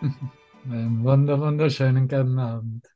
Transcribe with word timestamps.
Einen 0.64 1.04
wunder, 1.04 1.38
wunderschönen 1.40 2.08
guten 2.08 2.38
Abend. 2.38 2.86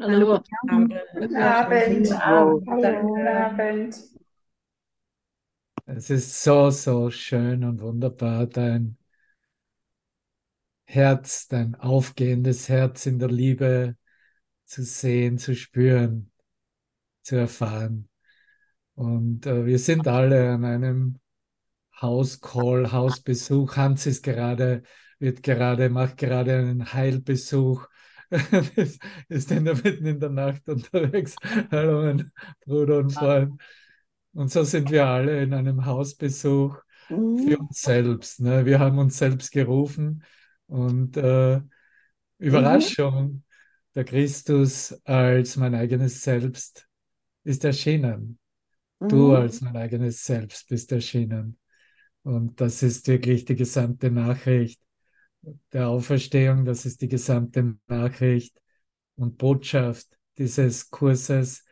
Hallo. 0.00 0.42
Hallo, 0.68 0.88
Guten 1.14 1.36
Abend. 1.36 2.12
Abend. 2.12 2.66
Guten 2.66 3.26
Abend. 3.28 3.96
Es 5.86 6.10
ist 6.10 6.42
so, 6.42 6.70
so 6.70 7.10
schön 7.10 7.64
und 7.64 7.80
wunderbar, 7.80 8.46
dein 8.46 8.96
Herz, 10.84 11.48
dein 11.48 11.76
aufgehendes 11.76 12.68
Herz 12.68 13.06
in 13.06 13.18
der 13.18 13.30
Liebe 13.30 13.96
zu 14.64 14.82
sehen, 14.82 15.38
zu 15.38 15.54
spüren, 15.54 16.32
zu 17.22 17.36
erfahren. 17.36 18.08
Und 18.94 19.46
äh, 19.46 19.64
wir 19.64 19.78
sind 19.78 20.08
alle 20.08 20.50
an 20.50 20.64
einem 20.64 21.20
Hauscall, 22.00 22.90
Hausbesuch. 22.90 23.76
Hans 23.76 24.06
ist 24.06 24.24
gerade, 24.24 24.82
wird 25.18 25.42
gerade, 25.42 25.88
macht 25.90 26.16
gerade 26.16 26.56
einen 26.56 26.92
Heilbesuch. 26.92 27.86
ist 29.28 29.50
in 29.50 29.64
der, 29.64 29.74
mitten 29.74 30.06
in 30.06 30.20
der 30.20 30.28
Nacht 30.30 30.68
unterwegs. 30.68 31.34
Hallo, 31.70 32.02
mein 32.02 32.30
Bruder 32.66 32.98
und 32.98 33.10
Freund. 33.12 33.60
Und 34.34 34.50
so 34.50 34.62
sind 34.64 34.90
wir 34.90 35.06
alle 35.06 35.42
in 35.42 35.54
einem 35.54 35.86
Hausbesuch 35.86 36.76
für 37.08 37.14
Mhm. 37.14 37.54
uns 37.58 37.80
selbst. 37.80 38.40
Ne? 38.40 38.66
Wir 38.66 38.78
haben 38.78 38.98
uns 38.98 39.16
selbst 39.18 39.50
gerufen 39.50 40.22
und 40.66 41.16
äh, 41.16 41.56
Mhm. 41.56 41.64
Überraschung, 42.46 43.44
der 43.94 44.04
Christus 44.04 44.92
als 45.04 45.56
mein 45.56 45.74
eigenes 45.74 46.22
Selbst 46.22 46.86
ist 47.44 47.64
erschienen. 47.64 48.38
Du 49.08 49.28
Mhm. 49.28 49.36
als 49.36 49.60
mein 49.62 49.76
eigenes 49.76 50.24
Selbst 50.24 50.68
bist 50.68 50.92
erschienen. 50.92 51.58
Und 52.22 52.60
das 52.60 52.82
ist 52.82 53.08
wirklich 53.08 53.44
die 53.46 53.56
gesamte 53.56 54.10
Nachricht 54.10 54.80
der 55.72 55.88
Auferstehung, 55.88 56.64
das 56.64 56.86
ist 56.86 57.00
die 57.02 57.08
gesamte 57.08 57.76
Nachricht 57.86 58.60
und 59.16 59.38
Botschaft 59.38 60.06
dieses 60.38 60.90
Kurses, 60.90 61.64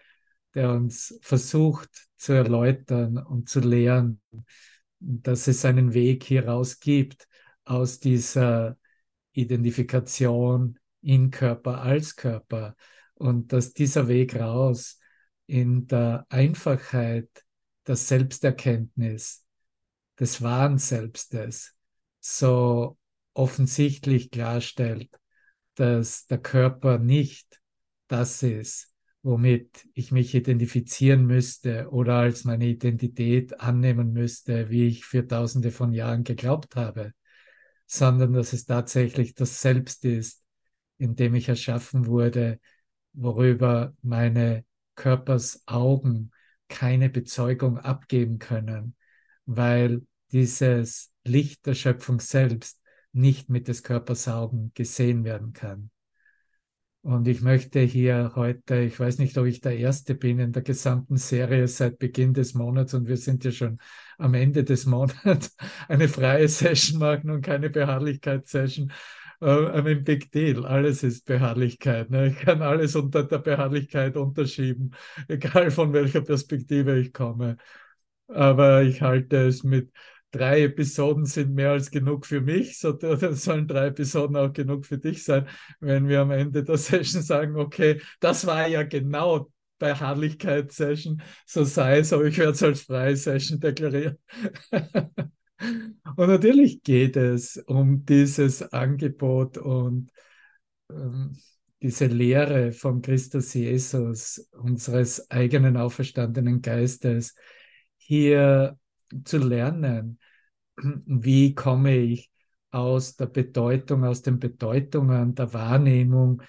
der 0.55 0.73
uns 0.73 1.19
versucht 1.23 1.91
zu 2.17 2.33
erläutern 2.33 3.19
und 3.19 3.49
zu 3.49 3.61
lehren, 3.61 4.21
dass 4.99 5.47
es 5.47 5.65
einen 5.65 5.95
Weg 5.95 6.25
hieraus 6.25 6.81
gibt 6.81 7.29
aus 7.65 8.01
dieser 8.01 8.77
Identifikation 9.33 10.79
in 11.03 11.31
Körper 11.31 11.83
als 11.83 12.17
Körper 12.17 12.75
und 13.15 13.53
dass 13.53 13.75
dieser 13.75 14.09
Weg 14.09 14.37
raus 14.37 14.99
in 15.47 15.87
der 15.87 16.27
Einfachheit 16.29 17.29
der 17.87 17.97
Selbsterkenntnis 17.97 19.45
des 20.19 20.43
wahren 20.43 20.79
Selbstes 20.79 21.75
so 22.21 22.99
offensichtlich 23.37 24.31
klarstellt, 24.31 25.11
dass 25.75 26.27
der 26.27 26.39
Körper 26.39 26.99
nicht 26.99 27.61
das 28.09 28.43
ist, 28.43 28.95
womit 29.23 29.87
ich 29.93 30.11
mich 30.11 30.35
identifizieren 30.35 31.27
müsste 31.27 31.91
oder 31.91 32.15
als 32.15 32.45
meine 32.45 32.67
Identität 32.67 33.61
annehmen 33.61 34.13
müsste, 34.13 34.71
wie 34.71 34.87
ich 34.87 35.05
für 35.05 35.27
tausende 35.27 35.71
von 35.71 35.93
Jahren 35.93 36.25
geglaubt 36.25 36.77
habe, 36.77 37.13
sondern 37.87 38.33
dass 38.33 38.55
es 38.55 38.65
tatsächlich 38.65 39.35
das 39.35 39.61
Selbst 39.61 40.05
ist, 40.07 40.43
in 40.97 41.15
dem 41.15 41.35
ich 41.35 41.49
erschaffen 41.49 42.07
wurde, 42.07 42.59
worüber 43.13 43.95
meine 44.01 44.65
Körpersaugen 44.95 46.33
keine 46.69 47.11
Bezeugung 47.11 47.79
abgeben 47.79 48.39
können, 48.39 48.97
weil 49.45 50.07
dieses 50.33 51.13
Licht 51.23 51.67
der 51.67 51.75
Schöpfung 51.75 52.19
selbst 52.19 52.81
nicht 53.17 53.51
mit 53.51 53.69
des 53.69 53.83
Körpersaugen 53.83 54.73
gesehen 54.75 55.25
werden 55.25 55.53
kann. 55.53 55.91
Und 57.03 57.29
ich 57.29 57.41
möchte 57.41 57.81
hier 57.81 58.33
heute, 58.35 58.81
ich 58.81 58.99
weiß 58.99 59.19
nicht, 59.19 59.39
ob 59.39 59.47
ich 59.47 59.61
der 59.61 59.79
Erste 59.79 60.17
bin 60.17 60.41
in 60.41 60.53
der 60.53 60.63
gesamten 60.63 61.17
Serie 61.17 61.69
seit 61.69 62.01
Beginn 62.01 62.35
des 62.35 62.55
Monats 62.55 62.95
und 62.95 63.07
wir 63.07 63.17
sind 63.17 63.45
ja 63.45 63.53
schon 63.53 63.79
am 64.19 64.35
Ende 64.35 64.65
des 64.65 64.87
Monats, 64.87 65.57
eine 65.89 66.09
freie 66.09 66.49
Session 66.49 66.99
machen 66.99 67.31
und 67.31 67.43
keine 67.43 67.71
Beharrlichkeitssession. 67.71 68.91
Äh, 69.41 69.79
I 69.79 69.83
mean, 69.83 70.03
big 70.03 70.33
deal. 70.33 70.67
Alles 70.67 71.05
ist 71.05 71.27
Beharrlichkeit. 71.27 72.11
Ne? 72.11 72.29
Ich 72.29 72.39
kann 72.39 72.61
alles 72.61 72.97
unter 72.97 73.23
der 73.23 73.39
Beharrlichkeit 73.39 74.17
unterschieben, 74.17 74.93
egal 75.29 75.71
von 75.71 75.93
welcher 75.93 76.23
Perspektive 76.23 76.99
ich 76.99 77.13
komme. 77.13 77.57
Aber 78.29 78.83
ich 78.83 79.03
halte 79.03 79.47
es 79.47 79.63
mit 79.63 79.93
drei 80.37 80.63
Episoden 80.65 81.25
sind 81.27 81.55
mehr 81.55 81.71
als 81.71 81.91
genug 81.91 82.27
für 82.27 82.41
mich, 82.41 82.79
so 82.79 82.97
sollen 83.33 83.67
drei 83.67 83.87
Episoden 83.87 84.37
auch 84.37 84.53
genug 84.53 84.87
für 84.87 84.99
dich 84.99 85.25
sein, 85.25 85.47
wenn 85.81 86.09
wir 86.09 86.21
am 86.21 86.31
Ende 86.31 86.65
der 86.65 86.77
Session 86.79 87.23
sagen, 87.23 87.57
okay, 87.57 88.01
das 88.21 88.47
war 88.47 88.67
ja 88.67 88.83
genau 88.83 89.51
bei 89.79 89.95
Herrlichkeit-Session, 89.95 91.23
so 91.47 91.65
sei 91.65 91.99
es, 91.99 92.13
aber 92.13 92.25
ich 92.25 92.39
werde 92.39 92.53
es 92.53 92.63
als 92.63 92.83
freie 92.83 93.17
Session 93.17 93.61
deklarieren. 93.61 94.19
und 94.73 96.29
natürlich 96.29 96.83
geht 96.83 97.17
es 97.17 97.59
um 97.67 98.05
dieses 98.05 98.63
Angebot 98.73 99.59
und 99.59 100.11
ähm, 100.91 101.37
diese 101.83 102.07
Lehre 102.07 102.73
von 102.73 103.03
Christus 103.03 103.53
Jesus, 103.55 104.49
unseres 104.53 105.31
eigenen 105.31 105.77
auferstandenen 105.77 106.63
Geistes, 106.63 107.35
hier 107.97 108.79
zu 109.25 109.39
lernen, 109.39 110.19
wie 110.77 111.55
komme 111.55 111.97
ich 111.97 112.31
aus 112.71 113.17
der 113.17 113.27
Bedeutung, 113.27 114.05
aus 114.05 114.23
den 114.23 114.39
Bedeutungen 114.39 115.35
der 115.35 115.53
Wahrnehmung, 115.53 116.43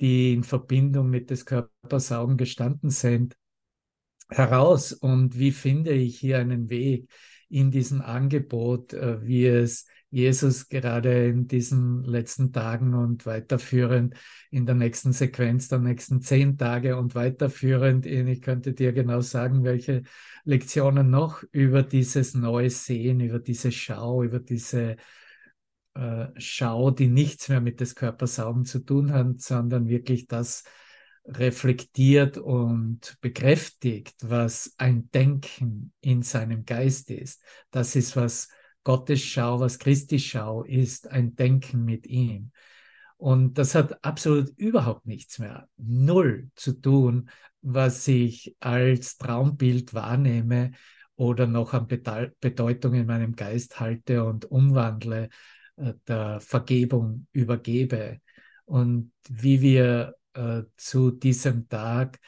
die 0.00 0.32
in 0.32 0.44
Verbindung 0.44 1.10
mit 1.10 1.30
des 1.30 1.44
Körpers 1.44 2.12
Augen 2.12 2.36
gestanden 2.36 2.90
sind, 2.90 3.36
heraus? 4.28 4.92
Und 4.92 5.38
wie 5.38 5.52
finde 5.52 5.92
ich 5.92 6.18
hier 6.18 6.38
einen 6.38 6.70
Weg 6.70 7.10
in 7.48 7.70
diesem 7.70 8.00
Angebot, 8.00 8.94
äh, 8.94 9.22
wie 9.22 9.46
es 9.46 9.86
Jesus 10.14 10.68
gerade 10.68 11.26
in 11.26 11.48
diesen 11.48 12.04
letzten 12.04 12.52
Tagen 12.52 12.94
und 12.94 13.26
weiterführend 13.26 14.14
in 14.52 14.64
der 14.64 14.76
nächsten 14.76 15.12
Sequenz 15.12 15.66
der 15.66 15.80
nächsten 15.80 16.22
zehn 16.22 16.56
Tage 16.56 16.96
und 16.96 17.16
weiterführend 17.16 18.06
in, 18.06 18.28
ich 18.28 18.40
könnte 18.40 18.74
dir 18.74 18.92
genau 18.92 19.22
sagen, 19.22 19.64
welche 19.64 20.04
Lektionen 20.44 21.10
noch 21.10 21.42
über 21.50 21.82
dieses 21.82 22.34
neue 22.34 22.70
Sehen, 22.70 23.18
über 23.18 23.40
diese 23.40 23.72
Schau, 23.72 24.22
über 24.22 24.38
diese 24.38 24.98
äh, 25.94 26.26
Schau, 26.36 26.92
die 26.92 27.08
nichts 27.08 27.48
mehr 27.48 27.60
mit 27.60 27.80
des 27.80 27.96
Körpers 27.96 28.38
Augen 28.38 28.64
zu 28.64 28.78
tun 28.78 29.12
hat, 29.12 29.40
sondern 29.40 29.88
wirklich 29.88 30.28
das 30.28 30.62
reflektiert 31.24 32.38
und 32.38 33.16
bekräftigt, 33.20 34.14
was 34.22 34.74
ein 34.78 35.10
Denken 35.10 35.92
in 36.00 36.22
seinem 36.22 36.64
Geist 36.64 37.10
ist. 37.10 37.42
Das 37.72 37.96
ist, 37.96 38.14
was 38.14 38.46
Gottes 38.84 39.22
Schau, 39.22 39.60
was 39.60 39.78
Christi 39.78 40.18
Schau 40.18 40.62
ist, 40.62 41.10
ein 41.10 41.34
Denken 41.34 41.84
mit 41.84 42.06
ihm. 42.06 42.52
Und 43.16 43.58
das 43.58 43.74
hat 43.74 44.04
absolut 44.04 44.50
überhaupt 44.58 45.06
nichts 45.06 45.38
mehr, 45.38 45.68
null 45.78 46.50
zu 46.54 46.72
tun, 46.72 47.30
was 47.62 48.06
ich 48.06 48.54
als 48.60 49.16
Traumbild 49.16 49.94
wahrnehme 49.94 50.72
oder 51.16 51.46
noch 51.46 51.72
an 51.72 51.86
Bedeutung 51.86 52.94
in 52.94 53.06
meinem 53.06 53.34
Geist 53.34 53.80
halte 53.80 54.24
und 54.24 54.50
umwandle, 54.50 55.30
äh, 55.76 55.94
der 56.06 56.40
Vergebung 56.40 57.26
übergebe. 57.32 58.20
Und 58.64 59.12
wie 59.28 59.60
wir 59.60 60.14
äh, 60.34 60.62
zu 60.76 61.10
diesem 61.10 61.68
Tag 61.68 62.18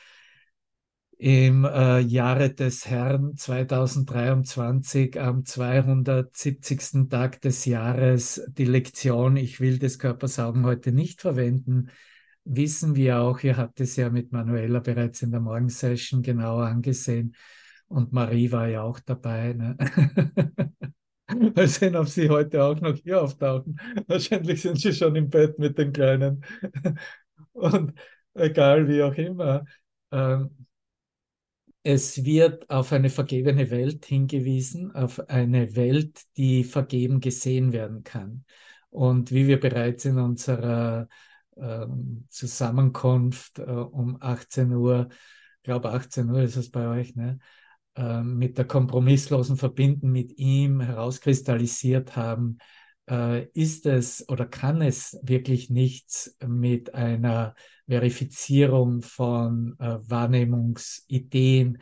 im 1.18 1.64
äh, 1.64 2.00
Jahre 2.00 2.50
des 2.50 2.86
Herrn 2.86 3.36
2023 3.36 5.18
am 5.20 5.44
270. 5.44 7.08
Tag 7.08 7.40
des 7.40 7.64
Jahres 7.64 8.42
die 8.48 8.66
Lektion 8.66 9.36
Ich 9.36 9.60
will 9.60 9.78
des 9.78 9.98
Körpers 9.98 10.38
Augen 10.38 10.66
heute 10.66 10.92
nicht 10.92 11.22
verwenden, 11.22 11.90
wissen 12.44 12.96
wir 12.96 13.20
auch, 13.20 13.40
ihr 13.42 13.56
habt 13.56 13.80
es 13.80 13.96
ja 13.96 14.10
mit 14.10 14.32
Manuela 14.32 14.80
bereits 14.80 15.22
in 15.22 15.30
der 15.30 15.40
Morgensession 15.40 16.22
genauer 16.22 16.66
angesehen 16.66 17.34
und 17.88 18.12
Marie 18.12 18.50
war 18.52 18.68
ja 18.68 18.82
auch 18.82 19.00
dabei. 19.00 19.52
Ne? 19.52 19.76
Mal 21.54 21.68
sehen, 21.68 21.96
ob 21.96 22.08
sie 22.08 22.28
heute 22.28 22.62
auch 22.62 22.80
noch 22.80 22.94
hier 22.96 23.22
auftauchen. 23.22 23.78
Wahrscheinlich 24.06 24.62
sind 24.62 24.78
sie 24.78 24.92
schon 24.92 25.16
im 25.16 25.28
Bett 25.28 25.58
mit 25.58 25.76
den 25.78 25.92
Kleinen. 25.92 26.44
Und 27.52 27.94
egal 28.34 28.86
wie 28.88 29.02
auch 29.02 29.14
immer, 29.14 29.64
ähm, 30.12 30.66
es 31.86 32.24
wird 32.24 32.68
auf 32.68 32.92
eine 32.92 33.10
vergebene 33.10 33.70
Welt 33.70 34.06
hingewiesen, 34.06 34.92
auf 34.92 35.20
eine 35.28 35.76
Welt, 35.76 36.20
die 36.36 36.64
vergeben 36.64 37.20
gesehen 37.20 37.72
werden 37.72 38.02
kann. 38.02 38.44
Und 38.90 39.30
wie 39.30 39.46
wir 39.46 39.60
bereits 39.60 40.04
in 40.04 40.18
unserer 40.18 41.06
ähm, 41.56 42.26
Zusammenkunft 42.28 43.60
äh, 43.60 43.62
um 43.62 44.16
18 44.20 44.72
Uhr, 44.72 45.10
ich 45.10 45.62
glaube 45.62 45.92
18 45.92 46.28
Uhr 46.28 46.40
ist 46.40 46.56
es 46.56 46.72
bei 46.72 46.88
euch, 46.88 47.14
ne? 47.14 47.38
äh, 47.94 48.20
mit 48.20 48.58
der 48.58 48.64
kompromisslosen 48.64 49.56
Verbinden 49.56 50.10
mit 50.10 50.36
ihm 50.38 50.80
herauskristallisiert 50.80 52.16
haben, 52.16 52.58
ist 53.06 53.86
es 53.86 54.28
oder 54.28 54.46
kann 54.46 54.82
es 54.82 55.18
wirklich 55.22 55.70
nichts 55.70 56.36
mit 56.44 56.94
einer 56.94 57.54
Verifizierung 57.88 59.02
von 59.02 59.76
äh, 59.78 59.98
Wahrnehmungsideen, 60.00 61.78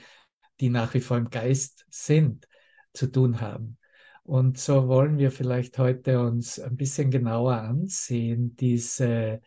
die 0.60 0.68
nach 0.68 0.94
wie 0.94 1.00
vor 1.00 1.16
im 1.16 1.30
Geist 1.30 1.86
sind, 1.88 2.46
zu 2.92 3.06
tun 3.06 3.40
haben. 3.40 3.78
Und 4.22 4.58
so 4.58 4.88
wollen 4.88 5.18
wir 5.18 5.30
vielleicht 5.30 5.78
heute 5.78 6.20
uns 6.20 6.58
ein 6.58 6.76
bisschen 6.76 7.10
genauer 7.10 7.56
ansehen, 7.56 8.56
diese 8.56 9.40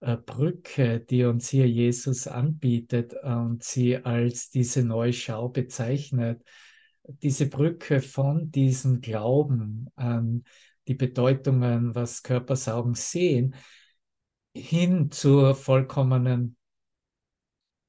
äh, 0.00 0.16
Brücke, 0.16 1.00
die 1.00 1.24
uns 1.24 1.48
hier 1.48 1.68
Jesus 1.68 2.26
anbietet 2.26 3.14
und 3.22 3.62
sie 3.62 3.96
als 3.96 4.50
diese 4.50 4.84
neue 4.84 5.12
Schau 5.12 5.48
bezeichnet. 5.48 6.42
Diese 7.06 7.46
Brücke 7.46 8.00
von 8.00 8.50
diesem 8.50 9.02
Glauben 9.02 9.90
an 9.94 10.44
die 10.88 10.94
Bedeutungen, 10.94 11.94
was 11.94 12.22
Körpersaugen 12.22 12.94
sehen, 12.94 13.54
hin 14.54 15.10
zur 15.10 15.54
vollkommenen 15.54 16.56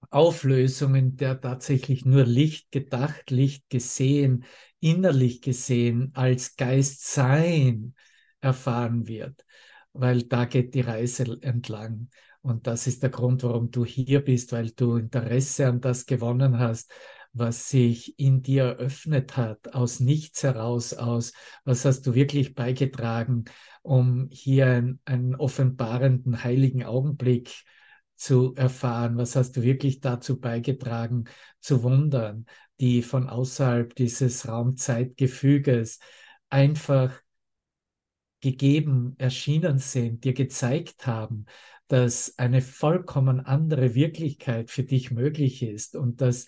Auflösung, 0.09 0.95
in 0.95 1.17
der 1.17 1.39
tatsächlich 1.41 2.05
nur 2.05 2.25
Licht 2.25 2.71
gedacht, 2.71 3.31
Licht 3.31 3.69
gesehen, 3.69 4.45
innerlich 4.79 5.41
gesehen, 5.41 6.11
als 6.13 6.55
Geist 6.55 7.05
sein 7.07 7.95
erfahren 8.39 9.07
wird, 9.07 9.45
weil 9.93 10.23
da 10.23 10.45
geht 10.45 10.73
die 10.73 10.81
Reise 10.81 11.37
entlang. 11.41 12.09
Und 12.41 12.67
das 12.67 12.85
ist 12.85 13.01
der 13.01 13.09
Grund, 13.09 13.43
warum 13.43 13.71
du 13.71 13.83
hier 13.85 14.23
bist, 14.23 14.51
weil 14.51 14.69
du 14.71 14.97
Interesse 14.97 15.67
an 15.67 15.81
das 15.81 16.05
gewonnen 16.05 16.59
hast, 16.59 16.91
was 17.35 17.69
sich 17.69 18.17
in 18.17 18.41
dir 18.41 18.63
eröffnet 18.63 19.35
hat, 19.37 19.73
aus 19.73 19.99
nichts 19.99 20.41
heraus, 20.43 20.93
aus 20.93 21.33
was 21.65 21.85
hast 21.85 22.07
du 22.07 22.15
wirklich 22.15 22.55
beigetragen, 22.55 23.45
um 23.81 24.29
hier 24.31 24.67
einen, 24.67 24.99
einen 25.05 25.35
offenbarenden 25.35 26.43
heiligen 26.43 26.83
Augenblick 26.83 27.65
zu 28.15 28.55
erfahren, 28.55 29.17
was 29.17 29.35
hast 29.35 29.57
du 29.57 29.63
wirklich 29.63 29.99
dazu 29.99 30.39
beigetragen, 30.39 31.25
zu 31.59 31.83
wundern, 31.83 32.45
die 32.79 33.01
von 33.01 33.29
außerhalb 33.29 33.93
dieses 33.95 34.47
Raumzeitgefüges 34.47 35.99
einfach 36.49 37.11
gegeben 38.39 39.15
erschienen 39.17 39.79
sind, 39.79 40.23
dir 40.23 40.33
gezeigt 40.33 41.05
haben, 41.05 41.45
dass 41.87 42.37
eine 42.37 42.61
vollkommen 42.61 43.39
andere 43.39 43.93
Wirklichkeit 43.93 44.71
für 44.71 44.83
dich 44.83 45.11
möglich 45.11 45.61
ist 45.63 45.95
und 45.95 46.21
dass 46.21 46.47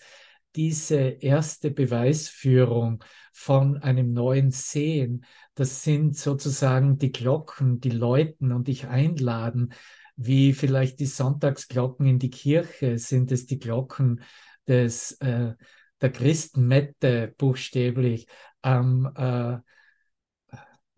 diese 0.56 0.96
erste 0.96 1.70
Beweisführung 1.70 3.04
von 3.32 3.78
einem 3.78 4.12
neuen 4.12 4.50
Sehen, 4.50 5.24
das 5.54 5.82
sind 5.82 6.16
sozusagen 6.16 6.98
die 6.98 7.12
Glocken, 7.12 7.80
die 7.80 7.90
läuten 7.90 8.52
und 8.52 8.68
dich 8.68 8.88
einladen, 8.88 9.72
wie 10.16 10.52
vielleicht 10.52 10.98
die 11.00 11.06
Sonntagsglocken 11.06 12.06
in 12.06 12.18
die 12.18 12.30
Kirche, 12.30 12.98
sind 12.98 13.30
es 13.30 13.46
die 13.46 13.58
Glocken 13.58 14.22
des, 14.66 15.12
äh, 15.20 15.54
der 16.00 16.12
Christenmette 16.12 17.34
buchstäblich 17.38 18.26
am, 18.62 19.12
äh, 19.14 19.58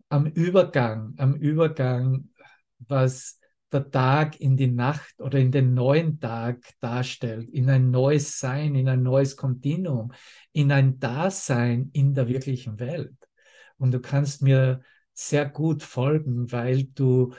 am 0.09 0.25
Übergang, 0.25 1.13
am 1.17 1.35
Übergang, 1.35 2.29
was 2.79 3.40
der 3.71 3.89
Tag 3.89 4.39
in 4.39 4.57
die 4.57 4.67
Nacht 4.67 5.19
oder 5.19 5.39
in 5.39 5.51
den 5.51 5.73
neuen 5.73 6.19
Tag 6.19 6.61
darstellt, 6.79 7.49
in 7.49 7.69
ein 7.69 7.91
neues 7.91 8.39
Sein, 8.39 8.75
in 8.75 8.89
ein 8.89 9.03
neues 9.03 9.35
Kontinuum, 9.35 10.11
in 10.51 10.71
ein 10.71 10.99
Dasein 10.99 11.89
in 11.93 12.13
der 12.13 12.27
wirklichen 12.27 12.79
Welt. 12.79 13.15
Und 13.77 13.91
du 13.91 13.99
kannst 13.99 14.41
mir 14.41 14.81
sehr 15.13 15.47
gut 15.47 15.83
folgen, 15.83 16.51
weil 16.51 16.83
du 16.83 17.33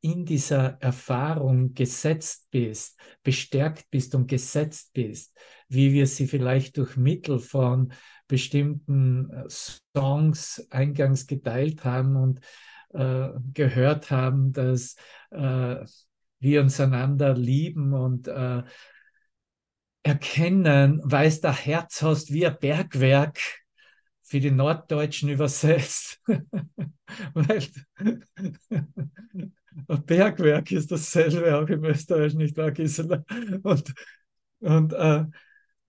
in 0.00 0.24
dieser 0.24 0.80
Erfahrung 0.80 1.74
gesetzt 1.74 2.48
bist, 2.50 2.98
bestärkt 3.22 3.90
bist 3.90 4.14
und 4.14 4.26
gesetzt 4.26 4.92
bist, 4.92 5.36
wie 5.68 5.92
wir 5.92 6.06
sie 6.06 6.26
vielleicht 6.26 6.76
durch 6.76 6.96
Mittel 6.96 7.38
von 7.38 7.92
bestimmten 8.28 9.30
äh, 9.30 9.44
Songs 9.48 10.66
eingangs 10.70 11.26
geteilt 11.26 11.84
haben 11.84 12.16
und 12.16 12.40
äh, 12.92 13.28
gehört 13.54 14.10
haben, 14.10 14.52
dass 14.52 14.96
äh, 15.30 15.76
wir 16.40 16.60
uns 16.60 16.80
einander 16.80 17.34
lieben 17.34 17.92
und 17.92 18.28
äh, 18.28 18.62
erkennen, 20.02 21.00
weiß 21.04 21.40
der 21.40 21.52
Herz 21.52 22.02
hast 22.02 22.32
wie 22.32 22.46
ein 22.46 22.56
Bergwerk 22.58 23.38
für 24.22 24.40
die 24.40 24.50
Norddeutschen 24.50 25.28
übersetzt. 25.28 26.20
Weil 27.34 27.62
ein 29.88 30.04
Bergwerk 30.04 30.70
ist 30.70 30.92
dasselbe 30.92 31.56
auch 31.56 31.68
im 31.68 31.84
Österreich, 31.84 32.34
nicht 32.34 32.56
wahr, 32.56 32.70
Gisela? 32.70 33.24
Und, 33.62 33.94
und 34.60 34.92
äh, 34.92 35.24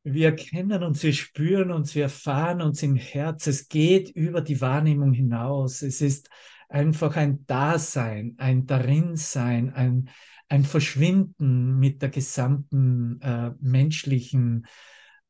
wir 0.04 0.28
erkennen 0.28 0.84
uns, 0.84 1.04
wir 1.04 1.14
spüren 1.14 1.72
uns, 1.72 1.96
wir 1.96 2.04
erfahren 2.04 2.62
uns 2.62 2.82
im 2.82 2.96
Herz. 2.96 3.48
Es 3.48 3.68
geht 3.68 4.10
über 4.10 4.42
die 4.42 4.62
Wahrnehmung 4.62 5.14
hinaus. 5.14 5.82
Es 5.82 6.02
ist 6.02 6.30
einfach 6.70 7.16
ein 7.18 7.46
Dasein, 7.46 8.36
ein 8.38 8.66
Darinsein, 8.66 9.74
ein, 9.74 10.10
ein 10.48 10.64
Verschwinden 10.64 11.78
mit 11.78 12.02
der 12.02 12.10
gesamten 12.10 13.20
äh, 13.22 13.52
menschlichen 13.60 14.66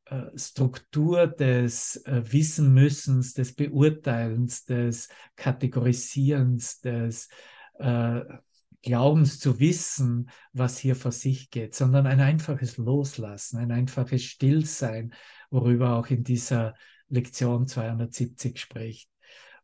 äh, 0.05 0.37
Struktur 0.37 1.27
des 1.27 1.97
äh, 2.05 2.21
Wissenmüssens, 2.25 3.33
des 3.33 3.55
Beurteilens, 3.55 4.65
des 4.65 5.09
Kategorisierens, 5.35 6.81
des 6.81 7.29
äh, 7.79 8.21
Glaubens 8.81 9.39
zu 9.39 9.59
wissen, 9.59 10.29
was 10.53 10.77
hier 10.77 10.95
vor 10.95 11.11
sich 11.11 11.49
geht, 11.49 11.75
sondern 11.75 12.07
ein 12.07 12.21
einfaches 12.21 12.77
Loslassen, 12.77 13.57
ein 13.57 13.71
einfaches 13.71 14.23
Stillsein, 14.23 15.13
worüber 15.49 15.95
auch 15.97 16.07
in 16.07 16.23
dieser 16.23 16.75
Lektion 17.09 17.67
270 17.67 18.57
spricht. 18.59 19.09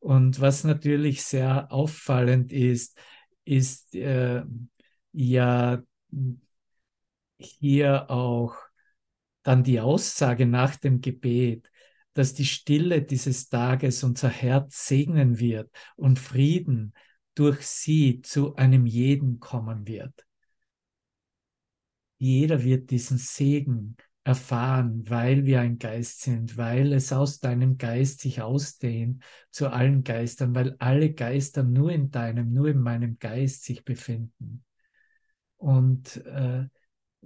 Und 0.05 0.39
was 0.39 0.63
natürlich 0.63 1.23
sehr 1.23 1.71
auffallend 1.71 2.51
ist, 2.53 2.95
ist 3.43 3.95
äh, 3.95 4.43
ja 5.13 5.81
hier 7.39 8.11
auch 8.11 8.55
dann 9.41 9.63
die 9.63 9.79
Aussage 9.79 10.45
nach 10.45 10.75
dem 10.75 11.01
Gebet, 11.01 11.71
dass 12.13 12.35
die 12.35 12.45
Stille 12.45 13.01
dieses 13.01 13.49
Tages 13.49 14.03
unser 14.03 14.29
Herz 14.29 14.85
segnen 14.85 15.39
wird 15.39 15.71
und 15.95 16.19
Frieden 16.19 16.93
durch 17.33 17.65
sie 17.65 18.21
zu 18.21 18.55
einem 18.57 18.85
jeden 18.85 19.39
kommen 19.39 19.87
wird. 19.87 20.27
Jeder 22.19 22.63
wird 22.63 22.91
diesen 22.91 23.17
Segen 23.17 23.97
erfahren, 24.25 25.07
weil 25.07 25.45
wir 25.45 25.61
ein 25.61 25.77
Geist 25.77 26.21
sind, 26.21 26.57
weil 26.57 26.93
es 26.93 27.13
aus 27.13 27.39
deinem 27.39 27.77
Geist 27.77 28.21
sich 28.21 28.41
ausdehnt 28.41 29.23
zu 29.51 29.69
allen 29.69 30.03
Geistern, 30.03 30.55
weil 30.55 30.75
alle 30.79 31.13
Geister 31.13 31.61
nur 31.61 31.91
in 31.91 32.09
deinem, 32.09 32.51
nur 32.51 32.67
in 32.67 32.79
meinem 32.81 33.19
Geist 33.19 33.63
sich 33.63 33.85
befinden. 33.85 34.65
Und 35.57 36.25
äh, 36.25 36.65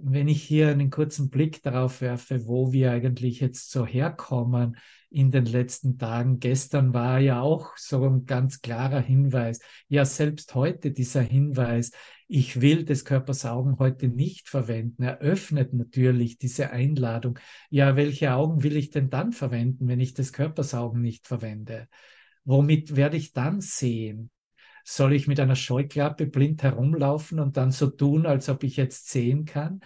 wenn 0.02 0.28
ich 0.28 0.42
hier 0.42 0.68
einen 0.68 0.90
kurzen 0.90 1.30
Blick 1.30 1.62
darauf 1.62 2.00
werfe, 2.00 2.46
wo 2.46 2.72
wir 2.72 2.92
eigentlich 2.92 3.40
jetzt 3.40 3.70
so 3.70 3.86
herkommen 3.86 4.76
in 5.10 5.30
den 5.30 5.44
letzten 5.44 5.98
Tagen. 5.98 6.38
Gestern 6.38 6.94
war 6.94 7.18
ja 7.18 7.40
auch 7.40 7.76
so 7.76 8.04
ein 8.04 8.26
ganz 8.26 8.60
klarer 8.60 9.00
Hinweis. 9.00 9.60
Ja, 9.88 10.04
selbst 10.04 10.54
heute 10.54 10.92
dieser 10.92 11.22
Hinweis, 11.22 11.90
ich 12.28 12.60
will 12.60 12.84
des 12.84 13.04
Körpers 13.04 13.44
Augen 13.44 13.78
heute 13.78 14.08
nicht 14.08 14.48
verwenden. 14.48 15.02
Er 15.02 15.18
öffnet 15.18 15.72
natürlich 15.72 16.38
diese 16.38 16.70
Einladung. 16.70 17.38
Ja, 17.70 17.96
welche 17.96 18.34
Augen 18.34 18.62
will 18.62 18.76
ich 18.76 18.90
denn 18.90 19.10
dann 19.10 19.32
verwenden, 19.32 19.88
wenn 19.88 20.00
ich 20.00 20.14
des 20.14 20.32
Körpers 20.32 20.74
Augen 20.74 21.00
nicht 21.00 21.26
verwende? 21.26 21.88
Womit 22.44 22.94
werde 22.94 23.16
ich 23.16 23.32
dann 23.32 23.60
sehen? 23.60 24.30
Soll 24.84 25.12
ich 25.14 25.26
mit 25.26 25.40
einer 25.40 25.56
Scheuklappe 25.56 26.26
blind 26.26 26.62
herumlaufen 26.62 27.40
und 27.40 27.56
dann 27.56 27.70
so 27.70 27.88
tun, 27.88 28.26
als 28.26 28.48
ob 28.48 28.62
ich 28.64 28.76
jetzt 28.76 29.10
sehen 29.10 29.44
kann? 29.44 29.80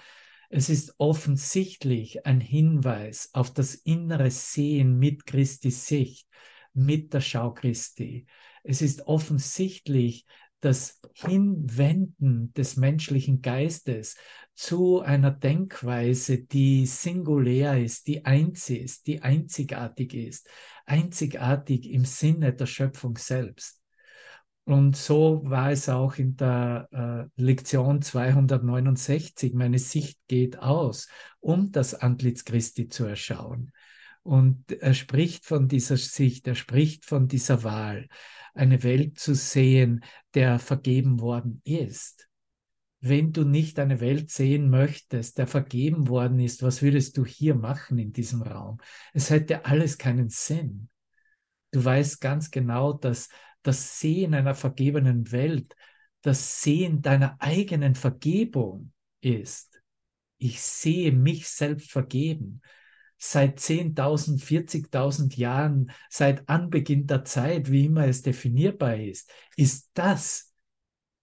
Es 0.51 0.69
ist 0.69 0.95
offensichtlich 0.99 2.27
ein 2.27 2.41
Hinweis 2.41 3.31
auf 3.33 3.53
das 3.53 3.75
innere 3.75 4.31
Sehen 4.31 4.99
mit 4.99 5.27
Christi 5.27 5.71
Sicht, 5.71 6.29
mit 6.73 7.13
der 7.13 7.21
Schau 7.21 7.53
Christi. 7.53 8.27
Es 8.63 8.81
ist 8.81 9.07
offensichtlich 9.07 10.27
das 10.61 11.01
Hinwenden 11.13 12.55
des 12.55 12.77
menschlichen 12.77 13.43
Geistes 13.43 14.17
zu 14.55 15.01
einer 15.01 15.31
Denkweise, 15.31 16.39
die 16.39 16.87
singulär 16.87 17.83
ist, 17.83 18.07
die 18.07 18.25
eins 18.25 18.71
ist, 18.71 19.07
die 19.07 19.21
einzigartig 19.21 20.15
ist, 20.15 20.49
einzigartig 20.87 21.91
im 21.91 22.07
Sinne 22.07 22.55
der 22.55 22.67
Schöpfung 22.67 23.19
selbst. 23.19 23.84
Und 24.65 24.97
so 24.97 25.43
war 25.45 25.71
es 25.71 25.91
auch 25.91 26.17
in 26.17 26.37
der 26.37 26.89
äh, 26.91 27.41
Lektion 27.41 28.01
269. 28.01 29.53
Meine 29.53 29.79
Sicht 29.79 30.19
geht 30.27 30.59
aus, 30.59 31.09
um 31.41 31.71
das 31.71 31.95
Antlitz 31.95 32.45
Christi 32.45 32.89
zu 32.89 33.05
erschauen. 33.05 33.73
Und 34.23 34.73
er 34.73 34.95
spricht 34.95 35.45
von 35.45 35.69
dieser 35.69 35.99
Sicht, 35.99 36.47
er 36.47 36.55
spricht 36.55 37.05
von 37.05 37.29
dieser 37.29 37.63
Wahl, 37.63 38.09
eine 38.55 38.83
Welt 38.83 39.19
zu 39.19 39.35
sehen, 39.35 40.03
der 40.33 40.59
vergeben 40.59 41.21
worden 41.21 41.61
ist. 41.65 42.29
Wenn 43.01 43.35
du 43.35 43.45
nicht 43.45 43.79
eine 43.79 44.01
Welt 44.01 44.31
sehen 44.31 44.71
möchtest, 44.71 45.37
der 45.37 45.47
vergeben 45.47 46.09
worden 46.09 46.41
ist, 46.41 46.63
was 46.63 46.81
würdest 46.81 47.19
du 47.19 47.27
hier 47.27 47.55
machen 47.55 47.99
in 47.99 48.15
diesem 48.15 48.41
Raum? 48.41 48.79
Es 49.13 49.29
hätte 49.29 49.67
alles 49.67 49.99
keinen 49.99 50.31
Sinn. 50.31 50.89
Du 51.71 51.85
weißt 51.85 52.23
ganz 52.23 52.51
genau, 52.51 52.95
dass 52.95 53.29
das 53.65 53.99
Sehen 53.99 54.35
einer 54.35 54.55
vergebenen 54.55 55.33
Welt 55.33 55.75
das 56.25 56.63
Sehen 56.63 57.03
deiner 57.03 57.37
eigenen 57.39 57.95
Vergebung 57.95 58.93
ist. 59.21 59.83
Ich 60.39 60.63
sehe 60.63 61.13
mich 61.13 61.49
selbst 61.49 61.93
vergeben 61.93 62.63
seit 63.19 63.61
10.000, 63.61 64.43
40.000 64.43 65.37
Jahren, 65.37 65.93
seit 66.09 66.49
Anbeginn 66.49 67.07
der 67.07 67.25
Zeit, 67.25 67.71
wie 67.71 67.85
immer 67.87 68.07
es 68.07 68.23
definierbar 68.23 68.97
ist, 68.97 69.31
ist 69.57 69.91
das 69.95 70.55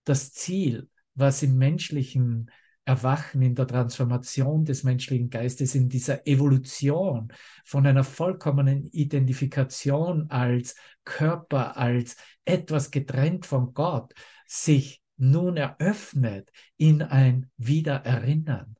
das 0.04 0.32
Ziel, 0.32 0.88
was 1.14 1.42
im 1.42 1.58
menschlichen 1.58 2.50
Erwachen, 2.84 3.42
in 3.42 3.54
der 3.54 3.66
Transformation 3.66 4.64
des 4.64 4.82
menschlichen 4.82 5.30
Geistes, 5.30 5.74
in 5.74 5.88
dieser 5.88 6.26
Evolution 6.26 7.32
von 7.64 7.86
einer 7.86 8.02
vollkommenen 8.02 8.86
Identifikation 8.86 10.28
als 10.30 10.74
Körper, 11.04 11.76
als 11.76 12.16
etwas 12.44 12.90
getrennt 12.90 13.46
von 13.46 13.72
Gott, 13.72 14.12
sich 14.46 15.00
nun 15.16 15.56
eröffnet 15.56 16.50
in 16.76 17.02
ein 17.02 17.50
Wiedererinnern, 17.56 18.76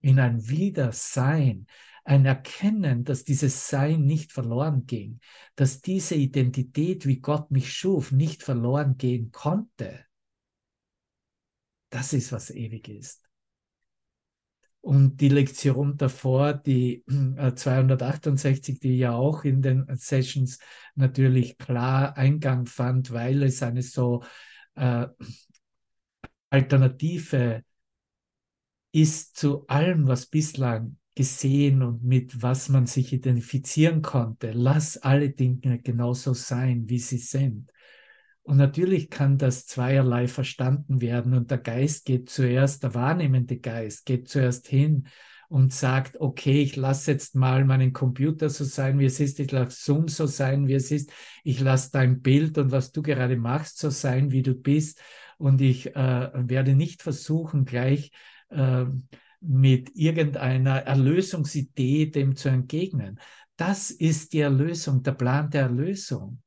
in 0.00 0.18
ein 0.18 0.48
Wiedersein, 0.48 1.66
ein 2.04 2.24
Erkennen, 2.24 3.04
dass 3.04 3.24
dieses 3.24 3.68
Sein 3.68 4.04
nicht 4.04 4.32
verloren 4.32 4.86
ging, 4.86 5.20
dass 5.56 5.82
diese 5.82 6.14
Identität, 6.14 7.06
wie 7.06 7.20
Gott 7.20 7.50
mich 7.50 7.72
schuf, 7.72 8.10
nicht 8.10 8.42
verloren 8.42 8.96
gehen 8.96 9.30
konnte. 9.30 10.06
Das 11.90 12.12
ist, 12.12 12.32
was 12.32 12.50
ewig 12.50 12.88
ist. 12.88 13.22
Und 14.82 15.20
die 15.20 15.28
Lektion 15.28 15.98
davor, 15.98 16.54
die 16.54 17.04
268, 17.06 18.76
äh, 18.76 18.78
die 18.78 18.98
ja 18.98 19.14
auch 19.14 19.44
in 19.44 19.60
den 19.60 19.86
Sessions 19.96 20.58
natürlich 20.94 21.58
klar 21.58 22.16
Eingang 22.16 22.64
fand, 22.64 23.12
weil 23.12 23.42
es 23.42 23.62
eine 23.62 23.82
so 23.82 24.22
äh, 24.76 25.06
Alternative 26.48 27.62
ist 28.92 29.36
zu 29.36 29.66
allem, 29.66 30.08
was 30.08 30.26
bislang 30.26 30.96
gesehen 31.14 31.82
und 31.82 32.02
mit 32.02 32.42
was 32.42 32.70
man 32.70 32.86
sich 32.86 33.12
identifizieren 33.12 34.00
konnte. 34.00 34.52
Lass 34.52 34.96
alle 34.96 35.30
Dinge 35.30 35.80
genauso 35.80 36.32
sein, 36.32 36.88
wie 36.88 36.98
sie 36.98 37.18
sind. 37.18 37.70
Und 38.42 38.56
natürlich 38.56 39.10
kann 39.10 39.38
das 39.38 39.66
zweierlei 39.66 40.26
verstanden 40.26 41.00
werden 41.00 41.34
und 41.34 41.50
der 41.50 41.58
Geist 41.58 42.04
geht 42.04 42.30
zuerst, 42.30 42.82
der 42.82 42.94
wahrnehmende 42.94 43.58
Geist 43.58 44.06
geht 44.06 44.28
zuerst 44.28 44.66
hin 44.66 45.06
und 45.48 45.72
sagt, 45.72 46.20
okay, 46.20 46.62
ich 46.62 46.76
lasse 46.76 47.10
jetzt 47.10 47.34
mal 47.34 47.64
meinen 47.64 47.92
Computer 47.92 48.48
so 48.48 48.64
sein, 48.64 48.98
wie 48.98 49.04
es 49.04 49.20
ist, 49.20 49.40
ich 49.40 49.50
lasse 49.50 49.76
Zoom 49.76 50.08
so 50.08 50.26
sein, 50.26 50.68
wie 50.68 50.74
es 50.74 50.90
ist, 50.90 51.12
ich 51.42 51.60
lasse 51.60 51.90
dein 51.92 52.22
Bild 52.22 52.56
und 52.56 52.70
was 52.70 52.92
du 52.92 53.02
gerade 53.02 53.36
machst 53.36 53.78
so 53.78 53.90
sein, 53.90 54.30
wie 54.30 54.42
du 54.42 54.54
bist 54.54 55.00
und 55.38 55.60
ich 55.60 55.94
äh, 55.96 56.30
werde 56.34 56.74
nicht 56.74 57.02
versuchen, 57.02 57.64
gleich 57.64 58.12
äh, 58.50 58.84
mit 59.40 59.90
irgendeiner 59.96 60.82
Erlösungsidee 60.82 62.06
dem 62.06 62.36
zu 62.36 62.48
entgegnen. 62.48 63.18
Das 63.56 63.90
ist 63.90 64.32
die 64.32 64.40
Erlösung, 64.40 65.02
der 65.02 65.12
Plan 65.12 65.50
der 65.50 65.62
Erlösung. 65.62 66.40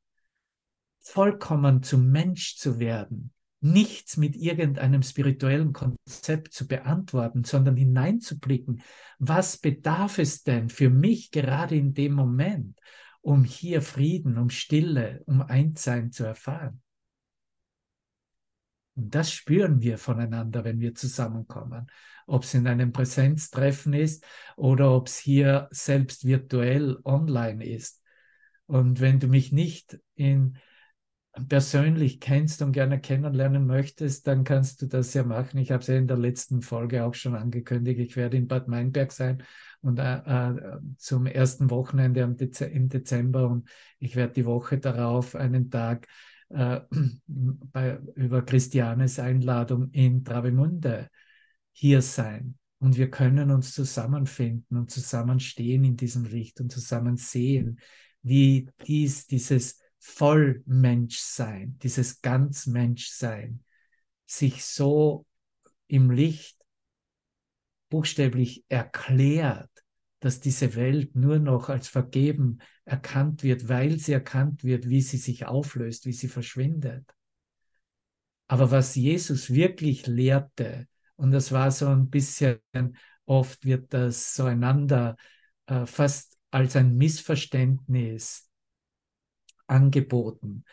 Vollkommen 1.04 1.84
zum 1.84 2.12
Mensch 2.12 2.56
zu 2.56 2.80
werden, 2.80 3.32
nichts 3.60 4.18
mit 4.18 4.36
irgendeinem 4.36 5.04
spirituellen 5.04 5.74
Konzept 5.74 6.54
zu 6.54 6.68
beantworten, 6.68 7.44
sondern 7.44 7.76
hineinzublicken, 7.76 8.82
was 9.20 9.58
bedarf 9.58 10.18
es 10.18 10.44
denn 10.44 10.70
für 10.70 10.90
mich 10.90 11.32
gerade 11.32 11.76
in 11.76 11.94
dem 11.94 12.14
Moment, 12.14 12.80
um 13.22 13.44
hier 13.44 13.82
Frieden, 13.82 14.38
um 14.38 14.50
Stille, 14.50 15.22
um 15.26 15.42
Einssein 15.42 16.12
zu 16.12 16.24
erfahren. 16.24 16.82
Und 18.96 19.14
das 19.14 19.32
spüren 19.32 19.82
wir 19.82 19.98
voneinander, 19.98 20.64
wenn 20.64 20.80
wir 20.80 20.96
zusammenkommen 20.96 21.88
ob 22.28 22.44
es 22.44 22.54
in 22.54 22.68
einem 22.68 22.92
Präsenztreffen 22.92 23.94
ist 23.94 24.26
oder 24.56 24.92
ob 24.92 25.08
es 25.08 25.18
hier 25.18 25.68
selbst 25.72 26.26
virtuell 26.26 26.98
online 27.04 27.66
ist. 27.66 28.02
Und 28.66 29.02
wenn 29.02 29.20
du 29.20 29.28
mich 29.28 29.52
nicht 29.52 30.00
in 30.16 30.58
persönlich 31.48 32.20
kennst 32.20 32.62
und 32.62 32.74
gerne 32.74 33.00
kennenlernen 33.00 33.66
möchtest, 33.66 34.28
dann 34.28 34.44
kannst 34.44 34.82
du 34.82 34.86
das 34.86 35.14
ja 35.14 35.24
machen. 35.24 35.58
Ich 35.58 35.72
habe 35.72 35.82
es 35.82 35.88
ja 35.88 35.96
in 35.96 36.08
der 36.08 36.18
letzten 36.18 36.62
Folge 36.62 37.04
auch 37.04 37.16
schon 37.16 37.36
angekündigt. 37.36 38.00
Ich 38.00 38.16
werde 38.16 38.38
in 38.38 38.48
Bad 38.48 38.68
Meinberg 38.68 39.12
sein 39.12 39.44
und 39.82 40.00
äh, 40.00 40.18
äh, 40.18 40.80
zum 40.98 41.26
ersten 41.26 41.72
Wochenende 41.72 42.22
im, 42.22 42.38
Dez 42.38 42.62
im, 42.62 42.88
Dezember 42.88 43.50
und 43.50 43.68
ich 44.00 44.16
werde 44.16 44.34
die 44.34 44.46
Woche 44.46 44.78
darauf 44.78 45.36
einen 45.36 45.72
Tag 45.72 46.08
äh, 46.50 46.82
bei, 47.28 47.98
über 48.16 48.44
Christianes 48.44 49.18
Einladung 49.18 49.90
in 49.92 50.24
Travemünde 50.24 51.10
hier 51.72 52.04
sein. 52.04 52.58
Und 52.78 52.98
wir 52.98 53.10
können 53.10 53.50
uns 53.50 53.74
zusammenfinden 53.74 54.78
und 54.78 54.92
zusammenstehen 54.92 55.84
in 55.84 55.98
diesem 55.98 56.26
Licht 56.26 56.60
und 56.62 56.72
zusammen 56.72 57.18
sehen, 57.18 57.80
wie 58.22 58.70
dies, 58.86 59.26
dieses 59.26 59.83
Vollmenschsein, 60.06 61.80
dieses 61.82 62.22
Ganzmenschsein 62.22 63.64
sich 64.26 64.66
so 64.66 65.26
im 65.88 66.12
Licht 66.12 66.58
buchstäblich 67.90 68.66
erklärt, 68.68 69.72
dass 70.20 70.42
diese 70.42 70.76
Welt 70.76 71.16
nur 71.16 71.40
noch 71.40 71.70
als 71.70 71.88
vergeben 71.88 72.60
erkannt 72.84 73.44
wird, 73.44 73.70
weil 73.70 73.98
sie 73.98 74.12
erkannt 74.12 74.66
wird, 74.66 74.90
wie 74.90 75.02
sie 75.02 75.18
sich 75.18 75.46
auflöst, 75.46 76.06
wie 76.06 76.14
sie 76.14 76.28
verschwindet. 76.28 77.06
Aber 78.48 78.72
was 78.72 78.96
Jesus 78.96 79.54
wirklich 79.54 80.06
lehrte, 80.06 80.86
und 81.16 81.32
das 81.32 81.54
war 81.54 81.72
so 81.72 81.88
ein 81.88 82.10
bisschen, 82.10 82.60
oft 83.26 83.64
wird 83.64 83.94
das 83.94 84.36
so 84.36 84.44
einander 84.44 85.16
äh, 85.68 85.86
fast 85.86 86.38
als 86.52 86.76
ein 86.76 86.98
Missverständnis 86.98 88.50
angeboten. 89.68 90.64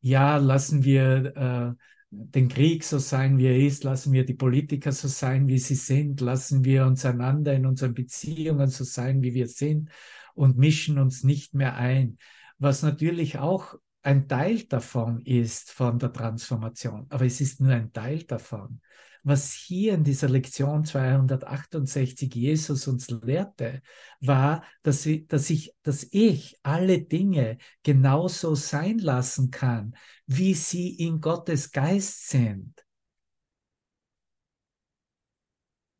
Ja, 0.00 0.36
lassen 0.36 0.84
wir 0.84 1.36
äh, 1.36 1.84
den 2.10 2.48
Krieg 2.48 2.84
so 2.84 2.98
sein, 2.98 3.38
wie 3.38 3.46
er 3.46 3.58
ist, 3.58 3.84
lassen 3.84 4.12
wir 4.12 4.24
die 4.24 4.34
Politiker 4.34 4.92
so 4.92 5.08
sein, 5.08 5.48
wie 5.48 5.58
sie 5.58 5.74
sind, 5.74 6.20
lassen 6.20 6.64
wir 6.64 6.86
uns 6.86 7.04
einander 7.04 7.54
in 7.54 7.66
unseren 7.66 7.94
Beziehungen 7.94 8.68
so 8.68 8.84
sein, 8.84 9.22
wie 9.22 9.34
wir 9.34 9.48
sind 9.48 9.90
und 10.34 10.58
mischen 10.58 10.98
uns 10.98 11.24
nicht 11.24 11.54
mehr 11.54 11.76
ein. 11.76 12.18
Was 12.58 12.82
natürlich 12.82 13.38
auch 13.38 13.76
ein 14.04 14.28
Teil 14.28 14.64
davon 14.64 15.20
ist 15.22 15.72
von 15.72 15.98
der 15.98 16.12
Transformation, 16.12 17.06
aber 17.08 17.24
es 17.24 17.40
ist 17.40 17.60
nur 17.60 17.72
ein 17.72 17.92
Teil 17.92 18.22
davon 18.24 18.80
was 19.24 19.54
hier 19.54 19.94
in 19.94 20.04
dieser 20.04 20.28
Lektion 20.28 20.84
268 20.84 22.32
Jesus 22.34 22.86
uns 22.86 23.08
lehrte, 23.08 23.82
war, 24.20 24.62
dass, 24.82 25.06
ich, 25.06 25.26
dass, 25.26 25.48
ich, 25.48 25.74
dass 25.82 26.06
ich 26.10 26.58
alle 26.62 27.00
Dinge 27.00 27.56
genauso 27.82 28.54
sein 28.54 28.98
lassen 28.98 29.50
kann, 29.50 29.96
wie 30.26 30.52
sie 30.52 30.94
in 30.94 31.22
Gottes 31.22 31.72
Geist 31.72 32.28
sind. 32.28 32.84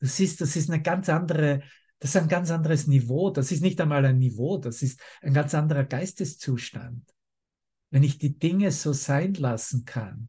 Du 0.00 0.06
siehst, 0.06 0.42
das 0.42 0.54
ist 0.54 0.70
eine 0.70 0.82
ganz 0.82 1.08
andere, 1.08 1.62
das 2.00 2.10
ist 2.10 2.20
ein 2.20 2.28
ganz 2.28 2.50
anderes 2.50 2.86
Niveau. 2.86 3.30
Das 3.30 3.50
ist 3.50 3.62
nicht 3.62 3.80
einmal 3.80 4.04
ein 4.04 4.18
Niveau, 4.18 4.58
das 4.58 4.82
ist 4.82 5.00
ein 5.22 5.32
ganz 5.32 5.54
anderer 5.54 5.84
Geisteszustand. 5.84 7.13
Wenn 7.94 8.02
ich 8.02 8.18
die 8.18 8.36
Dinge 8.36 8.72
so 8.72 8.92
sein 8.92 9.34
lassen 9.34 9.84
kann, 9.84 10.28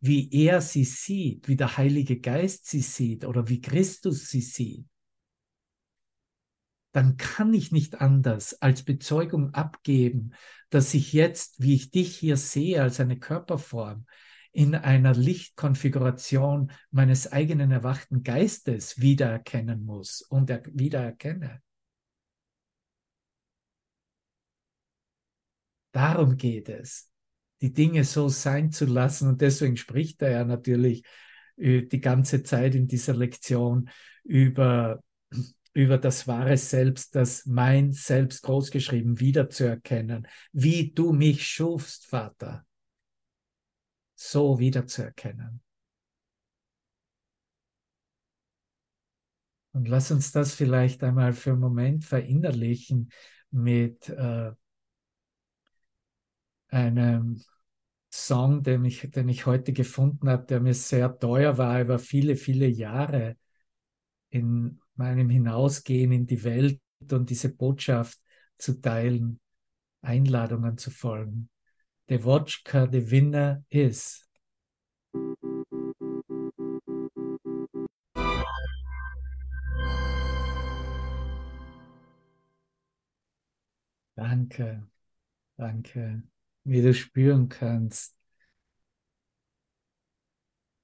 wie 0.00 0.30
er 0.30 0.60
sie 0.60 0.84
sieht, 0.84 1.48
wie 1.48 1.56
der 1.56 1.78
Heilige 1.78 2.20
Geist 2.20 2.66
sie 2.66 2.82
sieht 2.82 3.24
oder 3.24 3.48
wie 3.48 3.62
Christus 3.62 4.28
sie 4.28 4.42
sieht, 4.42 4.86
dann 6.92 7.16
kann 7.16 7.54
ich 7.54 7.72
nicht 7.72 8.02
anders 8.02 8.60
als 8.60 8.82
Bezeugung 8.82 9.54
abgeben, 9.54 10.34
dass 10.68 10.92
ich 10.92 11.14
jetzt, 11.14 11.62
wie 11.62 11.74
ich 11.74 11.92
dich 11.92 12.14
hier 12.14 12.36
sehe, 12.36 12.82
als 12.82 13.00
eine 13.00 13.18
Körperform, 13.18 14.04
in 14.52 14.74
einer 14.74 15.14
Lichtkonfiguration 15.14 16.72
meines 16.90 17.32
eigenen 17.32 17.70
erwachten 17.70 18.22
Geistes 18.22 19.00
wiedererkennen 19.00 19.82
muss 19.82 20.20
und 20.20 20.50
er 20.50 20.62
wiedererkenne. 20.66 21.62
Darum 25.96 26.36
geht 26.36 26.68
es 26.68 27.10
die 27.62 27.72
Dinge 27.72 28.04
so 28.04 28.28
sein 28.28 28.70
zu 28.70 28.84
lassen. 28.84 29.28
Und 29.30 29.40
deswegen 29.40 29.78
spricht 29.78 30.20
er 30.20 30.30
ja 30.30 30.44
natürlich 30.44 31.04
äh, 31.56 31.86
die 31.86 32.02
ganze 32.02 32.42
Zeit 32.42 32.74
in 32.74 32.86
dieser 32.86 33.14
Lektion 33.14 33.88
über, 34.22 35.02
über 35.72 35.96
das 35.96 36.28
wahre 36.28 36.58
Selbst, 36.58 37.14
das 37.14 37.46
mein 37.46 37.94
Selbst 37.94 38.42
großgeschrieben 38.42 39.20
wiederzuerkennen, 39.20 40.28
wie 40.52 40.92
du 40.92 41.14
mich 41.14 41.48
schufst, 41.48 42.04
Vater, 42.04 42.66
so 44.16 44.58
wiederzuerkennen. 44.58 45.62
Und 49.72 49.88
lass 49.88 50.10
uns 50.10 50.30
das 50.30 50.54
vielleicht 50.54 51.02
einmal 51.02 51.32
für 51.32 51.52
einen 51.52 51.60
Moment 51.60 52.04
verinnerlichen 52.04 53.10
mit 53.50 54.10
äh, 54.10 54.52
einem 56.68 57.42
Song, 58.10 58.62
den 58.62 58.84
ich, 58.84 59.10
den 59.10 59.28
ich 59.28 59.46
heute 59.46 59.72
gefunden 59.72 60.28
habe, 60.28 60.46
der 60.46 60.60
mir 60.60 60.74
sehr 60.74 61.18
teuer 61.18 61.58
war 61.58 61.80
über 61.80 61.98
viele, 61.98 62.36
viele 62.36 62.66
Jahre 62.66 63.36
in 64.30 64.80
meinem 64.94 65.28
Hinausgehen 65.28 66.12
in 66.12 66.26
die 66.26 66.42
Welt 66.44 66.80
und 67.10 67.30
diese 67.30 67.54
Botschaft 67.54 68.18
zu 68.58 68.80
teilen, 68.80 69.40
Einladungen 70.02 70.78
zu 70.78 70.90
folgen. 70.90 71.50
The 72.08 72.24
Wodka, 72.24 72.88
the 72.90 73.10
winner 73.10 73.64
is. 73.68 74.22
Danke, 84.16 84.86
danke, 85.58 86.22
wie 86.66 86.82
du 86.82 86.92
spüren 86.92 87.48
kannst. 87.48 88.16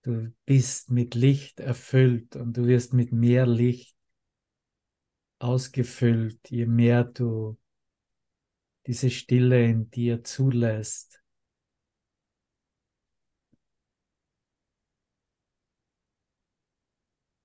Du 0.03 0.33
bist 0.47 0.91
mit 0.91 1.15
Licht 1.15 1.61
erfüllt 1.61 2.37
und 2.37 2.57
du 2.57 2.67
wirst 2.67 2.93
mit 2.93 3.12
mehr 3.12 3.47
Licht 3.47 3.97
ausgefüllt, 5.39 6.39
je 6.51 6.67
mehr 6.67 7.05
du 7.05 7.59
diese 8.87 9.11
Stille 9.11 9.65
in 9.65 9.91
dir 9.91 10.23
zulässt. 10.25 11.21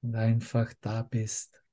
Und 0.02 0.16
einfach 0.16 0.74
da 0.82 1.02
bist. 1.02 1.64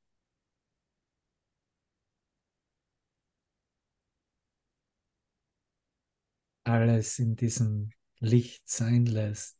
Alles 6.65 7.19
in 7.19 7.37
diesem 7.37 7.91
Licht 8.21 8.69
sein 8.69 9.07
lässt, 9.07 9.59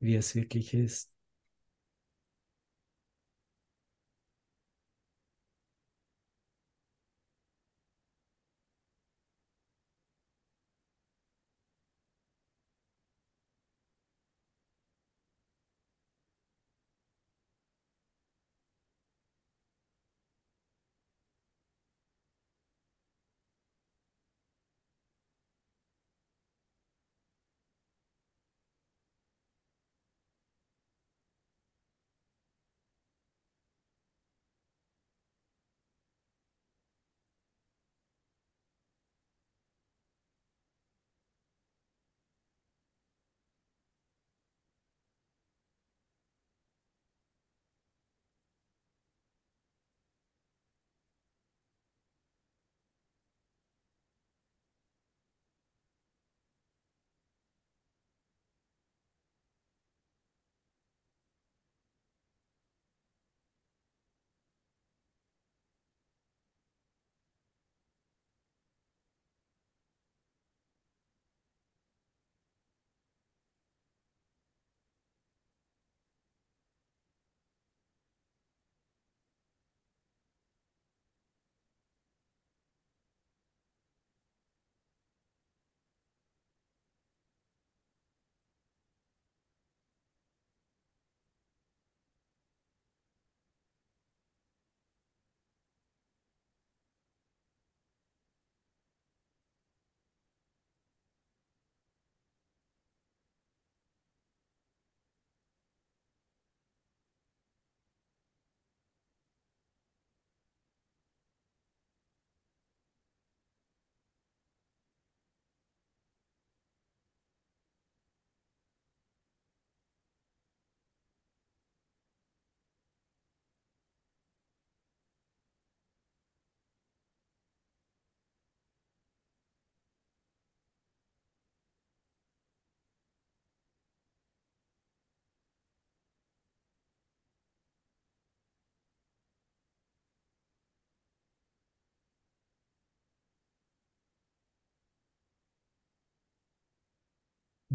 wie 0.00 0.16
es 0.16 0.34
wirklich 0.34 0.74
ist. 0.74 1.10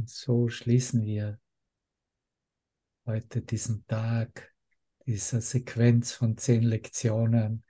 Und 0.03 0.09
so 0.09 0.49
schließen 0.49 1.05
wir 1.05 1.39
heute 3.05 3.41
diesen 3.41 3.87
Tag, 3.87 4.53
dieser 5.05 5.39
Sequenz 5.39 6.11
von 6.11 6.37
zehn 6.37 6.63
Lektionen 6.63 7.63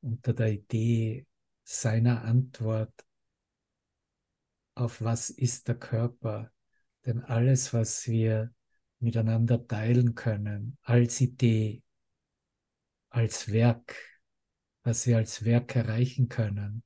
unter 0.00 0.32
der 0.32 0.52
Idee 0.52 1.26
seiner 1.64 2.22
Antwort 2.22 2.94
auf 4.76 5.02
was 5.02 5.28
ist 5.28 5.66
der 5.66 5.80
Körper. 5.80 6.52
Denn 7.04 7.24
alles, 7.24 7.74
was 7.74 8.06
wir 8.06 8.54
miteinander 9.00 9.66
teilen 9.66 10.14
können, 10.14 10.78
als 10.82 11.20
Idee, 11.20 11.82
als 13.08 13.50
Werk, 13.50 13.96
was 14.84 15.04
wir 15.04 15.16
als 15.16 15.44
Werk 15.44 15.74
erreichen 15.74 16.28
können, 16.28 16.84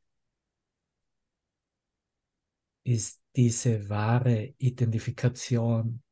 ist 2.87 3.25
diese 3.37 3.88
wahre 3.90 4.55
Identifikation 4.57 6.03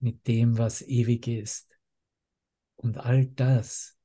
mit 0.00 0.26
dem, 0.26 0.58
was 0.58 0.82
ewig 0.82 1.28
ist. 1.28 1.78
Und 2.76 2.98
all 2.98 3.26
das, 3.26 3.96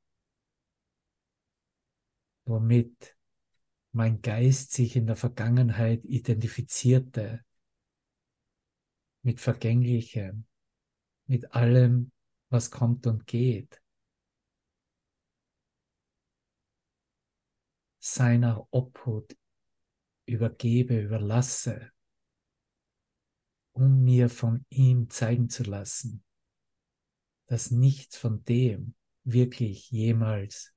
womit 2.46 3.18
mein 3.92 4.22
Geist 4.22 4.72
sich 4.72 4.96
in 4.96 5.08
der 5.08 5.16
Vergangenheit 5.16 6.06
identifizierte, 6.06 7.44
mit 9.24 9.42
Vergänglichem, 9.42 10.46
mit 11.26 11.54
allem, 11.54 12.12
was 12.50 12.72
kommt 12.72 13.06
und 13.08 13.28
geht, 13.28 13.82
seiner 18.00 18.68
Obhut 18.72 19.39
übergebe, 20.30 21.00
überlasse, 21.00 21.92
um 23.72 24.04
mir 24.04 24.30
von 24.30 24.66
ihm 24.70 25.10
zeigen 25.10 25.50
zu 25.50 25.64
lassen, 25.64 26.24
dass 27.46 27.72
nichts 27.72 28.18
von 28.18 28.44
dem, 28.46 28.96
wirklich 29.24 29.92
jemals 29.92 30.74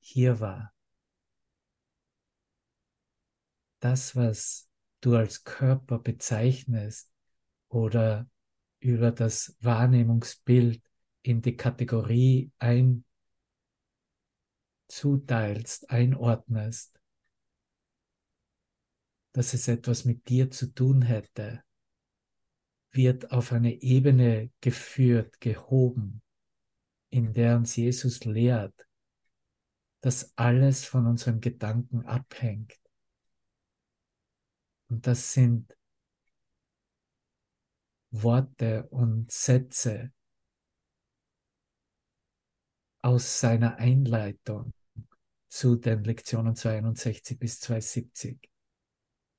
hier 0.00 0.40
war. 0.40 0.74
Das, 3.80 4.16
was 4.16 4.68
du 5.00 5.16
als 5.16 5.44
Körper 5.44 5.98
bezeichnest 5.98 7.10
oder 7.68 8.28
über 8.80 9.10
das 9.10 9.56
Wahrnehmungsbild 9.60 10.82
in 11.22 11.40
die 11.42 11.56
Kategorie 11.56 12.52
einzuteilst, 14.88 15.90
einordnest, 15.90 16.99
dass 19.32 19.54
es 19.54 19.68
etwas 19.68 20.04
mit 20.04 20.28
dir 20.28 20.50
zu 20.50 20.72
tun 20.72 21.02
hätte, 21.02 21.62
wird 22.92 23.30
auf 23.30 23.52
eine 23.52 23.80
Ebene 23.82 24.50
geführt, 24.60 25.40
gehoben, 25.40 26.22
in 27.10 27.32
der 27.32 27.56
uns 27.56 27.76
Jesus 27.76 28.24
lehrt, 28.24 28.88
dass 30.00 30.36
alles 30.36 30.84
von 30.84 31.06
unseren 31.06 31.40
Gedanken 31.40 32.04
abhängt. 32.06 32.80
Und 34.88 35.06
das 35.06 35.32
sind 35.32 35.76
Worte 38.10 38.88
und 38.88 39.30
Sätze 39.30 40.12
aus 43.02 43.38
seiner 43.38 43.76
Einleitung 43.76 44.72
zu 45.48 45.76
den 45.76 46.02
Lektionen 46.04 46.56
261 46.56 47.38
bis 47.38 47.60
270. 47.60 48.49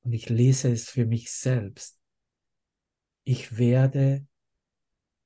Und 0.04 0.14
ich 0.14 0.30
lese 0.30 0.72
es 0.72 0.90
für 0.90 1.06
mich 1.06 1.32
selbst. 1.32 2.00
Ich 3.24 3.58
werde 3.58 4.26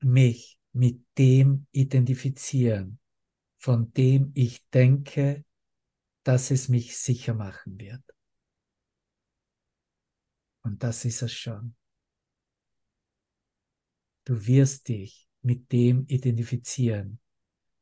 mich 0.02 0.60
mit 0.74 1.06
dem 1.18 1.68
identifizieren, 1.72 3.00
von 3.58 3.94
dem 3.94 4.32
ich 4.36 4.68
denke, 4.70 5.46
dass 6.24 6.52
es 6.52 6.68
mich 6.68 6.98
sicher 6.98 7.34
machen 7.34 7.80
wird. 7.80 8.04
Und 10.64 10.84
das 10.84 11.06
ist 11.06 11.22
es 11.22 11.32
schon. 11.32 11.76
Du 14.26 14.46
wirst 14.48 14.88
dich 14.88 15.28
mit 15.42 15.72
dem 15.72 16.06
identifizieren, 16.08 17.20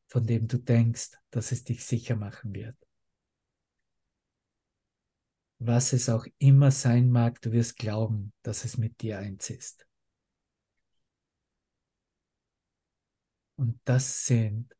von 0.07 0.27
dem 0.27 0.47
du 0.47 0.57
denkst, 0.57 1.11
dass 1.31 1.53
es 1.53 1.63
dich 1.63 1.85
sicher 1.85 2.17
machen 2.17 2.53
wird. 2.53 2.75
Was 5.59 5.93
es 5.93 6.09
auch 6.09 6.25
immer 6.39 6.71
sein 6.71 7.09
mag, 7.09 7.41
du 7.41 7.51
wirst 7.51 7.77
glauben, 7.77 8.33
dass 8.41 8.65
es 8.65 8.77
mit 8.77 9.01
dir 9.01 9.19
eins 9.19 9.49
ist. 9.49 9.87
Und 13.55 13.79
das 13.85 14.25
sind 14.25 14.75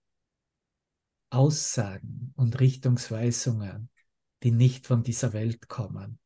Aussagen 1.30 2.34
und 2.36 2.60
Richtungsweisungen, 2.60 3.90
die 4.44 4.52
nicht 4.52 4.88
von 4.88 5.04
dieser 5.04 5.34
Welt 5.34 5.68
kommen. 5.68 6.20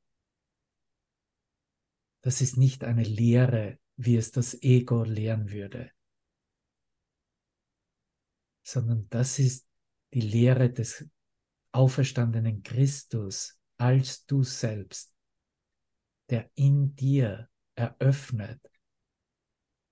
Das 2.21 2.41
ist 2.41 2.57
nicht 2.57 2.83
eine 2.83 3.03
Lehre, 3.03 3.79
wie 3.95 4.17
es 4.17 4.31
das 4.31 4.62
Ego 4.62 5.03
lehren 5.03 5.51
würde, 5.51 5.91
sondern 8.63 9.07
das 9.10 9.39
ist 9.39 9.65
die 10.13 10.21
Lehre 10.21 10.71
des 10.71 11.07
auferstandenen 11.71 12.63
Christus 12.63 13.57
als 13.78 14.26
du 14.26 14.44
selbst, 14.44 15.13
der 16.30 16.50
in 16.56 16.96
dir 16.96 17.50
eröffnet, 17.76 18.60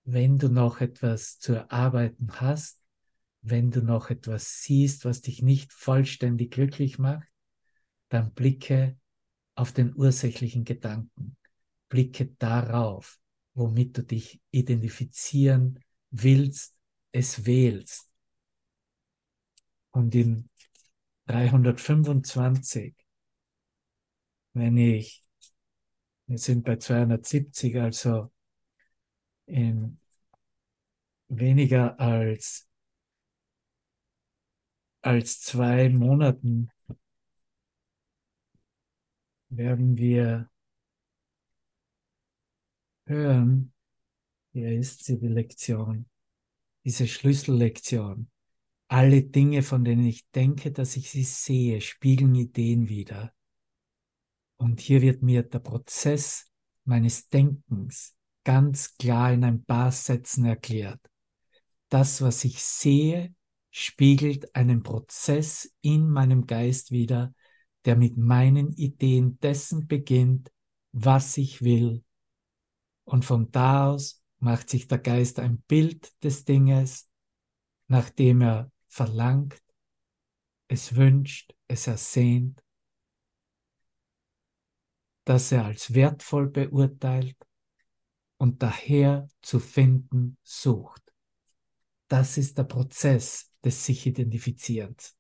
wenn 0.04 0.38
du 0.38 0.50
noch 0.50 0.82
etwas 0.82 1.39
zu 1.39 1.54
erarbeiten 1.54 2.39
hast, 2.39 2.82
wenn 3.41 3.71
du 3.71 3.82
noch 3.82 4.10
etwas 4.10 4.62
siehst, 4.62 5.06
was 5.06 5.21
dich 5.21 5.41
nicht 5.41 5.71
vollständig 5.71 6.52
glücklich 6.52 7.00
macht, 7.00 7.28
dann 8.10 8.34
blicke 8.34 8.98
auf 9.56 9.71
den 9.71 9.95
ursächlichen 9.95 10.63
Gedanken, 10.63 11.38
blicke 11.89 12.28
darauf, 12.39 13.19
womit 13.54 13.98
du 13.98 14.04
dich 14.04 14.41
identifizieren 14.52 15.80
willst, 16.10 16.76
es 17.12 17.45
wählst. 17.45 18.10
Und 19.91 20.13
in 20.13 20.50
325, 21.28 22.95
wenn 24.55 24.77
ich, 24.77 25.21
wir 26.27 26.37
sind 26.37 26.63
bei 26.63 26.77
270, 26.77 27.77
also 27.77 28.31
in 29.45 29.99
weniger 31.27 31.99
als, 31.99 32.67
als 35.01 35.41
zwei 35.41 35.89
Monaten 35.89 36.71
werden 39.49 39.97
wir 39.97 40.49
hören, 43.05 43.73
hier 44.53 44.71
ist 44.71 45.03
sie, 45.03 45.19
die 45.19 45.27
Lektion, 45.27 46.09
diese 46.85 47.07
Schlüssellektion. 47.07 48.31
Alle 48.87 49.21
Dinge, 49.23 49.63
von 49.63 49.83
denen 49.83 50.05
ich 50.05 50.29
denke, 50.31 50.71
dass 50.71 50.95
ich 50.95 51.09
sie 51.09 51.23
sehe, 51.23 51.81
spiegeln 51.81 52.35
Ideen 52.35 52.87
wieder. 52.87 53.35
Und 54.57 54.79
hier 54.79 55.01
wird 55.01 55.21
mir 55.21 55.43
der 55.43 55.59
Prozess 55.59 56.51
meines 56.85 57.29
Denkens 57.29 58.15
ganz 58.43 58.95
klar 58.95 59.33
in 59.33 59.43
ein 59.43 59.65
paar 59.65 59.91
Sätzen 59.91 60.45
erklärt. 60.45 60.99
Das, 61.89 62.21
was 62.21 62.45
ich 62.45 62.63
sehe, 62.63 63.33
spiegelt 63.71 64.55
einen 64.55 64.83
Prozess 64.83 65.73
in 65.81 66.09
meinem 66.09 66.45
Geist 66.45 66.91
wieder, 66.91 67.33
der 67.83 67.95
mit 67.95 68.17
meinen 68.17 68.71
Ideen 68.71 69.39
dessen 69.39 69.87
beginnt, 69.87 70.51
was 70.91 71.37
ich 71.37 71.61
will. 71.61 72.03
Und 73.03 73.25
von 73.25 73.51
da 73.51 73.89
aus 73.89 74.23
macht 74.39 74.69
sich 74.69 74.87
der 74.87 74.99
Geist 74.99 75.39
ein 75.39 75.61
Bild 75.67 76.11
des 76.23 76.45
Dinges, 76.45 77.09
nachdem 77.87 78.41
er 78.41 78.71
verlangt, 78.87 79.61
es 80.67 80.95
wünscht, 80.95 81.53
es 81.67 81.87
ersehnt, 81.87 82.63
das 85.25 85.51
er 85.51 85.65
als 85.65 85.93
wertvoll 85.93 86.47
beurteilt 86.49 87.35
und 88.38 88.61
daher 88.61 89.27
zu 89.41 89.59
finden 89.59 90.38
sucht. 90.43 91.01
Das 92.07 92.38
ist 92.38 92.57
der 92.57 92.63
Prozess 92.65 93.51
des 93.63 93.85
sich 93.85 94.05
Identifizierens. 94.05 95.17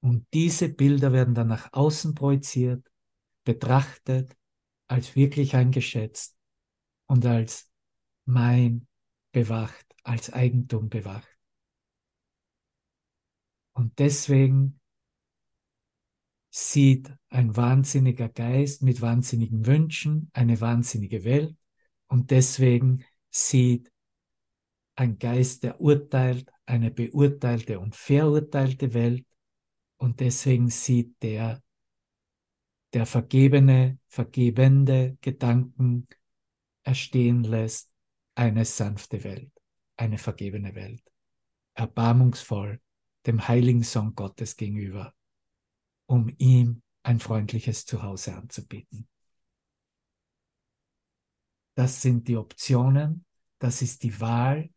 Und 0.00 0.26
diese 0.32 0.68
Bilder 0.68 1.12
werden 1.12 1.34
dann 1.34 1.48
nach 1.48 1.72
außen 1.72 2.14
projiziert, 2.14 2.86
betrachtet, 3.42 4.36
als 4.86 5.16
wirklich 5.16 5.56
eingeschätzt 5.56 6.36
und 7.06 7.24
als 7.24 7.70
mein 8.26 8.86
bewacht, 9.32 9.86
als 10.02 10.30
Eigentum 10.30 10.88
bewacht. 10.88 11.28
Und 13.72 13.98
deswegen 13.98 14.80
sieht 16.56 17.12
ein 17.30 17.56
wahnsinniger 17.56 18.28
Geist 18.28 18.82
mit 18.82 19.00
wahnsinnigen 19.00 19.66
Wünschen 19.66 20.30
eine 20.34 20.60
wahnsinnige 20.60 21.24
Welt 21.24 21.56
und 22.06 22.30
deswegen 22.30 23.04
sieht 23.28 23.90
ein 24.94 25.18
Geist, 25.18 25.64
der 25.64 25.80
urteilt, 25.80 26.48
eine 26.64 26.92
beurteilte 26.92 27.80
und 27.80 27.96
verurteilte 27.96 28.94
Welt 28.94 29.26
und 29.96 30.20
deswegen 30.20 30.70
sieht 30.70 31.20
der, 31.24 31.60
der 32.92 33.06
vergebene, 33.06 33.98
vergebende 34.06 35.18
Gedanken 35.22 36.06
erstehen 36.84 37.42
lässt, 37.42 37.90
eine 38.36 38.64
sanfte 38.64 39.24
Welt, 39.24 39.50
eine 39.96 40.18
vergebene 40.18 40.76
Welt, 40.76 41.02
erbarmungsvoll 41.74 42.80
dem 43.26 43.48
heiligen 43.48 43.82
Sohn 43.82 44.14
Gottes 44.14 44.56
gegenüber 44.56 45.12
um 46.06 46.32
ihm 46.38 46.82
ein 47.02 47.20
freundliches 47.20 47.84
Zuhause 47.84 48.34
anzubieten. 48.34 49.08
Das 51.74 52.00
sind 52.02 52.28
die 52.28 52.36
Optionen, 52.36 53.24
das 53.58 53.82
ist 53.82 54.02
die 54.02 54.20
Wahl, 54.20 54.70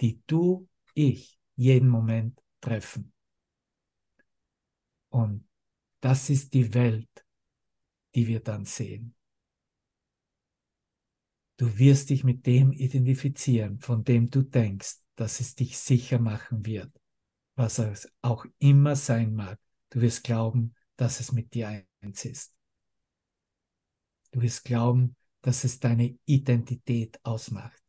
die 0.00 0.20
du, 0.26 0.68
ich 0.94 1.38
jeden 1.56 1.88
Moment 1.88 2.40
treffen. 2.60 3.12
Und 5.08 5.48
das 6.00 6.28
ist 6.28 6.52
die 6.54 6.74
Welt, 6.74 7.08
die 8.14 8.26
wir 8.26 8.40
dann 8.40 8.64
sehen. 8.64 9.14
Du 11.56 11.78
wirst 11.78 12.10
dich 12.10 12.24
mit 12.24 12.46
dem 12.46 12.72
identifizieren, 12.72 13.78
von 13.78 14.02
dem 14.02 14.28
du 14.28 14.42
denkst, 14.42 14.96
dass 15.14 15.38
es 15.38 15.54
dich 15.54 15.78
sicher 15.78 16.18
machen 16.18 16.66
wird, 16.66 16.90
was 17.54 17.78
es 17.78 18.12
auch 18.22 18.44
immer 18.58 18.96
sein 18.96 19.34
mag. 19.34 19.60
Du 19.94 20.00
wirst 20.00 20.24
glauben, 20.24 20.74
dass 20.96 21.20
es 21.20 21.30
mit 21.30 21.54
dir 21.54 21.84
eins 22.02 22.24
ist. 22.24 22.52
Du 24.32 24.42
wirst 24.42 24.64
glauben, 24.64 25.14
dass 25.40 25.62
es 25.62 25.78
deine 25.78 26.18
Identität 26.24 27.20
ausmacht. 27.22 27.80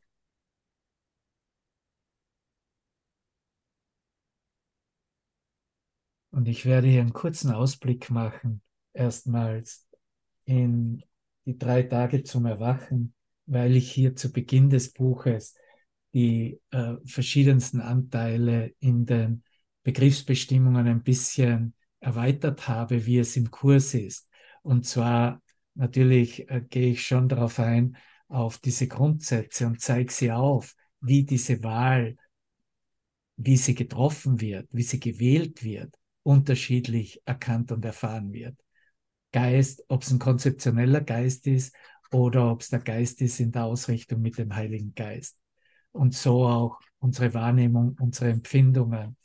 Und 6.29 6.47
ich 6.47 6.67
werde 6.67 6.89
hier 6.89 7.01
einen 7.01 7.11
kurzen 7.11 7.49
Ausblick 7.49 8.11
machen, 8.11 8.61
erstmals 8.93 9.87
in 10.43 11.03
die 11.45 11.57
drei 11.57 11.81
Tage 11.81 12.21
zum 12.21 12.45
Erwachen, 12.45 13.15
weil 13.47 13.75
ich 13.75 13.91
hier 13.91 14.15
zu 14.15 14.31
Beginn 14.31 14.69
des 14.69 14.93
Buches 14.93 15.55
die 16.13 16.61
äh, 16.69 16.97
verschiedensten 17.03 17.81
Anteile 17.81 18.75
in 18.77 19.07
den 19.07 19.43
Begriffsbestimmungen 19.81 20.85
ein 20.85 21.01
bisschen 21.01 21.74
erweitert 22.05 22.67
habe, 22.67 23.05
wie 23.05 23.17
es 23.17 23.35
im 23.35 23.49
Kurs 23.49 23.93
ist. 23.95 24.29
Und 24.61 24.85
zwar 24.85 25.41
natürlich 25.73 26.49
äh, 26.49 26.61
gehe 26.61 26.91
ich 26.91 27.05
schon 27.05 27.27
darauf 27.27 27.59
ein, 27.59 27.97
auf 28.27 28.59
diese 28.59 28.87
Grundsätze 28.87 29.67
und 29.67 29.81
zeige 29.81 30.11
sie 30.11 30.31
auf, 30.31 30.75
wie 31.01 31.23
diese 31.23 31.63
Wahl, 31.63 32.15
wie 33.37 33.57
sie 33.57 33.75
getroffen 33.75 34.39
wird, 34.39 34.67
wie 34.71 34.83
sie 34.83 34.99
gewählt 34.99 35.63
wird, 35.63 35.95
unterschiedlich 36.23 37.21
erkannt 37.25 37.71
und 37.71 37.83
erfahren 37.83 38.31
wird. 38.31 38.55
Geist, 39.31 39.83
ob 39.89 40.03
es 40.03 40.11
ein 40.11 40.19
konzeptioneller 40.19 41.01
Geist 41.01 41.45
ist 41.47 41.75
oder 42.11 42.51
ob 42.51 42.61
es 42.61 42.69
der 42.69 42.79
Geist 42.79 43.21
ist 43.21 43.39
in 43.39 43.51
der 43.51 43.65
Ausrichtung 43.65 44.21
mit 44.21 44.37
dem 44.37 44.55
Heiligen 44.55 44.93
Geist. 44.95 45.37
Und 45.91 46.13
so 46.13 46.47
auch 46.47 46.79
unsere 46.99 47.33
Wahrnehmung, 47.33 47.97
unsere 47.99 48.29
Empfindungen. 48.29 49.17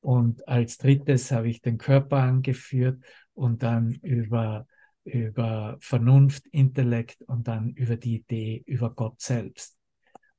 Und 0.00 0.46
als 0.48 0.78
drittes 0.78 1.30
habe 1.32 1.48
ich 1.48 1.60
den 1.60 1.78
Körper 1.78 2.18
angeführt 2.18 3.02
und 3.34 3.62
dann 3.62 3.92
über, 4.02 4.66
über 5.04 5.76
Vernunft, 5.80 6.46
Intellekt 6.48 7.22
und 7.22 7.48
dann 7.48 7.70
über 7.70 7.96
die 7.96 8.16
Idee, 8.16 8.62
über 8.66 8.94
Gott 8.94 9.20
selbst. 9.20 9.76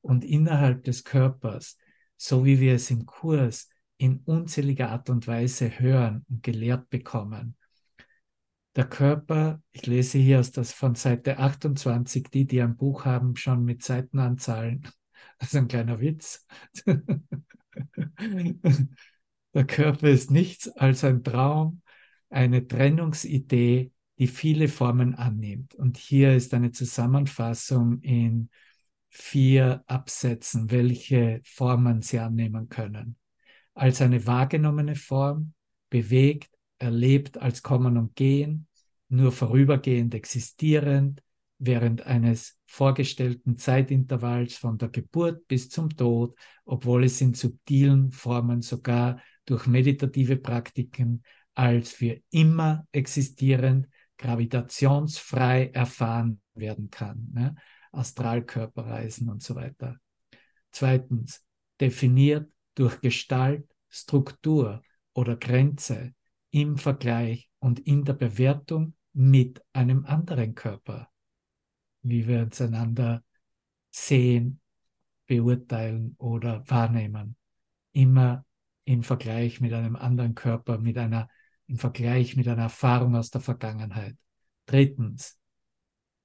Und 0.02 0.24
innerhalb 0.24 0.84
des 0.84 1.04
Körpers, 1.04 1.78
so 2.18 2.46
wie 2.46 2.60
wir 2.60 2.76
es 2.76 2.90
im 2.90 3.06
Kurs 3.06 3.70
in 3.98 4.22
unzähliger 4.26 4.90
Art 4.92 5.10
und 5.10 5.28
Weise 5.28 5.80
hören 5.80 6.26
und 6.30 6.42
gelehrt 6.42 6.90
bekommen, 6.90 7.58
der 8.76 8.88
Körper, 8.88 9.62
ich 9.72 9.86
lese 9.88 10.20
hier 10.20 10.40
aus 10.40 10.52
das 10.52 10.72
von 10.72 10.96
Seite 10.96 11.38
28, 11.38 12.30
die, 12.30 12.46
die 12.46 12.62
ein 12.62 12.78
Buch 12.78 13.04
haben, 13.06 13.36
schon 13.36 13.66
mit 13.66 13.84
Seitenanzahlen. 13.84 14.88
Das 15.38 15.50
ist 15.50 15.56
ein 15.56 15.68
kleiner 15.70 16.02
Witz. 16.02 16.46
Der 19.54 19.66
Körper 19.66 20.10
ist 20.10 20.30
nichts 20.32 20.68
als 20.70 21.04
ein 21.04 21.24
Traum, 21.24 21.82
eine 22.30 22.68
Trennungsidee, 22.68 23.92
die 24.20 24.28
viele 24.28 24.68
Formen 24.68 25.16
annimmt. 25.16 25.74
Und 25.76 25.98
hier 25.98 26.36
ist 26.36 26.54
eine 26.54 26.72
Zusammenfassung 26.72 28.02
in 28.02 28.50
vier 29.10 29.84
Absätzen, 29.88 30.70
welche 30.70 31.42
Formen 31.44 32.02
sie 32.02 32.20
annehmen 32.20 32.70
können. 32.70 33.16
Als 33.74 34.02
eine 34.02 34.28
wahrgenommene 34.28 34.96
Form, 34.96 35.54
bewegt, 35.90 36.52
erlebt 36.78 37.38
als 37.38 37.64
Kommen 37.64 37.98
und 37.98 38.16
Gehen, 38.16 38.68
nur 39.08 39.32
vorübergehend 39.32 40.14
existierend, 40.14 41.24
während 41.58 42.06
eines 42.06 42.58
vorgestellten 42.68 43.58
Zeitintervalls 43.58 44.56
von 44.56 44.78
der 44.78 44.90
Geburt 44.90 45.48
bis 45.48 45.70
zum 45.70 45.90
Tod, 45.90 46.38
obwohl 46.66 47.04
es 47.04 47.20
in 47.20 47.34
subtilen 47.34 48.12
Formen 48.12 48.62
sogar 48.62 49.20
durch 49.50 49.68
meditative 49.68 50.38
Praktiken 50.38 51.24
als 51.56 51.92
für 51.92 52.22
immer 52.30 52.88
existierend, 52.92 53.88
gravitationsfrei 54.18 55.72
erfahren 55.74 56.42
werden 56.54 56.90
kann. 56.90 57.30
Ne? 57.34 57.56
Astralkörperreisen 57.92 59.30
und 59.30 59.42
so 59.42 59.56
weiter. 59.56 59.98
Zweitens, 60.72 61.44
definiert 61.80 62.52
durch 62.76 63.02
Gestalt, 63.02 63.68
Struktur 63.88 64.84
oder 65.14 65.36
Grenze 65.38 66.14
im 66.52 66.78
Vergleich 66.78 67.50
und 67.60 67.80
in 67.80 68.04
der 68.04 68.14
Bewertung 68.14 68.94
mit 69.14 69.62
einem 69.74 70.06
anderen 70.06 70.54
Körper, 70.54 71.10
wie 72.04 72.28
wir 72.28 72.42
uns 72.42 72.62
einander 72.62 73.24
sehen, 73.90 74.60
beurteilen 75.26 76.16
oder 76.18 76.64
wahrnehmen. 76.68 77.36
Immer 77.92 78.46
im 78.90 79.04
Vergleich 79.04 79.62
mit 79.62 79.72
einem 79.74 79.96
anderen 79.96 80.34
Körper, 80.34 80.80
mit 80.80 80.98
einer, 80.98 81.30
im 81.68 81.78
Vergleich 81.78 82.36
mit 82.36 82.48
einer 82.48 82.64
Erfahrung 82.64 83.16
aus 83.16 83.30
der 83.30 83.42
Vergangenheit. 83.42 84.16
Drittens, 84.66 85.38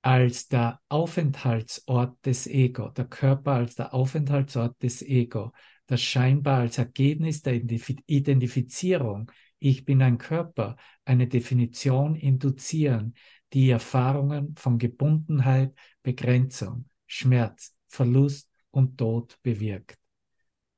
als 0.01 0.49
der 0.49 0.81
Aufenthaltsort 0.89 2.25
des 2.25 2.47
Ego, 2.47 2.89
der 2.89 3.05
Körper 3.05 3.53
als 3.53 3.75
der 3.75 3.93
Aufenthaltsort 3.93 4.83
des 4.83 5.03
Ego, 5.03 5.53
das 5.87 6.03
scheinbar 6.03 6.61
als 6.61 6.79
Ergebnis 6.79 7.43
der 7.43 7.55
Identifizierung 7.55 9.31
ich 9.59 9.85
bin 9.87 10.03
ein 10.03 10.19
Körper, 10.19 10.77
eine 11.07 11.27
Definition 11.27 12.17
induzieren, 12.17 13.15
die 13.55 13.71
Erfahrungen 13.71 14.55
von 14.57 14.79
Gebundenheit, 14.79 15.75
Begrenzung, 16.03 16.87
Schmerz, 17.07 17.75
Verlust 17.89 18.51
und 18.71 18.99
Tod 18.99 19.39
bewirkt. 19.43 20.04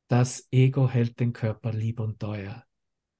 Das 0.08 0.46
Ego 0.52 0.88
hält 0.88 1.18
den 1.20 1.32
Körper 1.32 1.72
lieb 1.72 2.00
und 2.00 2.20
teuer. 2.20 2.64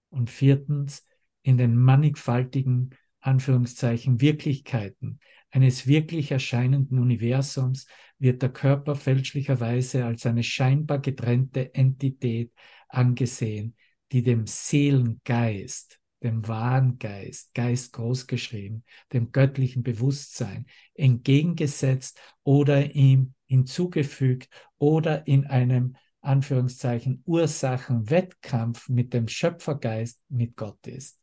Und 0.09 0.31
viertens, 0.31 1.05
in 1.42 1.59
den 1.59 1.77
mannigfaltigen 1.77 2.90
Anführungszeichen 3.20 4.20
Wirklichkeiten 4.20 5.18
eines 5.51 5.87
wirklich 5.87 6.31
erscheinenden 6.31 6.99
Universums 6.99 7.87
wird 8.18 8.42
der 8.42 8.51
Körper 8.51 8.94
fälschlicherweise 8.94 10.05
als 10.05 10.27
eine 10.27 10.42
scheinbar 10.42 11.01
getrennte 11.01 11.75
Entität 11.75 12.53
angesehen, 12.88 13.75
die 14.12 14.22
dem 14.22 14.46
Seelengeist, 14.46 15.99
dem 16.22 16.46
wahren 16.46 16.99
Geist, 16.99 17.53
Geist 17.55 17.92
großgeschrieben, 17.92 18.85
dem 19.12 19.33
göttlichen 19.33 19.83
Bewusstsein 19.83 20.66
entgegengesetzt 20.94 22.20
oder 22.42 22.94
ihm 22.94 23.35
hinzugefügt 23.46 24.49
oder 24.79 25.27
in 25.27 25.46
einem 25.46 25.96
Anführungszeichen 26.27 27.23
Ursachenwettkampf 27.25 28.89
mit 28.89 29.15
dem 29.15 29.29
Schöpfergeist, 29.29 30.21
mit 30.29 30.57
Gott 30.57 30.87
ist. 30.87 31.21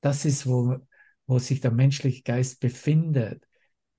Das 0.00 0.24
ist, 0.24 0.46
wo, 0.46 0.76
wo 1.26 1.38
sich 1.38 1.60
der 1.60 1.70
menschliche 1.70 2.22
Geist 2.22 2.60
befindet, 2.60 3.46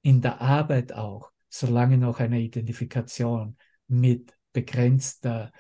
in 0.01 0.21
der 0.21 0.41
Arbeit 0.41 0.93
auch, 0.93 1.31
solange 1.49 1.97
noch 1.97 2.19
eine 2.19 2.39
Identifikation 2.39 3.57
mit 3.87 4.37
begrenzter 4.53 5.51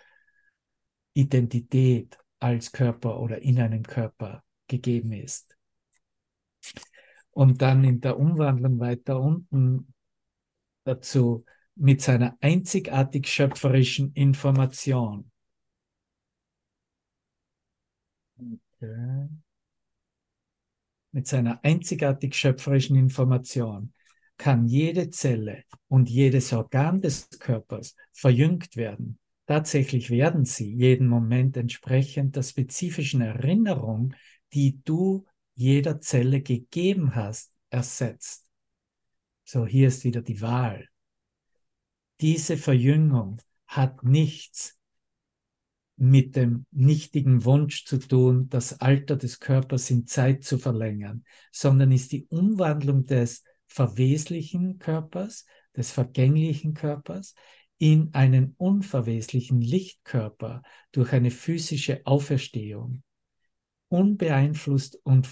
Identität 1.13 2.17
als 2.39 2.71
Körper 2.71 3.19
oder 3.19 3.41
in 3.41 3.59
einem 3.59 3.83
Körper 3.83 4.43
gegeben 4.67 5.11
ist. 5.11 5.57
Und 7.31 7.61
dann 7.61 7.83
in 7.83 8.01
der 8.01 8.17
Umwandlung 8.17 8.79
weiter 8.79 9.19
unten 9.19 9.93
dazu 10.83 11.45
mit 11.79 12.01
seiner 12.01 12.37
einzigartig 12.41 13.27
schöpferischen 13.27 14.13
Information. 14.13 15.31
Okay. 18.37 19.29
Mit 21.11 21.27
seiner 21.27 21.63
einzigartig 21.63 22.35
schöpferischen 22.35 22.95
Information 22.95 23.93
kann 24.37 24.67
jede 24.67 25.09
Zelle 25.09 25.63
und 25.87 26.09
jedes 26.09 26.53
Organ 26.53 27.01
des 27.01 27.29
Körpers 27.39 27.95
verjüngt 28.13 28.75
werden 28.75 29.19
Tatsächlich 29.49 30.11
werden 30.11 30.45
sie 30.45 30.71
jeden 30.71 31.07
Moment 31.07 31.57
entsprechend 31.57 32.35
der 32.35 32.43
spezifischen 32.43 33.21
Erinnerung, 33.21 34.13
die 34.53 34.79
du 34.83 35.25
jeder 35.55 35.99
Zelle 36.01 36.43
gegeben 36.43 37.15
hast, 37.15 37.51
ersetzt. 37.71 38.47
So, 39.43 39.65
hier 39.65 39.87
ist 39.87 40.03
wieder 40.03 40.21
die 40.21 40.39
Wahl. 40.41 40.88
Diese 42.21 42.57
Verjüngung 42.57 43.41
hat 43.65 44.03
nichts 44.03 44.77
mit 45.95 46.35
dem 46.35 46.65
nichtigen 46.71 47.43
Wunsch 47.45 47.85
zu 47.85 47.97
tun, 47.97 48.49
das 48.49 48.79
Alter 48.79 49.17
des 49.17 49.39
Körpers 49.39 49.89
in 49.89 50.07
Zeit 50.07 50.43
zu 50.43 50.57
verlängern, 50.57 51.25
sondern 51.51 51.91
ist 51.91 52.11
die 52.11 52.25
Umwandlung 52.27 53.05
des 53.05 53.43
verweslichen 53.67 54.79
Körpers, 54.79 55.45
des 55.75 55.91
vergänglichen 55.91 56.73
Körpers 56.73 57.35
in 57.77 58.13
einen 58.13 58.55
unverweslichen 58.57 59.61
Lichtkörper 59.61 60.63
durch 60.91 61.13
eine 61.13 61.31
physische 61.31 62.01
Auferstehung, 62.05 63.03
unbeeinflusst 63.89 64.99
und 65.03 65.29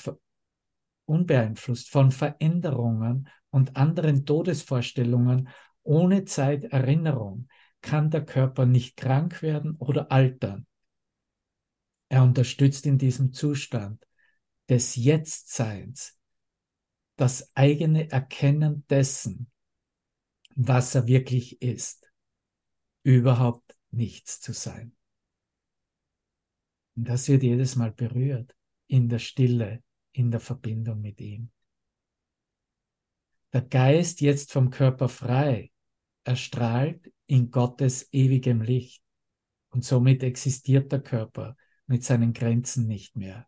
unbeeinflusst 1.06 1.90
von 1.90 2.12
Veränderungen 2.12 3.30
und 3.50 3.76
anderen 3.76 4.26
Todesvorstellungen 4.26 5.50
ohne 5.88 6.26
Zeiterinnerung 6.26 7.48
kann 7.82 8.10
der 8.12 8.26
Körper 8.26 8.66
nicht 8.66 8.98
krank 8.98 9.42
werden 9.42 9.76
oder 9.78 10.12
altern. 10.12 10.68
Er 12.10 12.24
unterstützt 12.24 12.86
in 12.86 12.98
diesem 12.98 13.34
Zustand 13.34 14.06
des 14.70 14.96
Jetztseins 14.96 16.20
das 17.16 17.56
eigene 17.56 18.12
Erkennen 18.12 18.86
dessen, 18.90 19.50
was 20.56 20.94
er 20.96 21.08
wirklich 21.08 21.62
ist 21.62 22.12
überhaupt 23.04 23.78
nichts 23.92 24.42
zu 24.42 24.52
sein. 24.52 24.96
Und 26.96 27.08
das 27.08 27.28
wird 27.30 27.44
jedes 27.44 27.76
Mal 27.76 27.92
berührt. 27.92 28.54
in 28.90 29.10
der 29.10 29.20
Stille, 29.20 29.84
in 30.14 30.32
der 30.32 30.40
Verbindung 30.40 31.02
mit 31.02 31.20
ihm. 31.20 31.52
Der 33.52 33.62
Geist 33.62 34.22
jetzt 34.22 34.54
vom 34.54 34.70
Körper 34.70 35.10
frei, 35.10 35.72
erstrahlt 36.28 37.12
in 37.26 37.52
Gottes 37.52 38.10
ewigem 38.12 38.62
Licht 38.62 39.04
und 39.70 39.84
somit 39.84 40.24
existiert 40.24 40.92
der 40.92 41.02
Körper 41.02 41.56
mit 41.88 42.04
seinen 42.04 42.34
Grenzen 42.34 42.88
nicht 42.88 43.16
mehr. 43.16 43.48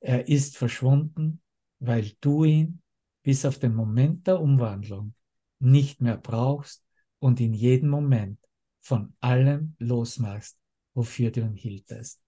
Er 0.00 0.28
ist 0.28 0.56
verschwunden, 0.56 1.42
weil 1.78 2.12
du 2.20 2.44
ihn 2.44 2.82
bis 3.22 3.44
auf 3.44 3.58
den 3.58 3.74
Moment 3.74 4.26
der 4.26 4.40
Umwandlung 4.40 5.14
nicht 5.58 6.00
mehr 6.00 6.16
brauchst 6.16 6.84
und 7.18 7.40
in 7.40 7.54
jedem 7.54 7.88
Moment 7.88 8.38
von 8.80 9.14
allem 9.20 9.76
losmachst, 9.78 10.58
wofür 10.94 11.30
du 11.30 11.40
ihn 11.40 11.54
hieltest. 11.54 12.20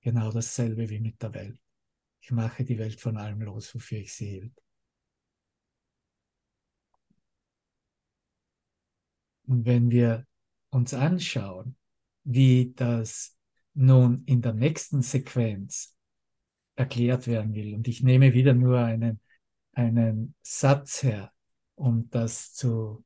Genau 0.00 0.32
dasselbe 0.32 0.88
wie 0.88 0.98
mit 0.98 1.22
der 1.22 1.32
Welt. 1.34 1.60
Ich 2.20 2.32
mache 2.32 2.64
die 2.64 2.78
Welt 2.78 3.00
von 3.00 3.16
allem 3.16 3.42
los, 3.42 3.72
wofür 3.74 3.98
ich 3.98 4.12
sie 4.12 4.26
hielt. 4.26 4.61
Und 9.46 9.66
wenn 9.66 9.90
wir 9.90 10.26
uns 10.70 10.94
anschauen, 10.94 11.76
wie 12.24 12.72
das 12.74 13.36
nun 13.74 14.22
in 14.26 14.42
der 14.42 14.52
nächsten 14.52 15.02
Sequenz 15.02 15.96
erklärt 16.76 17.26
werden 17.26 17.54
will, 17.54 17.74
und 17.74 17.88
ich 17.88 18.02
nehme 18.02 18.32
wieder 18.34 18.54
nur 18.54 18.78
einen, 18.78 19.20
einen 19.72 20.34
Satz 20.42 21.02
her, 21.02 21.32
um 21.74 22.08
das 22.10 22.52
zu, 22.52 23.04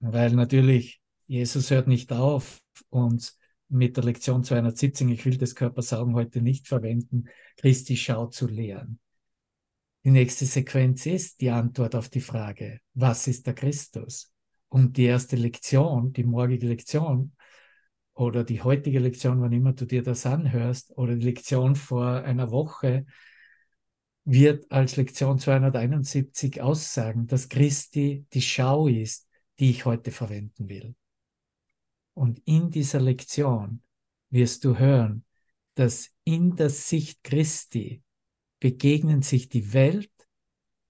weil 0.00 0.32
natürlich 0.32 1.00
Jesus 1.26 1.70
hört 1.70 1.88
nicht 1.88 2.12
auf, 2.12 2.60
uns 2.90 3.38
mit 3.68 3.96
der 3.96 4.04
Lektion 4.04 4.44
217, 4.44 5.08
ich 5.08 5.24
will 5.24 5.38
das 5.38 5.54
Körpersaugen 5.54 6.14
heute 6.14 6.42
nicht 6.42 6.68
verwenden, 6.68 7.28
Christi 7.56 7.96
Schau 7.96 8.26
zu 8.26 8.46
lehren. 8.46 9.00
Die 10.04 10.10
nächste 10.10 10.44
Sequenz 10.44 11.06
ist 11.06 11.40
die 11.40 11.50
Antwort 11.50 11.94
auf 11.94 12.10
die 12.10 12.20
Frage, 12.20 12.80
was 12.92 13.26
ist 13.26 13.46
der 13.46 13.54
Christus? 13.54 14.33
Und 14.74 14.96
die 14.96 15.04
erste 15.04 15.36
Lektion, 15.36 16.12
die 16.12 16.24
morgige 16.24 16.66
Lektion 16.66 17.36
oder 18.12 18.42
die 18.42 18.60
heutige 18.60 18.98
Lektion, 18.98 19.40
wann 19.40 19.52
immer 19.52 19.72
du 19.72 19.84
dir 19.86 20.02
das 20.02 20.26
anhörst, 20.26 20.90
oder 20.98 21.14
die 21.14 21.26
Lektion 21.26 21.76
vor 21.76 22.24
einer 22.24 22.50
Woche, 22.50 23.06
wird 24.24 24.68
als 24.72 24.96
Lektion 24.96 25.38
271 25.38 26.60
aussagen, 26.60 27.28
dass 27.28 27.48
Christi 27.48 28.26
die 28.32 28.42
Schau 28.42 28.88
ist, 28.88 29.28
die 29.60 29.70
ich 29.70 29.84
heute 29.84 30.10
verwenden 30.10 30.68
will. 30.68 30.96
Und 32.14 32.40
in 32.44 32.72
dieser 32.72 33.00
Lektion 33.00 33.80
wirst 34.30 34.64
du 34.64 34.76
hören, 34.76 35.24
dass 35.76 36.10
in 36.24 36.56
der 36.56 36.70
Sicht 36.70 37.22
Christi 37.22 38.02
begegnen 38.58 39.22
sich 39.22 39.48
die 39.48 39.72
Welt 39.72 40.10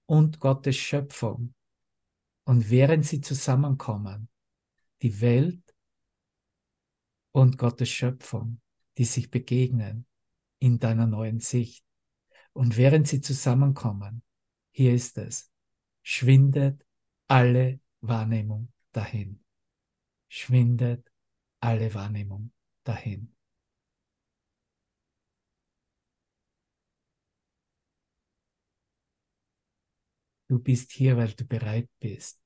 und 0.07 0.39
Gottes 0.39 0.75
Schöpfung. 0.75 1.54
Und 2.45 2.69
während 2.69 3.05
sie 3.05 3.21
zusammenkommen, 3.21 4.29
die 5.01 5.19
Welt 5.19 5.75
und 7.31 7.57
Gottes 7.57 7.89
Schöpfung, 7.89 8.61
die 8.97 9.05
sich 9.05 9.29
begegnen 9.29 10.07
in 10.59 10.79
deiner 10.79 11.05
neuen 11.05 11.39
Sicht. 11.39 11.85
Und 12.53 12.77
während 12.77 13.07
sie 13.07 13.19
zusammenkommen, 13.19 14.23
hier 14.71 14.93
ist 14.93 15.17
es, 15.17 15.51
schwindet 16.01 16.85
alle 17.27 17.81
Wahrnehmung 18.01 18.71
dahin. 18.91 19.43
Schwindet 20.29 21.11
alle 21.59 21.93
Wahrnehmung 21.93 22.51
dahin. 22.83 23.34
Du 30.47 30.59
bist 30.59 30.91
hier, 30.91 31.17
weil 31.17 31.33
du 31.33 31.45
bereit 31.45 31.89
bist, 31.99 32.41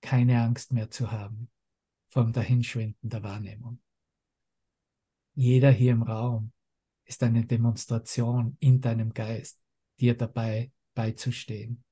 keine 0.00 0.42
Angst 0.42 0.72
mehr 0.72 0.90
zu 0.90 1.10
haben 1.10 1.50
vom 2.06 2.32
Dahinschwinden 2.32 3.10
der 3.10 3.22
Wahrnehmung. 3.22 3.80
Jeder 5.34 5.70
hier 5.70 5.92
im 5.92 6.02
Raum 6.02 6.52
ist 7.04 7.22
eine 7.22 7.44
Demonstration 7.44 8.56
in 8.60 8.80
deinem 8.80 9.12
Geist, 9.12 9.60
dir 9.98 10.16
dabei 10.16 10.72
beizustehen, 10.94 11.84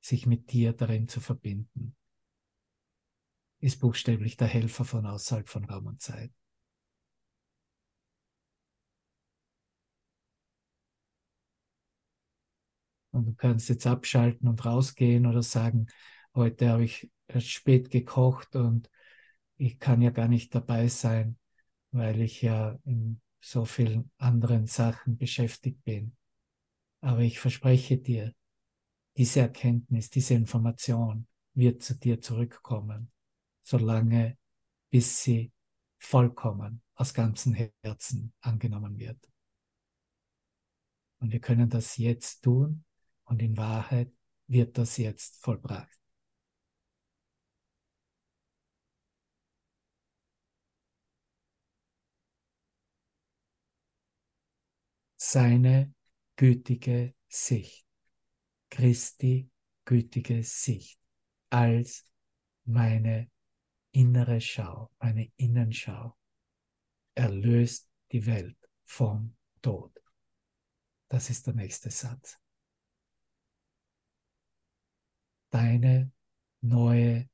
sich 0.00 0.26
mit 0.26 0.52
dir 0.52 0.72
darin 0.72 1.08
zu 1.08 1.20
verbinden 1.20 1.96
ist 3.62 3.78
buchstäblich 3.78 4.36
der 4.36 4.48
Helfer 4.48 4.84
von 4.84 5.06
außerhalb 5.06 5.48
von 5.48 5.64
Raum 5.64 5.86
und 5.86 6.02
Zeit. 6.02 6.32
Und 13.22 13.26
du 13.26 13.34
kannst 13.34 13.68
jetzt 13.68 13.86
abschalten 13.86 14.48
und 14.48 14.64
rausgehen 14.64 15.26
oder 15.26 15.42
sagen, 15.42 15.86
heute 16.34 16.70
habe 16.70 16.84
ich 16.84 17.10
erst 17.28 17.50
spät 17.50 17.90
gekocht 17.90 18.56
und 18.56 18.90
ich 19.56 19.78
kann 19.78 20.02
ja 20.02 20.10
gar 20.10 20.28
nicht 20.28 20.54
dabei 20.54 20.88
sein, 20.88 21.38
weil 21.92 22.20
ich 22.20 22.42
ja 22.42 22.78
in 22.84 23.20
so 23.40 23.64
vielen 23.64 24.10
anderen 24.18 24.66
Sachen 24.66 25.16
beschäftigt 25.16 25.82
bin. 25.84 26.16
Aber 27.00 27.20
ich 27.20 27.38
verspreche 27.38 27.98
dir, 27.98 28.32
diese 29.16 29.40
Erkenntnis, 29.40 30.10
diese 30.10 30.34
Information 30.34 31.26
wird 31.54 31.82
zu 31.82 31.94
dir 31.94 32.20
zurückkommen 32.20 33.12
solange 33.62 34.36
bis 34.90 35.22
sie 35.22 35.52
vollkommen 35.98 36.82
aus 36.94 37.14
ganzem 37.14 37.54
Herzen 37.82 38.34
angenommen 38.40 38.98
wird. 38.98 39.18
Und 41.20 41.32
wir 41.32 41.40
können 41.40 41.68
das 41.68 41.96
jetzt 41.96 42.42
tun 42.42 42.84
und 43.32 43.40
in 43.40 43.56
Wahrheit 43.56 44.12
wird 44.46 44.76
das 44.76 44.98
jetzt 44.98 45.38
vollbracht. 45.38 45.98
Seine 55.16 55.94
gütige 56.36 57.14
Sicht, 57.26 57.86
Christi 58.68 59.50
gütige 59.86 60.42
Sicht 60.44 61.00
als 61.48 62.04
meine 62.64 63.30
innere 63.92 64.42
Schau, 64.42 64.90
eine 64.98 65.32
Innenschau, 65.36 66.18
erlöst 67.14 67.88
die 68.10 68.26
Welt 68.26 68.58
vom 68.84 69.34
Tod. 69.62 69.98
Das 71.08 71.30
ist 71.30 71.46
der 71.46 71.54
nächste 71.54 71.90
Satz. 71.90 72.41
Deine 75.52 76.10
neue 76.62 77.28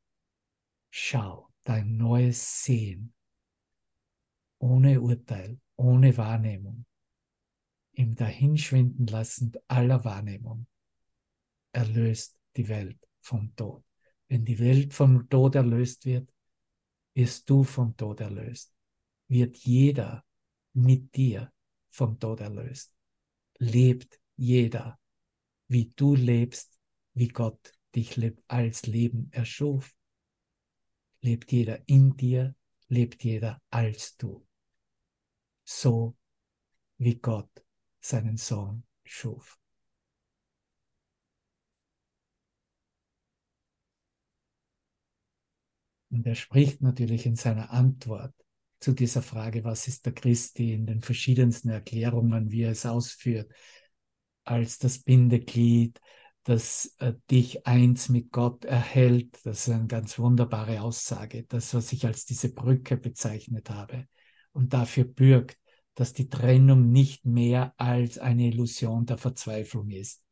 Schau, 0.91 1.53
dein 1.63 1.97
neues 1.97 2.65
Sehen, 2.65 3.15
ohne 4.59 5.01
Urteil, 5.01 5.61
ohne 5.77 6.17
Wahrnehmung, 6.17 6.85
im 7.93 8.17
Dahinschwinden 8.17 9.07
lassen 9.07 9.53
aller 9.69 10.05
Wahrnehmung, 10.05 10.67
erlöst 11.71 12.37
die 12.57 12.69
Welt 12.69 12.99
vom 13.21 13.55
Tod. 13.55 13.85
Wenn 14.27 14.45
die 14.45 14.59
Welt 14.59 14.95
vom 14.95 15.29
Tod 15.29 15.55
erlöst 15.55 16.05
wird, 16.05 16.29
wirst 17.15 17.49
du 17.49 17.63
vom 17.63 17.97
Tod 17.97 18.21
erlöst. 18.21 18.75
Wird 19.29 19.59
jeder 19.59 20.25
mit 20.73 21.15
dir 21.15 21.53
vom 21.89 22.19
Tod 22.19 22.41
erlöst. 22.41 22.93
Lebt 23.59 24.21
jeder, 24.35 24.99
wie 25.69 25.93
du 25.95 26.17
lebst, 26.17 26.77
wie 27.15 27.29
Gott 27.29 27.78
dich 27.95 28.19
als 28.47 28.87
Leben 28.87 29.31
erschuf. 29.33 29.95
Lebt 31.21 31.51
jeder 31.53 31.87
in 31.89 32.17
dir, 32.17 32.55
lebt 32.89 33.25
jeder 33.25 33.61
als 33.71 34.17
du. 34.17 34.47
So 35.65 36.17
wie 36.99 37.17
Gott 37.17 37.51
seinen 38.01 38.37
Sohn 38.37 38.85
schuf. 39.05 39.59
Und 46.11 46.27
er 46.27 46.35
spricht 46.35 46.81
natürlich 46.81 47.27
in 47.27 47.37
seiner 47.37 47.71
Antwort 47.71 48.35
zu 48.81 48.93
dieser 48.93 49.23
Frage, 49.23 49.65
was 49.65 49.89
ist 49.89 50.07
der 50.07 50.15
Christi, 50.15 50.73
in 50.73 50.87
den 50.87 51.03
verschiedensten 51.03 51.69
Erklärungen, 51.69 52.51
wie 52.51 52.63
er 52.63 52.71
es 52.71 52.87
ausführt, 52.87 53.53
als 54.45 54.79
das 54.79 55.01
Bindeglied, 55.01 56.01
das 56.49 56.97
äh, 57.01 57.13
dich 57.31 57.67
eins 57.67 58.09
mit 58.09 58.33
Gott 58.33 58.65
erhält. 58.65 59.39
Das 59.45 59.69
ist 59.69 59.75
eine 59.75 59.87
ganz 59.87 60.19
wunderbare 60.19 60.81
Aussage, 60.81 61.45
das, 61.45 61.75
was 61.75 61.93
ich 61.93 62.07
als 62.07 62.25
diese 62.25 62.55
Brücke 62.55 62.97
bezeichnet 62.97 63.69
habe 63.69 64.09
und 64.53 64.73
dafür 64.73 65.05
bürgt, 65.05 65.59
dass 65.95 66.15
die 66.15 66.31
Trennung 66.31 66.91
nicht 66.91 67.27
mehr 67.27 67.75
als 67.77 68.17
eine 68.17 68.47
Illusion 68.47 69.05
der 69.05 69.19
Verzweiflung 69.19 69.91
ist. 69.91 70.25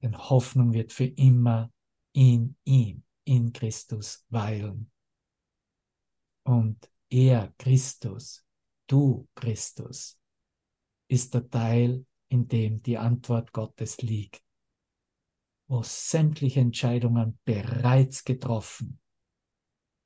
Denn 0.00 0.16
Hoffnung 0.16 0.72
wird 0.72 0.94
für 0.94 1.04
immer 1.04 1.70
in 2.14 2.56
ihm 2.64 3.02
in 3.24 3.52
Christus 3.52 4.24
weilen. 4.30 4.90
Und 6.44 6.90
er, 7.10 7.52
Christus, 7.58 8.42
du, 8.86 9.28
Christus, 9.34 10.18
ist 11.08 11.34
der 11.34 11.50
Teil, 11.50 12.06
in 12.28 12.48
dem 12.48 12.82
die 12.82 12.96
Antwort 12.96 13.52
Gottes 13.52 14.00
liegt, 14.00 14.45
wo 15.68 15.82
sämtliche 15.82 16.60
Entscheidungen 16.60 17.38
bereits 17.44 18.24
getroffen 18.24 19.00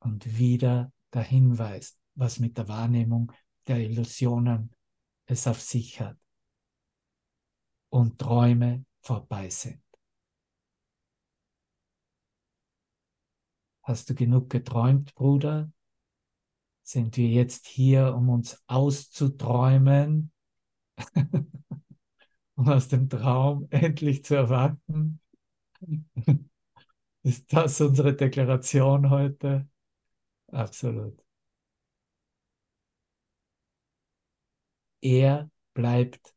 und 0.01 0.39
wieder 0.39 0.93
der 1.13 1.23
Hinweis, 1.23 1.99
was 2.15 2.39
mit 2.39 2.57
der 2.57 2.69
Wahrnehmung 2.69 3.33
der 3.67 3.79
Illusionen 3.79 4.75
es 5.27 5.47
auf 5.47 5.61
sich 5.61 6.01
hat 6.01 6.19
und 7.91 8.19
Träume 8.19 8.85
vorbei 9.03 9.51
sind. 9.51 9.83
Hast 13.83 14.09
du 14.09 14.15
genug 14.15 14.51
geträumt, 14.51 15.15
Bruder? 15.15 15.71
Sind 16.83 17.17
wir 17.17 17.29
jetzt 17.29 17.67
hier, 17.67 18.15
um 18.15 18.29
uns 18.29 18.63
auszuträumen 18.67 20.33
um 22.55 22.69
aus 22.69 22.89
dem 22.89 23.09
Traum 23.09 23.67
endlich 23.71 24.25
zu 24.25 24.35
erwarten? 24.35 25.21
Ist 27.23 27.53
das 27.53 27.81
unsere 27.81 28.15
Deklaration 28.15 29.11
heute? 29.11 29.69
Absolut. 30.49 31.23
Er 35.03 35.51
bleibt, 35.75 36.35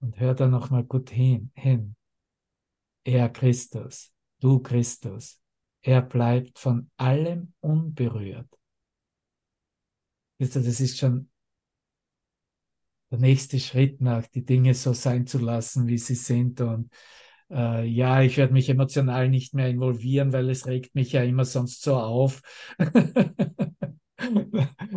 und 0.00 0.18
hör 0.18 0.34
da 0.34 0.46
nochmal 0.46 0.84
gut 0.84 1.10
hin, 1.10 1.50
hin, 1.54 1.96
er 3.04 3.28
Christus, 3.28 4.12
du 4.40 4.60
Christus, 4.60 5.40
er 5.82 6.02
bleibt 6.02 6.58
von 6.58 6.90
allem 6.96 7.52
unberührt. 7.60 8.48
Wisst 10.38 10.56
ihr, 10.56 10.62
das 10.62 10.80
ist 10.80 10.98
schon 10.98 11.30
der 13.10 13.18
nächste 13.18 13.58
Schritt 13.58 14.00
nach, 14.00 14.26
die 14.28 14.44
Dinge 14.44 14.74
so 14.74 14.92
sein 14.92 15.26
zu 15.26 15.38
lassen, 15.38 15.86
wie 15.86 15.98
sie 15.98 16.14
sind. 16.14 16.60
Und 16.60 16.90
äh, 17.50 17.84
ja, 17.86 18.22
ich 18.22 18.36
werde 18.36 18.52
mich 18.52 18.68
emotional 18.68 19.28
nicht 19.28 19.54
mehr 19.54 19.68
involvieren, 19.68 20.32
weil 20.32 20.50
es 20.50 20.66
regt 20.66 20.94
mich 20.94 21.12
ja 21.12 21.22
immer 21.22 21.44
sonst 21.44 21.82
so 21.82 21.96
auf. 21.96 22.42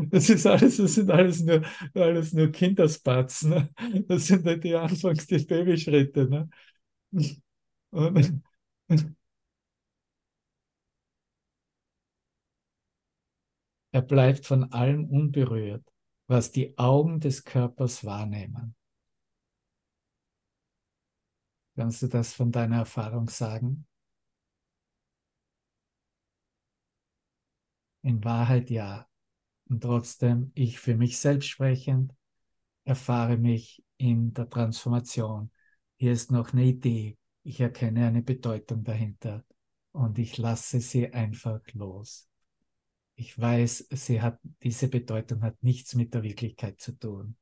Das 0.09 0.29
ist 0.29 0.45
alles, 0.45 0.77
das 0.77 0.95
sind 0.95 1.09
alles 1.09 1.41
nur, 1.43 1.61
alles 1.95 2.33
nur 2.33 2.51
Kinderspatzen. 2.51 3.51
Ne? 3.51 3.69
Das 4.07 4.27
sind 4.27 4.45
halt 4.45 4.63
die 4.63 4.75
Anfangs 4.75 5.25
die 5.27 5.37
Babyschritte. 5.37 6.27
Ne? 6.29 6.49
Und, 7.91 8.43
er 13.91 14.01
bleibt 14.01 14.45
von 14.45 14.73
allem 14.73 15.05
unberührt 15.05 15.83
was 16.27 16.51
die 16.51 16.77
Augen 16.77 17.19
des 17.19 17.43
Körpers 17.43 18.05
wahrnehmen. 18.05 18.75
Kannst 21.75 22.01
du 22.03 22.07
das 22.07 22.33
von 22.33 22.51
deiner 22.51 22.77
Erfahrung 22.77 23.29
sagen? 23.29 23.87
In 28.03 28.23
Wahrheit 28.23 28.69
ja. 28.69 29.07
Und 29.69 29.81
trotzdem, 29.81 30.51
ich 30.55 30.79
für 30.79 30.95
mich 30.95 31.17
selbst 31.17 31.47
sprechend, 31.47 32.13
erfahre 32.83 33.37
mich 33.37 33.83
in 33.97 34.33
der 34.33 34.49
Transformation. 34.49 35.49
Hier 35.97 36.11
ist 36.11 36.31
noch 36.31 36.53
eine 36.53 36.65
Idee. 36.65 37.17
Ich 37.43 37.59
erkenne 37.59 38.07
eine 38.07 38.21
Bedeutung 38.21 38.83
dahinter 38.83 39.43
und 39.93 40.19
ich 40.19 40.37
lasse 40.37 40.79
sie 40.79 41.11
einfach 41.13 41.61
los. 41.73 42.27
Ich 43.15 43.39
weiß, 43.39 43.87
sie 43.91 44.21
hat, 44.21 44.39
diese 44.63 44.89
Bedeutung 44.89 45.41
hat 45.43 45.61
nichts 45.63 45.95
mit 45.95 46.13
der 46.13 46.23
Wirklichkeit 46.23 46.79
zu 46.81 46.91
tun. 46.93 47.35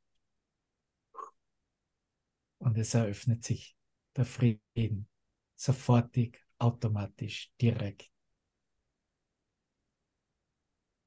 Und 2.59 2.77
es 2.77 2.93
eröffnet 2.93 3.43
sich 3.43 3.75
der 4.15 4.25
Frieden, 4.25 5.07
sofortig, 5.55 6.43
automatisch, 6.57 7.51
direkt. 7.59 8.11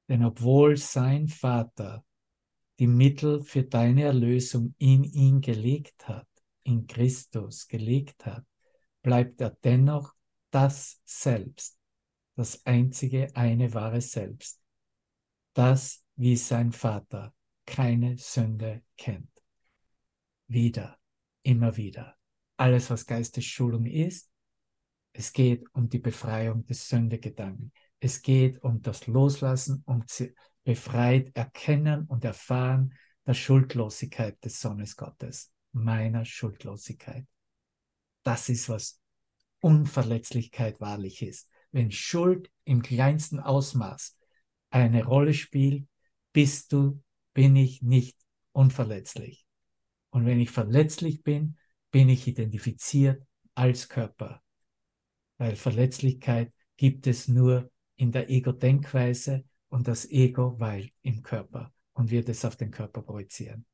Denn 0.07 0.23
obwohl 0.23 0.77
sein 0.77 1.27
Vater 1.27 2.05
die 2.79 2.87
Mittel 2.87 3.41
für 3.41 3.63
deine 3.63 4.03
Erlösung 4.03 4.75
in 4.77 5.03
ihn 5.03 5.41
gelegt 5.41 6.07
hat, 6.07 6.27
in 6.63 6.87
Christus 6.87 7.67
gelegt 7.67 8.25
hat, 8.25 8.45
bleibt 9.01 9.39
er 9.41 9.51
dennoch 9.51 10.13
das 10.51 11.01
Selbst, 11.05 11.79
das 12.35 12.65
einzige 12.65 13.35
eine 13.35 13.73
wahre 13.73 14.01
Selbst, 14.01 14.61
das 15.53 16.03
wie 16.15 16.35
sein 16.35 16.71
Vater 16.71 17.33
keine 17.65 18.17
Sünde 18.17 18.83
kennt. 18.97 19.31
Wieder, 20.47 20.99
immer 21.41 21.75
wieder. 21.77 22.14
Alles, 22.57 22.89
was 22.89 23.05
Geistesschulung 23.05 23.85
ist, 23.85 24.31
es 25.13 25.31
geht 25.31 25.63
um 25.73 25.89
die 25.89 25.99
Befreiung 25.99 26.65
des 26.65 26.87
Sündegedanken. 26.89 27.71
Es 27.99 28.21
geht 28.21 28.61
um 28.63 28.81
das 28.81 29.07
Loslassen, 29.07 29.83
um 29.85 30.03
befreit 30.63 31.35
erkennen 31.35 32.05
und 32.05 32.25
erfahren 32.25 32.93
der 33.25 33.33
Schuldlosigkeit 33.33 34.43
des 34.43 34.59
Sohnes 34.59 34.95
Gottes, 34.95 35.51
meiner 35.71 36.25
Schuldlosigkeit. 36.25 37.25
Das 38.23 38.49
ist, 38.49 38.69
was 38.69 38.99
Unverletzlichkeit 39.61 40.79
wahrlich 40.79 41.21
ist 41.21 41.49
wenn 41.75 41.91
Schuld 41.91 42.49
im 42.63 42.81
kleinsten 42.81 43.41
Ausmaß 43.41 44.17
eine 44.69 45.03
Rolle 45.03 45.33
spielt, 45.33 45.85
bist 46.31 46.71
du, 46.71 47.03
bin 47.33 47.57
ich 47.57 47.81
nicht 47.81 48.17
unverletzlich. 48.53 49.45
Und 50.09 50.25
wenn 50.25 50.39
ich 50.39 50.51
verletzlich 50.51 51.21
bin, 51.23 51.57
bin 51.95 52.09
ich 52.09 52.27
identifiziert 52.27 53.25
als 53.53 53.87
Körper. 53.87 54.43
Weil 55.37 55.55
Verletzlichkeit 55.55 56.51
gibt 56.75 57.07
es 57.07 57.29
nur 57.29 57.71
in 57.95 58.11
der 58.11 58.29
Ego-Denkweise 58.29 59.45
und 59.69 59.87
das 59.87 60.05
Ego 60.11 60.59
weilt 60.59 60.91
im 61.03 61.23
Körper 61.23 61.71
und 61.93 62.11
wird 62.11 62.27
es 62.27 62.43
auf 62.43 62.57
den 62.57 62.69
Körper 62.69 63.01
projizieren. 63.01 63.65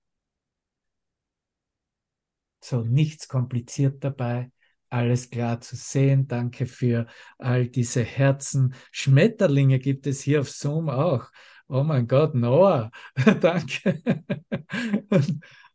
So 2.63 2.83
nichts 2.83 3.27
kompliziert 3.27 4.03
dabei, 4.03 4.51
alles 4.91 5.31
klar 5.31 5.59
zu 5.59 5.75
sehen. 5.75 6.27
Danke 6.27 6.67
für 6.67 7.07
all 7.39 7.69
diese 7.69 8.03
Herzen. 8.03 8.75
Schmetterlinge 8.91 9.79
gibt 9.79 10.05
es 10.05 10.21
hier 10.21 10.41
auf 10.41 10.51
Zoom 10.51 10.89
auch. 10.89 11.31
Oh 11.67 11.81
mein 11.81 12.07
Gott, 12.07 12.35
Noah, 12.35 12.91
danke. 13.41 14.03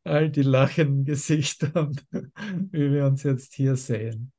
All 0.06 0.30
die 0.30 0.42
lachenden 0.42 1.04
Gesichter, 1.04 1.90
wie 2.12 2.92
wir 2.92 3.06
uns 3.06 3.22
jetzt 3.22 3.54
hier 3.54 3.76
sehen. 3.76 4.32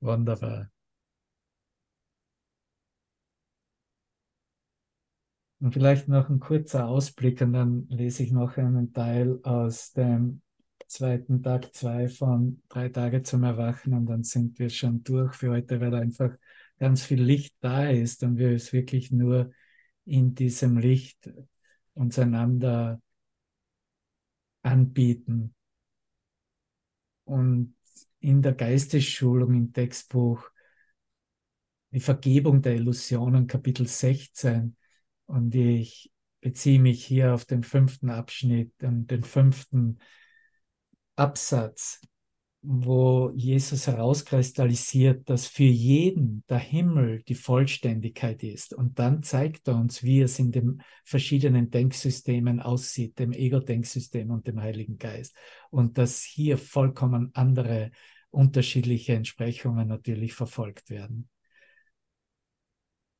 Wunderbar. 0.00 0.70
Und 5.58 5.72
vielleicht 5.72 6.08
noch 6.08 6.28
ein 6.28 6.38
kurzer 6.38 6.86
Ausblick 6.86 7.40
und 7.40 7.54
dann 7.54 7.86
lese 7.88 8.22
ich 8.22 8.30
noch 8.30 8.56
einen 8.58 8.92
Teil 8.92 9.40
aus 9.42 9.92
dem 9.92 10.42
zweiten 10.86 11.42
Tag 11.42 11.74
zwei 11.74 12.08
von 12.08 12.62
drei 12.68 12.88
Tage 12.90 13.22
zum 13.22 13.42
Erwachen 13.42 13.94
und 13.94 14.06
dann 14.06 14.22
sind 14.22 14.58
wir 14.58 14.70
schon 14.70 15.02
durch 15.02 15.34
für 15.34 15.50
heute, 15.50 15.80
weil 15.80 15.94
einfach 15.94 16.30
ganz 16.78 17.02
viel 17.04 17.22
Licht 17.22 17.56
da 17.60 17.88
ist 17.88 18.22
und 18.22 18.36
wir 18.36 18.50
es 18.50 18.72
wirklich 18.72 19.10
nur 19.10 19.50
in 20.04 20.34
diesem 20.34 20.76
Licht 20.78 21.30
uns 21.94 22.18
einander 22.18 23.00
anbieten. 24.66 25.54
Und 27.24 27.74
in 28.20 28.42
der 28.42 28.52
Geistesschulung 28.52 29.54
im 29.54 29.72
Textbuch 29.72 30.50
die 31.92 32.00
Vergebung 32.00 32.60
der 32.60 32.74
Illusionen, 32.74 33.46
Kapitel 33.46 33.86
16. 33.86 34.76
Und 35.26 35.54
ich 35.54 36.12
beziehe 36.40 36.80
mich 36.80 37.04
hier 37.04 37.32
auf 37.32 37.44
den 37.44 37.62
fünften 37.62 38.10
Abschnitt 38.10 38.72
und 38.82 39.10
den 39.10 39.24
fünften 39.24 39.98
Absatz, 41.14 42.00
wo 42.68 43.30
Jesus 43.34 43.86
herauskristallisiert, 43.86 45.30
dass 45.30 45.46
für 45.46 45.62
jeden 45.62 46.42
der 46.48 46.58
Himmel 46.58 47.22
die 47.22 47.36
Vollständigkeit 47.36 48.42
ist. 48.42 48.74
Und 48.74 48.98
dann 48.98 49.22
zeigt 49.22 49.68
er 49.68 49.76
uns, 49.76 50.02
wie 50.02 50.20
es 50.20 50.38
in 50.40 50.50
den 50.50 50.82
verschiedenen 51.04 51.70
Denksystemen 51.70 52.60
aussieht, 52.60 53.18
dem 53.20 53.32
Ego-Denksystem 53.32 54.30
und 54.30 54.48
dem 54.48 54.60
Heiligen 54.60 54.98
Geist. 54.98 55.36
Und 55.70 55.96
dass 55.96 56.22
hier 56.22 56.58
vollkommen 56.58 57.30
andere, 57.34 57.92
unterschiedliche 58.30 59.14
Entsprechungen 59.14 59.86
natürlich 59.86 60.34
verfolgt 60.34 60.90
werden 60.90 61.28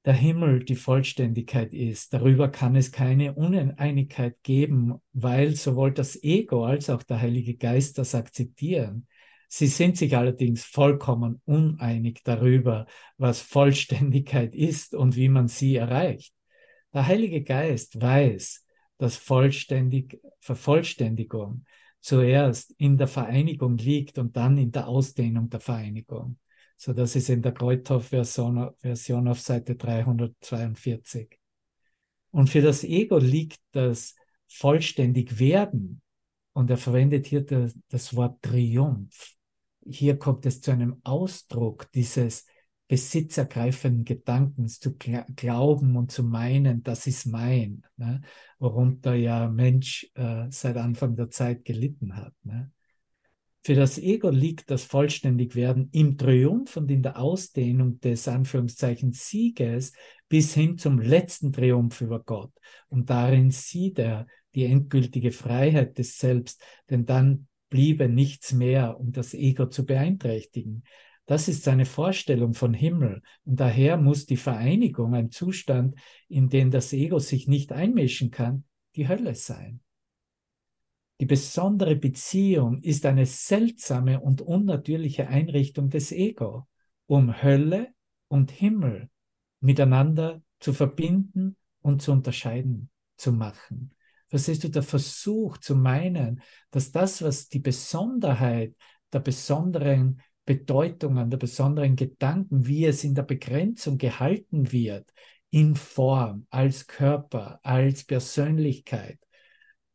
der 0.06 0.14
Himmel 0.14 0.64
die 0.64 0.76
Vollständigkeit 0.76 1.74
ist. 1.74 2.14
Darüber 2.14 2.48
kann 2.48 2.76
es 2.76 2.92
keine 2.92 3.34
Uneinigkeit 3.34 4.40
geben, 4.44 4.94
weil 5.12 5.56
sowohl 5.56 5.92
das 5.92 6.22
Ego 6.22 6.64
als 6.64 6.88
auch 6.88 7.02
der 7.02 7.20
Heilige 7.20 7.56
Geist 7.56 7.98
das 7.98 8.14
akzeptieren. 8.14 9.08
Sie 9.48 9.66
sind 9.66 9.96
sich 9.96 10.16
allerdings 10.16 10.64
vollkommen 10.64 11.40
uneinig 11.44 12.22
darüber, 12.24 12.86
was 13.16 13.40
Vollständigkeit 13.40 14.54
ist 14.54 14.94
und 14.94 15.16
wie 15.16 15.28
man 15.28 15.48
sie 15.48 15.76
erreicht. 15.76 16.34
Der 16.92 17.06
Heilige 17.06 17.42
Geist 17.42 18.00
weiß, 18.00 18.64
dass 18.98 19.16
Vollständig, 19.16 20.20
Vervollständigung 20.40 21.64
zuerst 22.00 22.72
in 22.78 22.96
der 22.96 23.08
Vereinigung 23.08 23.76
liegt 23.78 24.18
und 24.18 24.36
dann 24.36 24.58
in 24.58 24.72
der 24.72 24.88
Ausdehnung 24.88 25.50
der 25.50 25.60
Vereinigung. 25.60 26.38
So 26.76 26.92
das 26.92 27.16
ist 27.16 27.30
in 27.30 27.42
der 27.42 27.52
Kreuthoff-Version 27.52 28.70
Version 28.78 29.28
auf 29.28 29.40
Seite 29.40 29.76
342. 29.76 31.38
Und 32.30 32.50
für 32.50 32.60
das 32.60 32.84
Ego 32.84 33.18
liegt 33.18 33.60
das 33.72 34.14
vollständig 34.46 35.38
werden. 35.38 36.02
Und 36.52 36.70
er 36.70 36.76
verwendet 36.76 37.26
hier 37.26 37.44
das, 37.44 37.74
das 37.88 38.14
Wort 38.14 38.42
Triumph. 38.42 39.35
Hier 39.88 40.18
kommt 40.18 40.46
es 40.46 40.60
zu 40.60 40.70
einem 40.70 41.00
Ausdruck 41.04 41.90
dieses 41.92 42.46
besitzergreifenden 42.88 44.04
Gedankens, 44.04 44.78
zu 44.78 44.96
glauben 44.96 45.96
und 45.96 46.12
zu 46.12 46.22
meinen, 46.22 46.82
das 46.82 47.06
ist 47.06 47.26
mein, 47.26 47.84
ne? 47.96 48.20
worunter 48.58 49.14
ja 49.14 49.48
Mensch 49.48 50.08
äh, 50.14 50.46
seit 50.50 50.76
Anfang 50.76 51.16
der 51.16 51.30
Zeit 51.30 51.64
gelitten 51.64 52.16
hat. 52.16 52.32
Ne? 52.44 52.70
Für 53.64 53.74
das 53.74 53.98
Ego 53.98 54.30
liegt 54.30 54.70
das 54.70 54.84
Vollständigwerden 54.84 55.88
im 55.90 56.16
Triumph 56.16 56.76
und 56.76 56.88
in 56.88 57.02
der 57.02 57.18
Ausdehnung 57.18 57.98
des 57.98 58.28
Anführungszeichen 58.28 59.12
Sieges 59.12 59.92
bis 60.28 60.54
hin 60.54 60.78
zum 60.78 61.00
letzten 61.00 61.52
Triumph 61.52 62.00
über 62.00 62.22
Gott. 62.22 62.52
Und 62.88 63.10
darin 63.10 63.50
sieht 63.50 63.98
er 63.98 64.28
die 64.54 64.66
endgültige 64.66 65.32
Freiheit 65.32 65.98
des 65.98 66.16
Selbst, 66.16 66.62
denn 66.90 67.06
dann 67.06 67.48
bliebe 67.68 68.08
nichts 68.08 68.52
mehr, 68.52 68.98
um 68.98 69.12
das 69.12 69.34
Ego 69.34 69.66
zu 69.66 69.84
beeinträchtigen. 69.84 70.84
Das 71.26 71.48
ist 71.48 71.64
seine 71.64 71.86
Vorstellung 71.86 72.54
von 72.54 72.72
Himmel. 72.72 73.22
Und 73.44 73.58
daher 73.58 73.96
muss 73.96 74.26
die 74.26 74.36
Vereinigung, 74.36 75.14
ein 75.14 75.30
Zustand, 75.30 75.96
in 76.28 76.48
den 76.48 76.70
das 76.70 76.92
Ego 76.92 77.18
sich 77.18 77.48
nicht 77.48 77.72
einmischen 77.72 78.30
kann, 78.30 78.64
die 78.94 79.08
Hölle 79.08 79.34
sein. 79.34 79.80
Die 81.18 81.26
besondere 81.26 81.96
Beziehung 81.96 82.82
ist 82.82 83.06
eine 83.06 83.26
seltsame 83.26 84.20
und 84.20 84.42
unnatürliche 84.42 85.28
Einrichtung 85.28 85.88
des 85.88 86.12
Ego, 86.12 86.68
um 87.06 87.42
Hölle 87.42 87.88
und 88.28 88.50
Himmel 88.50 89.10
miteinander 89.60 90.42
zu 90.60 90.72
verbinden 90.72 91.56
und 91.80 92.02
zu 92.02 92.12
unterscheiden 92.12 92.90
zu 93.16 93.32
machen. 93.32 93.95
Verstehst 94.36 94.64
du, 94.64 94.68
der 94.68 94.82
Versuch 94.82 95.56
zu 95.56 95.74
meinen, 95.74 96.42
dass 96.70 96.92
das, 96.92 97.22
was 97.22 97.48
die 97.48 97.58
Besonderheit 97.58 98.74
der 99.10 99.20
besonderen 99.20 100.20
Bedeutungen, 100.44 101.30
der 101.30 101.38
besonderen 101.38 101.96
Gedanken, 101.96 102.66
wie 102.66 102.84
es 102.84 103.02
in 103.02 103.14
der 103.14 103.22
Begrenzung 103.22 103.96
gehalten 103.96 104.70
wird, 104.72 105.10
in 105.48 105.74
Form, 105.74 106.46
als 106.50 106.86
Körper, 106.86 107.60
als 107.62 108.04
Persönlichkeit. 108.04 109.18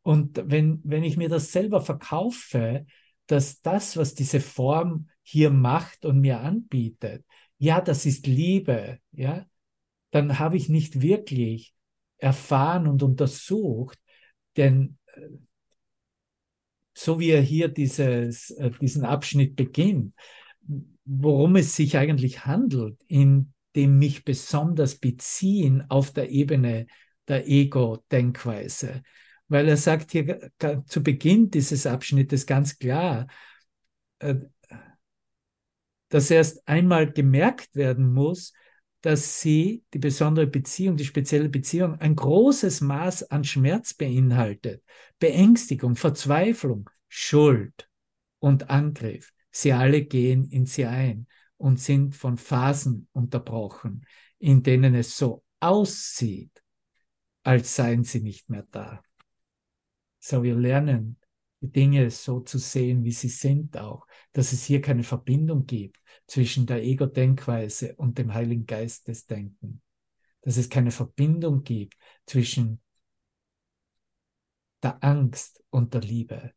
Und 0.02 0.42
wenn, 0.44 0.80
wenn 0.82 1.04
ich 1.04 1.16
mir 1.16 1.28
das 1.28 1.52
selber 1.52 1.80
verkaufe, 1.80 2.84
dass 3.28 3.60
das, 3.60 3.96
was 3.96 4.14
diese 4.14 4.40
Form 4.40 5.08
hier 5.22 5.50
macht 5.50 6.04
und 6.04 6.20
mir 6.20 6.40
anbietet, 6.40 7.24
ja, 7.58 7.80
das 7.80 8.06
ist 8.06 8.26
Liebe, 8.26 8.98
ja, 9.12 9.46
dann 10.10 10.40
habe 10.40 10.56
ich 10.56 10.68
nicht 10.68 11.00
wirklich 11.00 11.74
erfahren 12.18 12.88
und 12.88 13.04
untersucht, 13.04 14.01
denn 14.56 14.98
äh, 15.14 15.28
so 16.94 17.18
wie 17.18 17.30
er 17.30 17.40
hier 17.40 17.68
dieses, 17.68 18.50
äh, 18.50 18.70
diesen 18.80 19.04
Abschnitt 19.04 19.56
beginnt, 19.56 20.14
worum 21.04 21.56
es 21.56 21.74
sich 21.74 21.96
eigentlich 21.96 22.44
handelt, 22.46 23.00
in 23.08 23.52
dem 23.74 23.98
mich 23.98 24.24
besonders 24.24 24.96
beziehen 24.96 25.84
auf 25.88 26.12
der 26.12 26.30
Ebene 26.30 26.86
der 27.28 27.48
Ego-Denkweise. 27.48 29.02
Weil 29.48 29.68
er 29.68 29.76
sagt 29.76 30.12
hier 30.12 30.50
zu 30.86 31.02
Beginn 31.02 31.50
dieses 31.50 31.86
Abschnittes 31.86 32.46
ganz 32.46 32.78
klar, 32.78 33.26
äh, 34.18 34.36
dass 36.08 36.30
erst 36.30 36.68
einmal 36.68 37.10
gemerkt 37.10 37.74
werden 37.74 38.12
muss, 38.12 38.52
dass 39.02 39.40
sie, 39.40 39.84
die 39.92 39.98
besondere 39.98 40.46
Beziehung, 40.46 40.96
die 40.96 41.04
spezielle 41.04 41.48
Beziehung, 41.48 42.00
ein 42.00 42.14
großes 42.16 42.80
Maß 42.80 43.24
an 43.30 43.44
Schmerz 43.44 43.94
beinhaltet, 43.94 44.82
Beängstigung, 45.18 45.96
Verzweiflung, 45.96 46.88
Schuld 47.08 47.88
und 48.38 48.70
Angriff. 48.70 49.32
Sie 49.50 49.72
alle 49.72 50.02
gehen 50.02 50.46
in 50.46 50.66
sie 50.66 50.86
ein 50.86 51.26
und 51.56 51.80
sind 51.80 52.14
von 52.14 52.38
Phasen 52.38 53.08
unterbrochen, 53.12 54.06
in 54.38 54.62
denen 54.62 54.94
es 54.94 55.16
so 55.16 55.44
aussieht, 55.60 56.62
als 57.42 57.74
seien 57.74 58.04
sie 58.04 58.20
nicht 58.20 58.48
mehr 58.48 58.66
da. 58.70 59.02
So 60.20 60.44
wir 60.44 60.54
lernen, 60.54 61.18
die 61.62 61.70
Dinge 61.70 62.10
so 62.10 62.40
zu 62.40 62.58
sehen, 62.58 63.04
wie 63.04 63.12
sie 63.12 63.28
sind 63.28 63.76
auch, 63.76 64.06
dass 64.32 64.52
es 64.52 64.64
hier 64.64 64.80
keine 64.80 65.04
Verbindung 65.04 65.64
gibt 65.64 66.02
zwischen 66.26 66.66
der 66.66 66.82
Ego-Denkweise 66.82 67.94
und 67.96 68.18
dem 68.18 68.34
Heiligen 68.34 68.66
Geist 68.66 69.06
des 69.06 69.26
Denken, 69.26 69.80
dass 70.40 70.56
es 70.56 70.68
keine 70.68 70.90
Verbindung 70.90 71.62
gibt 71.62 71.96
zwischen 72.26 72.82
der 74.82 75.02
Angst 75.04 75.62
und 75.70 75.94
der 75.94 76.00
Liebe, 76.00 76.52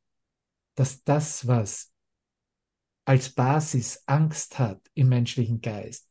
dass 0.74 1.04
das, 1.04 1.46
was 1.46 1.94
als 3.06 3.30
Basis 3.30 4.02
Angst 4.08 4.58
hat 4.58 4.82
im 4.96 5.10
menschlichen 5.10 5.62
Geist, 5.62 6.10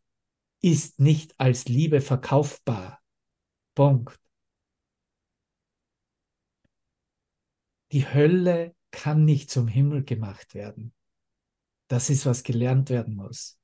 ist 0.62 1.00
nicht 1.00 1.34
als 1.38 1.66
Liebe 1.66 2.00
verkaufbar. 2.00 3.02
Punkt. 3.74 4.18
Die 7.90 8.06
Hölle 8.06 8.74
kann 8.94 9.24
nicht 9.24 9.50
zum 9.50 9.66
Himmel 9.66 10.04
gemacht 10.04 10.54
werden. 10.54 10.94
Das 11.88 12.10
ist, 12.10 12.26
was 12.26 12.44
gelernt 12.44 12.90
werden 12.90 13.16
muss. 13.16 13.58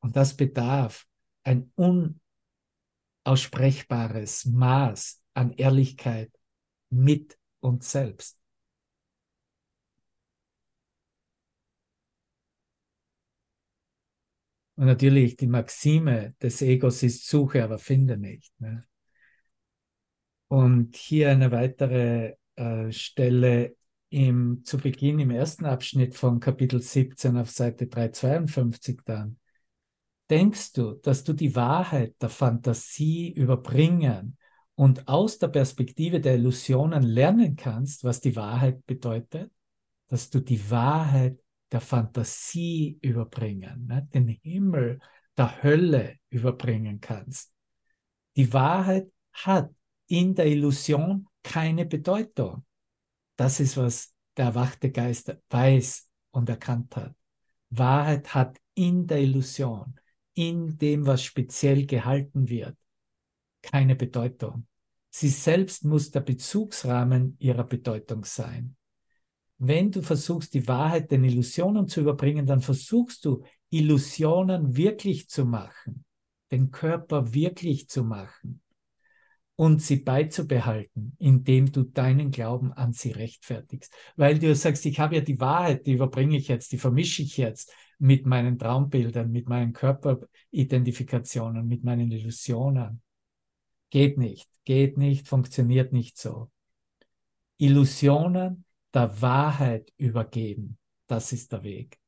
Und 0.00 0.16
das 0.16 0.36
bedarf 0.36 1.06
ein 1.44 1.72
unaussprechbares 3.24 4.46
Maß 4.46 5.22
an 5.34 5.52
Ehrlichkeit 5.52 6.32
mit 6.90 7.38
uns 7.60 7.92
selbst. 7.92 8.40
Und 14.74 14.86
natürlich 14.86 15.36
die 15.36 15.46
Maxime 15.46 16.34
des 16.42 16.60
Egos 16.60 17.04
ist 17.04 17.28
Suche, 17.28 17.62
aber 17.62 17.78
finde 17.78 18.16
nicht. 18.16 18.52
Ne? 18.60 18.84
Und 20.48 20.96
hier 20.96 21.30
eine 21.30 21.52
weitere 21.52 22.34
äh, 22.56 22.90
Stelle 22.90 23.76
im, 24.14 24.62
zu 24.64 24.78
Beginn 24.78 25.18
im 25.18 25.32
ersten 25.32 25.64
Abschnitt 25.64 26.14
von 26.14 26.38
Kapitel 26.38 26.80
17 26.80 27.36
auf 27.36 27.50
Seite 27.50 27.88
352 27.88 29.00
dann. 29.04 29.38
Denkst 30.30 30.72
du, 30.74 30.92
dass 30.92 31.24
du 31.24 31.32
die 31.32 31.56
Wahrheit 31.56 32.14
der 32.22 32.28
Fantasie 32.28 33.32
überbringen 33.32 34.38
und 34.76 35.08
aus 35.08 35.38
der 35.38 35.48
Perspektive 35.48 36.20
der 36.20 36.36
Illusionen 36.36 37.02
lernen 37.02 37.56
kannst, 37.56 38.04
was 38.04 38.20
die 38.20 38.36
Wahrheit 38.36 38.86
bedeutet? 38.86 39.50
Dass 40.06 40.30
du 40.30 40.38
die 40.38 40.70
Wahrheit 40.70 41.40
der 41.72 41.80
Fantasie 41.80 42.96
überbringen, 43.02 43.86
ne? 43.88 44.08
den 44.14 44.28
Himmel 44.28 45.00
der 45.36 45.60
Hölle 45.64 46.18
überbringen 46.30 47.00
kannst. 47.00 47.52
Die 48.36 48.52
Wahrheit 48.52 49.10
hat 49.32 49.70
in 50.06 50.36
der 50.36 50.46
Illusion 50.46 51.26
keine 51.42 51.84
Bedeutung. 51.84 52.64
Das 53.36 53.60
ist, 53.60 53.76
was 53.76 54.14
der 54.36 54.46
erwachte 54.46 54.90
Geist 54.90 55.36
weiß 55.50 56.08
und 56.30 56.48
erkannt 56.48 56.96
hat. 56.96 57.14
Wahrheit 57.70 58.34
hat 58.34 58.58
in 58.74 59.06
der 59.06 59.18
Illusion, 59.18 59.98
in 60.34 60.76
dem, 60.78 61.06
was 61.06 61.22
speziell 61.22 61.86
gehalten 61.86 62.48
wird, 62.48 62.76
keine 63.62 63.96
Bedeutung. 63.96 64.66
Sie 65.10 65.28
selbst 65.28 65.84
muss 65.84 66.10
der 66.10 66.20
Bezugsrahmen 66.20 67.36
ihrer 67.38 67.64
Bedeutung 67.64 68.24
sein 68.24 68.76
wenn 69.58 69.90
du 69.90 70.02
versuchst, 70.02 70.54
die 70.54 70.66
Wahrheit 70.66 71.10
den 71.10 71.24
Illusionen 71.24 71.88
zu 71.88 72.00
überbringen, 72.00 72.46
dann 72.46 72.60
versuchst 72.60 73.24
du, 73.24 73.44
Illusionen 73.70 74.76
wirklich 74.76 75.28
zu 75.28 75.44
machen, 75.44 76.04
den 76.50 76.70
Körper 76.70 77.32
wirklich 77.34 77.88
zu 77.88 78.04
machen 78.04 78.60
und 79.56 79.80
sie 79.80 79.96
beizubehalten, 79.96 81.14
indem 81.18 81.70
du 81.70 81.84
deinen 81.84 82.30
Glauben 82.30 82.72
an 82.72 82.92
sie 82.92 83.12
rechtfertigst. 83.12 83.94
Weil 84.16 84.38
du 84.38 84.54
sagst, 84.54 84.84
ich 84.86 84.98
habe 84.98 85.16
ja 85.16 85.20
die 85.20 85.38
Wahrheit, 85.40 85.86
die 85.86 85.92
überbringe 85.92 86.36
ich 86.36 86.48
jetzt, 86.48 86.72
die 86.72 86.78
vermische 86.78 87.22
ich 87.22 87.36
jetzt 87.36 87.72
mit 87.98 88.26
meinen 88.26 88.58
Traumbildern, 88.58 89.30
mit 89.30 89.48
meinen 89.48 89.72
Körperidentifikationen, 89.72 91.66
mit 91.66 91.84
meinen 91.84 92.10
Illusionen. 92.10 93.00
Geht 93.90 94.18
nicht, 94.18 94.48
geht 94.64 94.98
nicht, 94.98 95.28
funktioniert 95.28 95.92
nicht 95.92 96.18
so. 96.18 96.50
Illusionen 97.58 98.64
der 98.92 99.22
Wahrheit 99.22 99.92
übergeben. 99.96 100.78
Das 101.06 101.32
ist 101.32 101.52
der 101.52 101.62
Weg. 101.62 101.98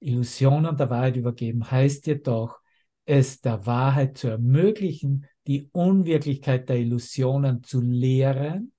Illusionen 0.00 0.76
der 0.76 0.88
Wahrheit 0.88 1.16
übergeben 1.16 1.70
heißt 1.70 2.06
jedoch, 2.06 2.60
es 3.04 3.40
der 3.40 3.66
Wahrheit 3.66 4.16
zu 4.16 4.28
ermöglichen, 4.28 5.26
die 5.48 5.70
Unwirklichkeit 5.72 6.68
der 6.68 6.76
Illusionen 6.76 7.64
zu 7.64 7.80
lehren 7.80 8.72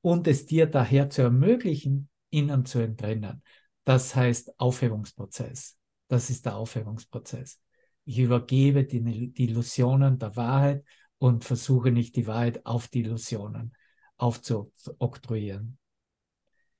und 0.00 0.28
es 0.28 0.46
dir 0.46 0.66
daher 0.66 1.10
zu 1.10 1.22
ermöglichen, 1.22 2.08
innen 2.30 2.64
zu 2.64 2.78
entrennen. 2.78 3.42
Das 3.82 4.14
heißt 4.14 4.58
Aufhebungsprozess. 4.60 5.76
Das 6.06 6.30
ist 6.30 6.46
der 6.46 6.56
Aufhebungsprozess. 6.56 7.60
Ich 8.04 8.20
übergebe 8.20 8.84
die, 8.84 9.32
die 9.32 9.44
Illusionen 9.44 10.18
der 10.18 10.36
Wahrheit 10.36 10.84
und 11.18 11.44
versuche 11.44 11.90
nicht 11.90 12.14
die 12.14 12.28
Wahrheit 12.28 12.64
auf 12.64 12.86
die 12.86 13.00
Illusionen 13.00 13.74
aufzuoktroyieren. 14.16 15.76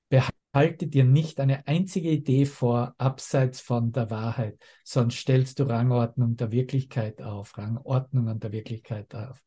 Behalte 0.08 0.34
dir 0.64 1.04
nicht 1.04 1.38
eine 1.38 1.66
einzige 1.66 2.10
Idee 2.10 2.46
vor, 2.46 2.94
abseits 2.98 3.60
von 3.60 3.92
der 3.92 4.10
Wahrheit, 4.10 4.58
sonst 4.84 5.16
stellst 5.16 5.58
du 5.58 5.64
Rangordnung 5.64 6.36
der 6.36 6.50
Wirklichkeit 6.50 7.20
auf, 7.20 7.58
Rangordnungen 7.58 8.40
der 8.40 8.52
Wirklichkeit 8.52 9.14
auf, 9.14 9.42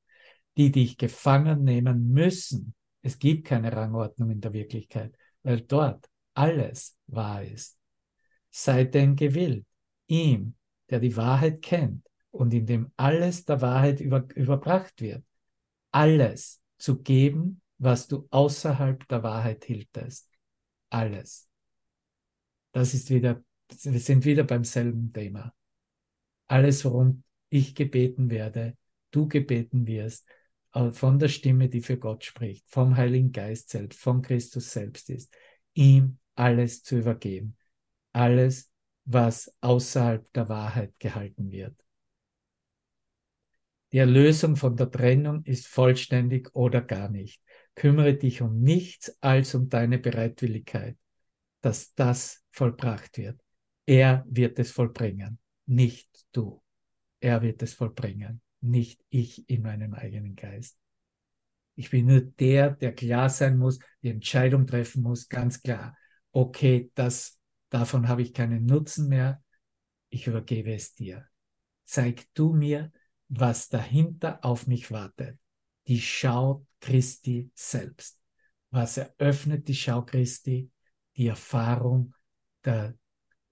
die 0.58 0.72
dich 0.72 0.98
gefangen 0.98 1.64
nehmen 1.64 2.10
müssen. 2.10 2.76
Es 3.02 3.18
gibt 3.18 3.48
keine 3.48 3.72
Rangordnung 3.72 4.30
in 4.30 4.42
der 4.42 4.54
Wirklichkeit, 4.54 5.16
weil 5.42 5.62
dort 5.62 6.08
alles 6.36 6.98
wahr 7.08 7.44
ist. 7.44 7.78
Sei 8.52 8.84
denn 8.84 9.16
gewillt, 9.16 9.66
ihm, 10.08 10.56
der 10.90 11.00
die 11.00 11.16
Wahrheit 11.18 11.62
kennt 11.62 12.06
und 12.32 12.54
in 12.54 12.66
dem 12.66 12.92
alles 12.98 13.46
der 13.46 13.62
Wahrheit 13.62 14.00
über, 14.00 14.28
überbracht 14.36 15.02
wird, 15.02 15.24
alles 15.92 16.62
zu 16.78 17.02
geben, 17.02 17.62
was 17.80 18.08
du 18.08 18.28
außerhalb 18.30 19.08
der 19.08 19.24
Wahrheit 19.24 19.66
hieltest. 19.66 20.29
Alles. 20.90 21.48
Das 22.72 22.94
ist 22.94 23.10
wieder, 23.10 23.44
wir 23.84 24.00
sind 24.00 24.26
wieder 24.26 24.44
beim 24.44 24.64
selben 24.64 25.12
Thema. 25.14 25.54
Alles, 26.48 26.84
worum 26.86 27.24
ich 27.50 27.76
gebeten 27.76 28.30
werde, 28.30 28.78
du 29.12 29.28
gebeten 29.28 29.86
wirst, 29.88 30.28
äh, 30.74 30.92
von 30.92 31.20
der 31.20 31.30
Stimme, 31.30 31.70
die 31.70 31.82
für 31.82 31.98
Gott 31.98 32.24
spricht, 32.24 32.66
vom 32.70 32.96
Heiligen 32.98 33.32
Geist 33.32 33.70
selbst, 33.70 34.00
von 34.00 34.22
Christus 34.22 34.72
selbst 34.72 35.10
ist, 35.10 35.34
ihm 35.74 36.18
alles 36.36 36.84
zu 36.84 36.98
übergeben. 36.98 37.58
Alles, 38.14 38.72
was 39.06 39.54
außerhalb 39.62 40.32
der 40.34 40.50
Wahrheit 40.50 40.94
gehalten 41.00 41.52
wird. 41.52 41.76
Die 43.92 43.98
Erlösung 43.98 44.56
von 44.56 44.76
der 44.76 44.92
Trennung 44.92 45.44
ist 45.46 45.68
vollständig 45.68 46.54
oder 46.54 46.82
gar 46.82 47.10
nicht. 47.10 47.42
Kümmere 47.80 48.14
dich 48.14 48.42
um 48.42 48.60
nichts 48.60 49.16
als 49.22 49.56
um 49.56 49.70
deine 49.70 50.00
Bereitwilligkeit, 50.00 50.98
dass 51.62 51.94
das 51.94 52.44
vollbracht 52.52 53.18
wird. 53.18 53.40
Er 53.86 54.26
wird 54.28 54.60
es 54.60 54.70
vollbringen, 54.70 55.40
nicht 55.66 56.10
du. 56.34 56.62
Er 57.22 57.42
wird 57.42 57.64
es 57.64 57.74
vollbringen, 57.74 58.42
nicht 58.60 59.02
ich 59.10 59.50
in 59.50 59.62
meinem 59.62 59.94
eigenen 59.94 60.36
Geist. 60.36 60.78
Ich 61.76 61.90
bin 61.90 62.08
nur 62.08 62.20
der, 62.20 62.72
der 62.72 62.94
klar 62.94 63.30
sein 63.30 63.58
muss, 63.58 63.80
die 64.04 64.10
Entscheidung 64.10 64.68
treffen 64.68 65.02
muss, 65.02 65.30
ganz 65.30 65.62
klar. 65.62 65.98
Okay, 66.34 66.92
das 66.96 67.40
davon 67.70 68.10
habe 68.10 68.24
ich 68.24 68.34
keinen 68.34 68.66
Nutzen 68.66 69.08
mehr, 69.08 69.42
ich 70.10 70.28
übergebe 70.28 70.74
es 70.74 70.96
dir. 70.96 71.30
Zeig 71.86 72.26
du 72.34 72.52
mir, 72.52 72.92
was 73.30 73.70
dahinter 73.70 74.44
auf 74.44 74.68
mich 74.68 74.92
wartet. 74.92 75.40
Die 75.88 76.02
Schau 76.02 76.66
Christi 76.80 77.52
selbst. 77.54 78.20
Was 78.72 78.98
eröffnet 78.98 79.68
die 79.68 79.76
Schau 79.76 80.04
Christi? 80.04 80.70
Die 81.18 81.28
Erfahrung 81.28 82.14
der, 82.64 82.96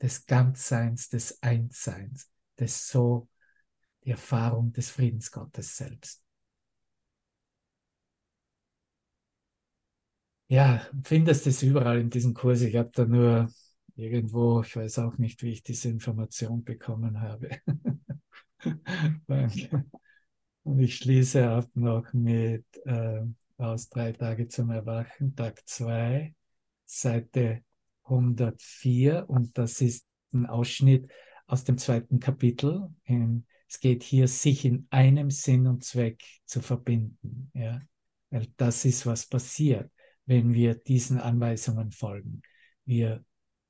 des 0.02 0.26
Ganzseins, 0.26 1.10
des 1.10 1.42
Einsseins, 1.42 2.30
des 2.60 2.88
So, 2.88 3.28
die 4.04 4.12
Erfahrung 4.12 4.72
des 4.74 4.90
Friedensgottes 4.90 5.78
selbst. 5.78 6.24
Ja, 10.50 10.82
findest 11.04 11.46
es 11.48 11.62
überall 11.62 12.00
in 12.00 12.10
diesem 12.10 12.34
Kurs. 12.34 12.62
Ich 12.62 12.76
habe 12.78 12.90
da 12.94 13.06
nur 13.06 13.50
irgendwo, 13.96 14.62
ich 14.62 14.76
weiß 14.76 15.00
auch 15.00 15.18
nicht, 15.18 15.44
wie 15.44 15.52
ich 15.52 15.64
diese 15.64 15.90
Information 15.90 16.64
bekommen 16.64 17.20
habe. 17.22 17.50
Und 20.68 20.82
ich 20.82 20.97
schließe 20.97 21.49
ab 21.49 21.70
noch 21.76 22.11
mit 22.11 22.65
äh, 22.84 23.22
aus 23.57 23.88
drei 23.88 24.11
Tage 24.11 24.49
zum 24.49 24.70
Erwachen, 24.70 25.34
Tag 25.34 25.65
2, 25.65 26.36
Seite 26.84 27.63
104. 28.03 29.30
Und 29.30 29.57
das 29.57 29.80
ist 29.80 30.09
ein 30.34 30.45
Ausschnitt 30.45 31.09
aus 31.45 31.63
dem 31.63 31.78
zweiten 31.78 32.20
Kapitel. 32.20 32.93
Es 33.70 33.80
geht 33.80 34.03
hier, 34.03 34.28
sich 34.28 34.65
in 34.65 34.88
einem 34.89 35.32
Sinn 35.32 35.68
und 35.68 35.86
Zweck 35.86 36.22
zu 36.43 36.61
verbinden. 36.61 37.49
Ja? 37.53 37.82
Weil 38.30 38.47
das 38.57 38.84
ist, 38.84 39.05
was 39.05 39.26
passiert, 39.26 39.89
wenn 40.26 40.53
wir 40.53 40.76
diesen 40.76 41.18
Anweisungen 41.18 41.91
folgen. 41.91 42.41
Wir 42.84 43.24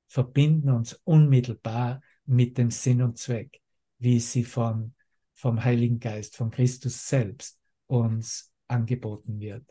verbinden 0.08 0.72
uns 0.72 0.94
unmittelbar 1.04 2.02
mit 2.26 2.58
dem 2.58 2.72
Sinn 2.72 3.04
und 3.04 3.20
Zweck, 3.20 3.62
wie 4.00 4.20
sie 4.20 4.44
von, 4.44 4.96
vom 5.38 5.64
Heiligen 5.64 6.00
Geist, 6.00 6.36
von 6.36 6.50
Christus 6.50 7.08
selbst 7.08 7.60
uns 7.86 8.52
angeboten 8.68 9.40
wird. 9.40 9.64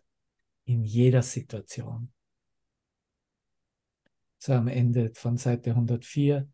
In 0.64 0.84
jeder 0.84 1.22
Situation. 1.22 2.12
So 4.38 4.52
am 4.52 4.68
Ende 4.68 5.12
von 5.14 5.36
Seite 5.36 5.70
104. 5.70 6.48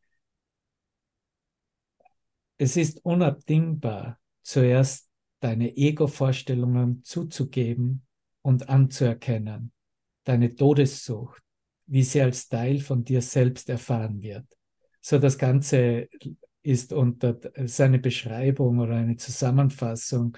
Es 2.57 2.77
ist 2.77 3.05
unabdingbar, 3.05 4.19
zuerst 4.43 5.11
deine 5.41 5.77
Ego-Vorstellungen 5.77 7.05
zuzugeben 7.05 8.07
und 8.41 8.69
anzuerkennen, 8.69 9.73
deine 10.25 10.55
Todessucht, 10.55 11.43
wie 11.87 12.03
sie 12.03 12.23
als 12.23 12.49
Teil 12.49 12.81
von 12.81 13.05
dir 13.05 13.21
selbst 13.21 13.69
erfahren 13.69 14.23
wird. 14.23 14.47
So 15.01 15.19
das 15.19 15.37
Ganze 15.37 16.09
ist 16.63 16.93
unter 16.93 17.39
seine 17.67 17.99
Beschreibung 17.99 18.79
oder 18.79 18.95
eine 18.97 19.17
Zusammenfassung 19.17 20.37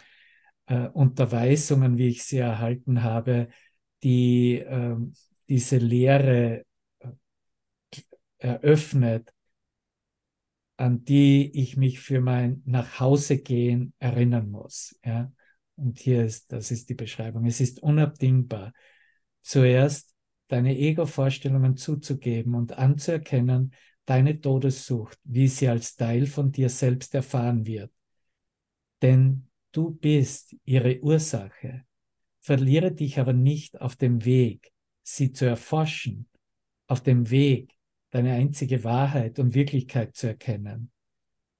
äh, 0.66 0.88
Unterweisungen, 0.88 1.98
wie 1.98 2.08
ich 2.08 2.24
sie 2.24 2.38
erhalten 2.38 3.02
habe, 3.02 3.48
die 4.02 4.58
äh, 4.58 4.96
diese 5.48 5.76
Lehre 5.76 6.64
äh, 7.00 7.08
eröffnet, 8.38 9.32
an 10.76 11.04
die 11.04 11.50
ich 11.54 11.76
mich 11.76 12.00
für 12.00 12.20
mein 12.20 12.62
Nachhausegehen 12.64 13.92
erinnern 13.98 14.50
muss. 14.50 14.98
Ja? 15.04 15.32
Und 15.76 15.98
hier 15.98 16.24
ist, 16.24 16.52
das 16.52 16.70
ist 16.70 16.88
die 16.88 16.94
Beschreibung. 16.94 17.46
Es 17.46 17.60
ist 17.60 17.82
unabdingbar, 17.82 18.72
zuerst 19.42 20.14
deine 20.48 20.76
Ego-Vorstellungen 20.76 21.76
zuzugeben 21.76 22.54
und 22.54 22.78
anzuerkennen, 22.78 23.72
deine 24.06 24.40
Todessucht, 24.40 25.18
wie 25.24 25.48
sie 25.48 25.68
als 25.68 25.96
Teil 25.96 26.26
von 26.26 26.52
dir 26.52 26.68
selbst 26.68 27.14
erfahren 27.14 27.66
wird. 27.66 27.92
Denn 29.02 29.48
du 29.72 29.90
bist 29.90 30.54
ihre 30.64 31.00
Ursache. 31.00 31.84
Verliere 32.40 32.92
dich 32.92 33.18
aber 33.18 33.32
nicht 33.32 33.80
auf 33.80 33.96
dem 33.96 34.24
Weg, 34.24 34.72
sie 35.02 35.32
zu 35.32 35.46
erforschen, 35.46 36.28
auf 36.86 37.02
dem 37.02 37.30
Weg, 37.30 37.72
deine 38.10 38.34
einzige 38.34 38.84
Wahrheit 38.84 39.38
und 39.38 39.54
Wirklichkeit 39.54 40.14
zu 40.14 40.28
erkennen. 40.28 40.92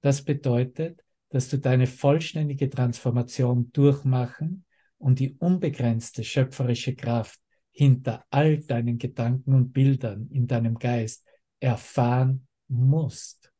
Das 0.01 0.23
bedeutet, 0.23 1.03
dass 1.29 1.49
du 1.49 1.57
deine 1.57 1.87
vollständige 1.87 2.69
Transformation 2.69 3.71
durchmachen 3.73 4.63
und 4.97 5.19
die 5.19 5.35
unbegrenzte 5.37 6.23
schöpferische 6.23 6.95
Kraft 6.95 7.39
hinter 7.71 8.23
all 8.29 8.59
deinen 8.59 8.97
Gedanken 8.97 9.53
und 9.53 9.73
Bildern 9.73 10.29
in 10.31 10.47
deinem 10.47 10.75
Geist 10.75 11.25
erfahren 11.59 12.47
musst. 12.67 13.51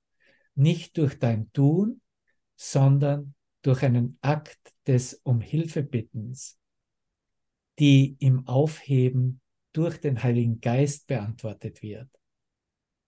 Nicht 0.55 0.97
durch 0.97 1.19
dein 1.19 1.51
Tun, 1.51 2.01
sondern 2.55 3.35
durch 3.61 3.83
einen 3.83 4.17
Akt 4.21 4.59
des 4.87 5.21
Um 5.23 5.41
Hilfe 5.41 5.83
bittens, 5.83 6.59
die 7.79 8.15
im 8.19 8.47
Aufheben 8.47 9.41
durch 9.73 9.99
den 9.99 10.23
Heiligen 10.23 10.61
Geist 10.61 11.07
beantwortet 11.07 11.81
wird, 11.81 12.09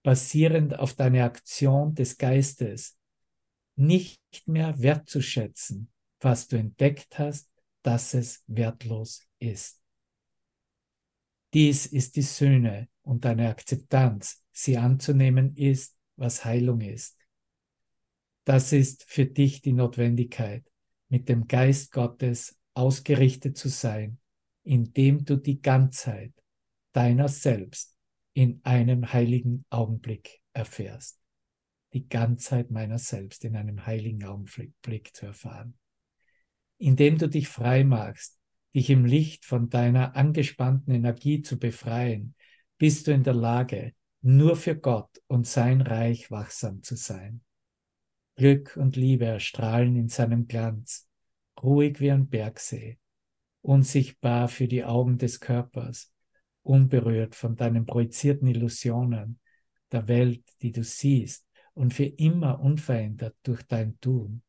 basierend 0.02 0.78
auf 0.78 0.94
deine 0.94 1.24
Aktion 1.24 1.94
des 1.94 2.18
Geistes, 2.18 2.98
nicht 3.76 4.20
mehr 4.46 4.78
wertzuschätzen, 4.80 5.90
was 6.20 6.48
du 6.48 6.58
entdeckt 6.58 7.18
hast, 7.18 7.48
dass 7.82 8.12
es 8.14 8.42
wertlos 8.48 9.26
ist. 9.38 9.80
Dies 11.54 11.86
ist 11.86 12.16
die 12.16 12.22
Sühne 12.22 12.88
und 13.02 13.24
deine 13.24 13.48
Akzeptanz, 13.48 14.44
sie 14.58 14.76
anzunehmen 14.76 15.54
ist, 15.56 15.96
was 16.16 16.44
Heilung 16.44 16.80
ist. 16.80 17.16
Das 18.44 18.72
ist 18.72 19.04
für 19.04 19.26
dich 19.26 19.60
die 19.60 19.72
Notwendigkeit, 19.72 20.64
mit 21.08 21.28
dem 21.28 21.46
Geist 21.46 21.92
Gottes 21.92 22.58
ausgerichtet 22.74 23.56
zu 23.56 23.68
sein, 23.68 24.18
indem 24.64 25.24
du 25.24 25.36
die 25.36 25.60
Ganzheit 25.60 26.32
deiner 26.92 27.28
selbst 27.28 27.96
in 28.32 28.60
einem 28.64 29.12
heiligen 29.12 29.64
Augenblick 29.70 30.40
erfährst. 30.52 31.20
Die 31.92 32.08
Ganzheit 32.08 32.70
meiner 32.70 32.98
selbst 32.98 33.44
in 33.44 33.56
einem 33.56 33.86
heiligen 33.86 34.24
Augenblick 34.24 35.14
zu 35.14 35.26
erfahren. 35.26 35.78
Indem 36.78 37.18
du 37.18 37.28
dich 37.28 37.48
frei 37.48 37.84
machst 37.84 38.38
dich 38.74 38.90
im 38.90 39.04
Licht 39.04 39.44
von 39.44 39.70
deiner 39.70 40.14
angespannten 40.14 40.94
Energie 40.94 41.42
zu 41.42 41.58
befreien, 41.58 42.34
bist 42.76 43.06
du 43.06 43.12
in 43.12 43.24
der 43.24 43.34
Lage, 43.34 43.94
nur 44.20 44.56
für 44.56 44.76
Gott 44.76 45.22
und 45.26 45.46
sein 45.46 45.80
Reich 45.80 46.30
wachsam 46.30 46.82
zu 46.82 46.96
sein. 46.96 47.42
Glück 48.36 48.76
und 48.76 48.96
Liebe 48.96 49.26
erstrahlen 49.26 49.96
in 49.96 50.08
seinem 50.08 50.46
Glanz, 50.46 51.08
ruhig 51.62 52.00
wie 52.00 52.10
ein 52.10 52.28
Bergsee, 52.28 52.98
unsichtbar 53.62 54.48
für 54.48 54.68
die 54.68 54.84
Augen 54.84 55.18
des 55.18 55.40
Körpers, 55.40 56.12
unberührt 56.62 57.34
von 57.34 57.56
deinen 57.56 57.86
projizierten 57.86 58.46
Illusionen 58.48 59.40
der 59.90 60.06
Welt, 60.08 60.44
die 60.62 60.72
du 60.72 60.84
siehst, 60.84 61.46
und 61.74 61.94
für 61.94 62.06
immer 62.06 62.60
unverändert 62.60 63.36
durch 63.44 63.62
dein 63.62 63.98
Tun. 64.00 64.42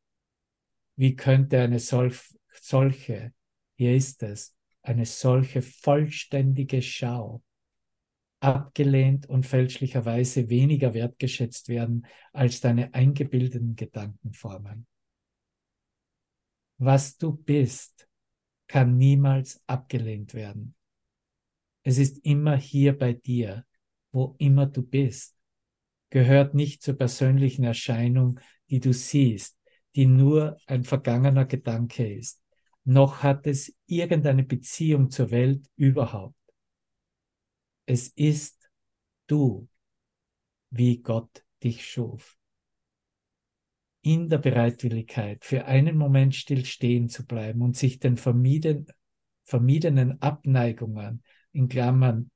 Wie 0.95 1.15
könnte 1.15 1.59
eine 1.61 1.79
solch, 1.79 2.19
solche, 2.59 3.33
hier 3.75 3.95
ist 3.95 4.23
es, 4.23 4.55
eine 4.81 5.05
solche 5.05 5.61
vollständige 5.61 6.81
Schau 6.81 7.43
abgelehnt 8.39 9.27
und 9.27 9.45
fälschlicherweise 9.45 10.49
weniger 10.49 10.93
wertgeschätzt 10.93 11.69
werden 11.69 12.05
als 12.31 12.61
deine 12.61 12.93
eingebildeten 12.93 13.75
Gedankenformen. 13.75 14.87
Was 16.77 17.17
du 17.17 17.33
bist, 17.33 18.07
kann 18.67 18.97
niemals 18.97 19.61
abgelehnt 19.67 20.33
werden. 20.33 20.75
Es 21.83 21.97
ist 21.97 22.19
immer 22.23 22.55
hier 22.55 22.97
bei 22.97 23.13
dir, 23.13 23.65
wo 24.11 24.35
immer 24.37 24.65
du 24.65 24.83
bist, 24.83 25.35
gehört 26.09 26.53
nicht 26.53 26.81
zur 26.81 26.95
persönlichen 26.97 27.63
Erscheinung, 27.63 28.39
die 28.69 28.79
du 28.79 28.93
siehst, 28.93 29.57
die 29.95 30.05
nur 30.05 30.57
ein 30.65 30.83
vergangener 30.83 31.45
Gedanke 31.45 32.13
ist, 32.13 32.41
noch 32.85 33.23
hat 33.23 33.45
es 33.47 33.75
irgendeine 33.85 34.43
Beziehung 34.43 35.09
zur 35.09 35.31
Welt 35.31 35.67
überhaupt. 35.75 36.38
Es 37.89 38.09
ist 38.09 38.69
du, 39.25 39.67
wie 40.69 41.01
Gott 41.01 41.43
dich 41.63 41.89
schuf. 41.89 42.37
In 44.01 44.29
der 44.29 44.37
Bereitwilligkeit, 44.37 45.43
für 45.43 45.65
einen 45.65 45.97
Moment 45.97 46.35
still 46.35 46.65
stehen 46.65 47.09
zu 47.09 47.25
bleiben 47.25 47.63
und 47.63 47.75
sich 47.75 47.97
den 47.97 48.15
vermieden, 48.15 48.85
vermiedenen 49.43 50.21
Abneigungen, 50.21 51.23
in 51.51 51.67
Klammern, 51.67 52.29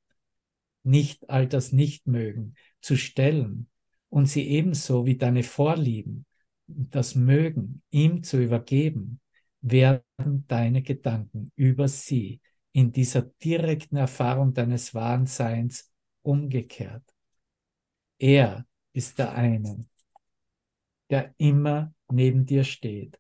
nicht 0.82 1.30
all 1.30 1.48
das 1.48 1.72
nicht 1.72 2.08
mögen, 2.08 2.56
zu 2.82 2.98
stellen 2.98 3.70
und 4.10 4.26
sie 4.26 4.48
ebenso 4.48 5.06
wie 5.06 5.18
deine 5.18 5.44
Vorlieben, 5.44 6.26
das 6.66 7.14
Mögen 7.14 7.84
ihm 7.92 8.24
zu 8.24 8.42
übergeben, 8.42 9.22
werden 9.62 10.48
deine 10.48 10.82
Gedanken 10.82 11.52
über 11.56 11.88
sie 11.88 12.42
in 12.74 12.92
dieser 12.92 13.22
direkten 13.22 13.98
Erfahrung 13.98 14.54
deines 14.54 14.94
wahren 14.94 15.28
Seins 15.28 15.92
umgekehrt. 16.24 17.04
Er 18.18 18.66
ist 18.94 19.20
der 19.20 19.34
eine, 19.34 19.86
der 21.10 21.34
immer 21.38 21.94
neben 22.10 22.46
dir 22.46 22.64
steht 22.64 23.20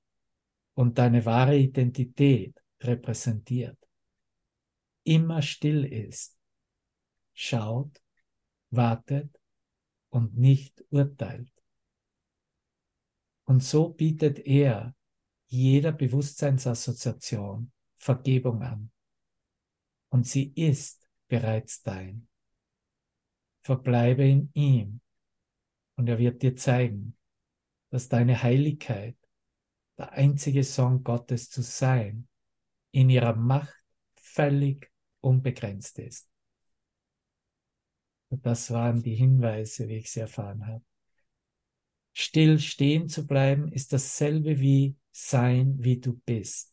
und 0.73 0.97
deine 0.97 1.25
wahre 1.25 1.57
Identität 1.57 2.59
repräsentiert. 2.81 3.77
Immer 5.03 5.41
still 5.41 5.85
ist, 5.85 6.37
schaut, 7.33 8.01
wartet 8.71 9.39
und 10.09 10.35
nicht 10.35 10.83
urteilt. 10.89 11.51
Und 13.45 13.61
so 13.61 13.89
bietet 13.89 14.39
er 14.39 14.95
jeder 15.47 15.91
Bewusstseinsassoziation 15.91 17.71
Vergebung 17.95 18.63
an 18.63 18.89
und 20.13 20.27
sie 20.27 20.53
ist 20.55 21.09
bereits 21.27 21.81
dein. 21.81 22.27
Verbleibe 23.61 24.23
in 24.23 24.51
ihm 24.53 25.01
und 25.95 26.07
er 26.07 26.19
wird 26.19 26.43
dir 26.43 26.55
zeigen, 26.55 27.17
dass 27.89 28.09
deine 28.09 28.43
Heiligkeit, 28.43 29.17
der 29.97 30.11
einzige 30.11 30.63
Sohn 30.63 31.03
Gottes 31.03 31.49
zu 31.49 31.63
sein, 31.63 32.27
in 32.91 33.09
ihrer 33.09 33.35
Macht 33.35 33.73
völlig 34.15 34.91
unbegrenzt 35.19 35.97
ist. 35.97 36.29
Das 38.29 38.69
waren 38.69 39.01
die 39.01 39.15
Hinweise, 39.15 39.87
wie 39.87 39.97
ich 39.97 40.11
sie 40.11 40.19
erfahren 40.19 40.67
habe. 40.67 40.85
Still 42.13 42.59
stehen 42.59 43.09
zu 43.09 43.25
bleiben 43.25 43.71
ist 43.71 43.93
dasselbe 43.93 44.59
wie 44.59 44.95
sein, 45.11 45.83
wie 45.83 45.99
du 45.99 46.13
bist 46.19 46.72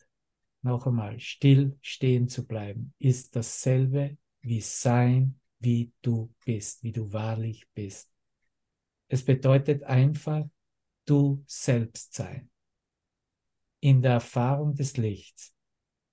noch 0.62 0.86
einmal, 0.86 1.18
still 1.20 1.78
stehen 1.80 2.28
zu 2.28 2.46
bleiben, 2.46 2.94
ist 2.98 3.34
dasselbe 3.36 4.16
wie 4.42 4.61
sein, 4.61 5.40
wie 5.58 5.92
du 6.02 6.32
bist, 6.44 6.82
wie 6.82 6.92
du 6.92 7.12
wahrlich 7.12 7.66
bist. 7.74 8.11
Es 9.08 9.24
bedeutet 9.24 9.82
einfach, 9.84 10.46
du 11.04 11.42
selbst 11.46 12.14
sein. 12.14 12.50
In 13.80 14.02
der 14.02 14.12
Erfahrung 14.12 14.74
des 14.74 14.96
Lichts, 14.96 15.54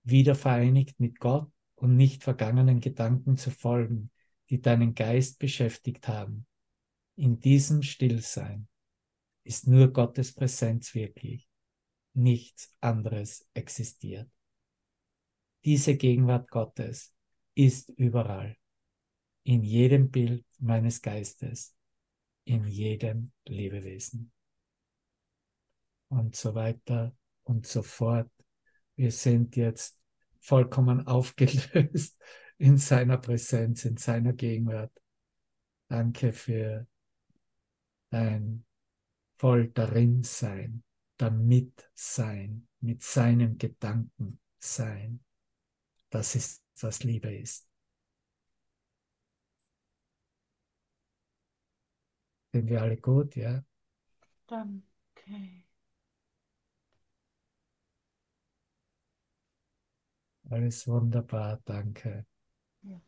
wieder 0.04 0.36
vereinigt 0.36 1.00
mit 1.00 1.20
Gott 1.20 1.52
und 1.76 1.95
nicht 1.95 2.24
vergangenen 2.24 2.80
Gedanken 2.80 3.38
zu 3.38 3.52
folgen, 3.52 4.12
die 4.50 4.62
deinen 4.62 4.95
Geist 4.95 5.39
beschäftigt 5.39 6.08
haben. 6.08 6.48
In 7.16 7.39
diesem 7.39 7.84
Stillsein 7.84 8.68
ist 9.43 9.68
nur 9.68 9.91
Gottes 9.91 10.34
Präsenz 10.34 10.93
wirklich. 10.93 11.48
Nichts 12.14 12.72
anderes 12.80 13.48
existiert. 13.54 14.30
Diese 15.66 15.95
Gegenwart 15.95 16.49
Gottes 16.49 17.14
ist 17.55 17.89
überall, 17.89 18.55
in 19.43 19.64
jedem 19.64 20.12
Bild 20.12 20.45
meines 20.60 21.01
Geistes, 21.01 21.76
in 22.43 22.66
jedem 22.66 23.32
Lebewesen. 23.47 24.32
Und 26.10 26.36
so 26.36 26.55
weiter 26.55 27.16
und 27.43 27.66
so 27.66 27.82
fort. 27.82 28.30
Wir 28.95 29.12
sind 29.12 29.55
jetzt 29.55 29.99
vollkommen 30.39 31.05
aufgelöst 31.08 32.18
in 32.58 32.78
seiner 32.78 33.18
Präsenz, 33.18 33.86
in 33.86 33.97
seiner 33.97 34.34
Gegenwart. 34.34 34.91
Danke 35.89 36.34
für 36.34 36.88
dein 38.10 38.66
voll 39.38 39.70
darin 39.70 40.24
sein, 40.24 40.84
damit 41.18 41.89
sein, 41.93 42.68
mit 42.82 43.03
seinem 43.03 43.58
Gedanken 43.58 44.39
sein. 44.60 45.20
Das 46.10 46.36
ist, 46.36 46.64
was 46.82 47.03
Liebe 47.03 47.34
ist. 47.34 47.68
Sind 52.53 52.70
wir 52.70 52.82
alle 52.82 52.97
gut, 52.97 53.36
ja? 53.36 53.64
Danke. 54.47 55.64
Alles 60.49 60.88
wunderbar, 60.88 61.62
danke. 61.64 62.26
Ja. 62.84 62.99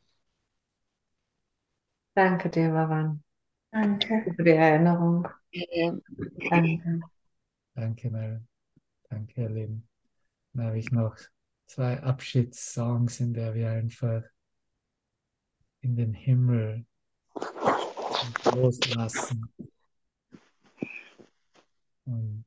Danke 2.15 2.49
dir, 2.49 2.73
Vavan, 2.73 3.23
Danke. 3.71 4.33
für 4.35 4.43
die 4.43 4.51
Erinnerung. 4.51 5.27
Danke. 6.49 7.01
Danke, 7.75 8.09
Mel. 8.11 8.45
Danke, 9.09 9.41
ihr 9.41 9.49
Lieben. 9.49 9.87
Dann 10.53 10.67
habe 10.67 10.79
ich 10.79 10.91
noch 10.91 11.15
zwei 11.69 12.01
Abschiedssongs, 12.01 13.19
in 13.19 13.33
der 13.33 13.53
wir 13.53 13.69
einfach 13.69 14.23
in 15.81 15.95
den 15.95 16.13
Himmel 16.13 16.85
loslassen. 18.43 19.53
Und 22.05 22.43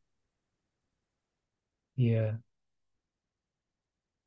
hier 1.94 2.42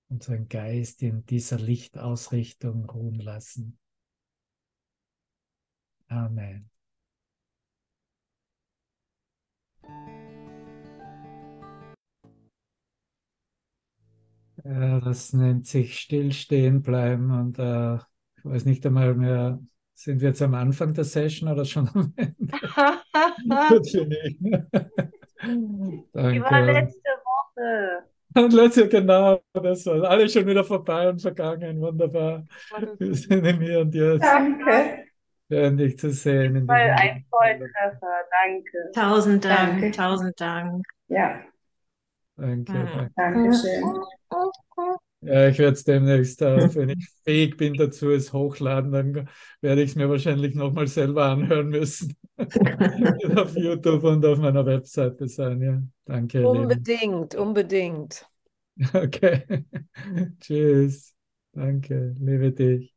unseren 0.07 0.47
Geist 0.47 1.01
in 1.03 1.25
dieser 1.25 1.59
Lichtausrichtung 1.59 2.89
ruhen 2.89 3.19
lassen. 3.19 3.77
Amen. 6.07 6.69
Ja, 14.65 14.99
das 14.99 15.33
nennt 15.33 15.67
sich 15.67 15.99
Stillstehen 15.99 16.81
bleiben 16.81 17.29
und 17.29 17.59
äh, 17.59 17.95
ich 18.37 18.45
weiß 18.45 18.65
nicht 18.65 18.83
einmal 18.85 19.13
mehr, 19.13 19.59
sind 19.93 20.21
wir 20.21 20.29
jetzt 20.29 20.41
am 20.41 20.55
Anfang 20.55 20.93
der 20.93 21.03
Session 21.03 21.49
oder 21.49 21.65
schon 21.65 21.87
am 21.93 22.13
Ende? 22.15 22.51
Gut 23.69 23.89
für 23.89 24.05
mich. 24.05 24.37
Die 24.39 24.51
war 26.41 26.49
Danke. 26.49 26.71
letzte 26.71 27.09
Woche. 27.23 28.03
Und 28.35 28.53
letzte, 28.53 28.89
genau, 28.89 29.39
das 29.53 29.85
war 29.85 30.03
alles 30.09 30.33
schon 30.33 30.47
wieder 30.47 30.63
vorbei 30.63 31.09
und 31.09 31.21
vergangen. 31.21 31.79
Wunderbar. 31.79 32.43
Wir 32.97 33.13
sind 33.13 33.45
im 33.45 33.61
Hier 33.61 33.81
und 33.81 33.93
Jetzt. 33.93 34.23
Danke. 34.23 35.05
Schön, 35.49 35.77
dich 35.77 35.99
zu 35.99 36.09
sehen. 36.09 36.65
Voll 36.65 36.75
ein 36.75 37.23
Volltreffer. 37.29 38.25
Danke. 38.43 38.91
Tausend 38.95 39.45
Dank, 39.45 39.79
Danke. 39.79 39.91
tausend 39.91 40.41
Dank. 40.41 40.83
Ja, 41.07 41.39
Danke, 42.37 42.71
Mhm. 42.73 42.85
danke. 42.85 43.13
danke 43.15 43.53
schön. 43.53 43.83
Ja, 45.21 45.47
ich 45.47 45.57
werde 45.57 45.73
es 45.73 45.83
demnächst, 45.83 46.41
äh, 46.41 46.75
wenn 46.75 46.89
ich 46.89 47.09
fähig 47.23 47.57
bin 47.57 47.73
dazu, 47.73 48.11
es 48.11 48.31
hochladen, 48.31 48.91
dann 48.91 49.29
werde 49.61 49.81
ich 49.81 49.91
es 49.91 49.95
mir 49.95 50.07
wahrscheinlich 50.09 50.53
nochmal 50.53 50.87
selber 50.87 51.25
anhören 51.25 51.69
müssen. 51.69 52.15
Auf 53.37 53.55
YouTube 53.55 54.03
und 54.03 54.25
auf 54.25 54.37
meiner 54.39 54.65
Webseite 54.65 55.27
sein. 55.27 55.61
Ja, 55.61 55.81
danke. 56.05 56.45
Unbedingt, 56.47 57.33
unbedingt. 57.35 58.27
Okay. 58.93 59.65
Tschüss. 60.41 61.13
Danke. 61.53 62.13
Liebe 62.19 62.51
dich. 62.51 62.94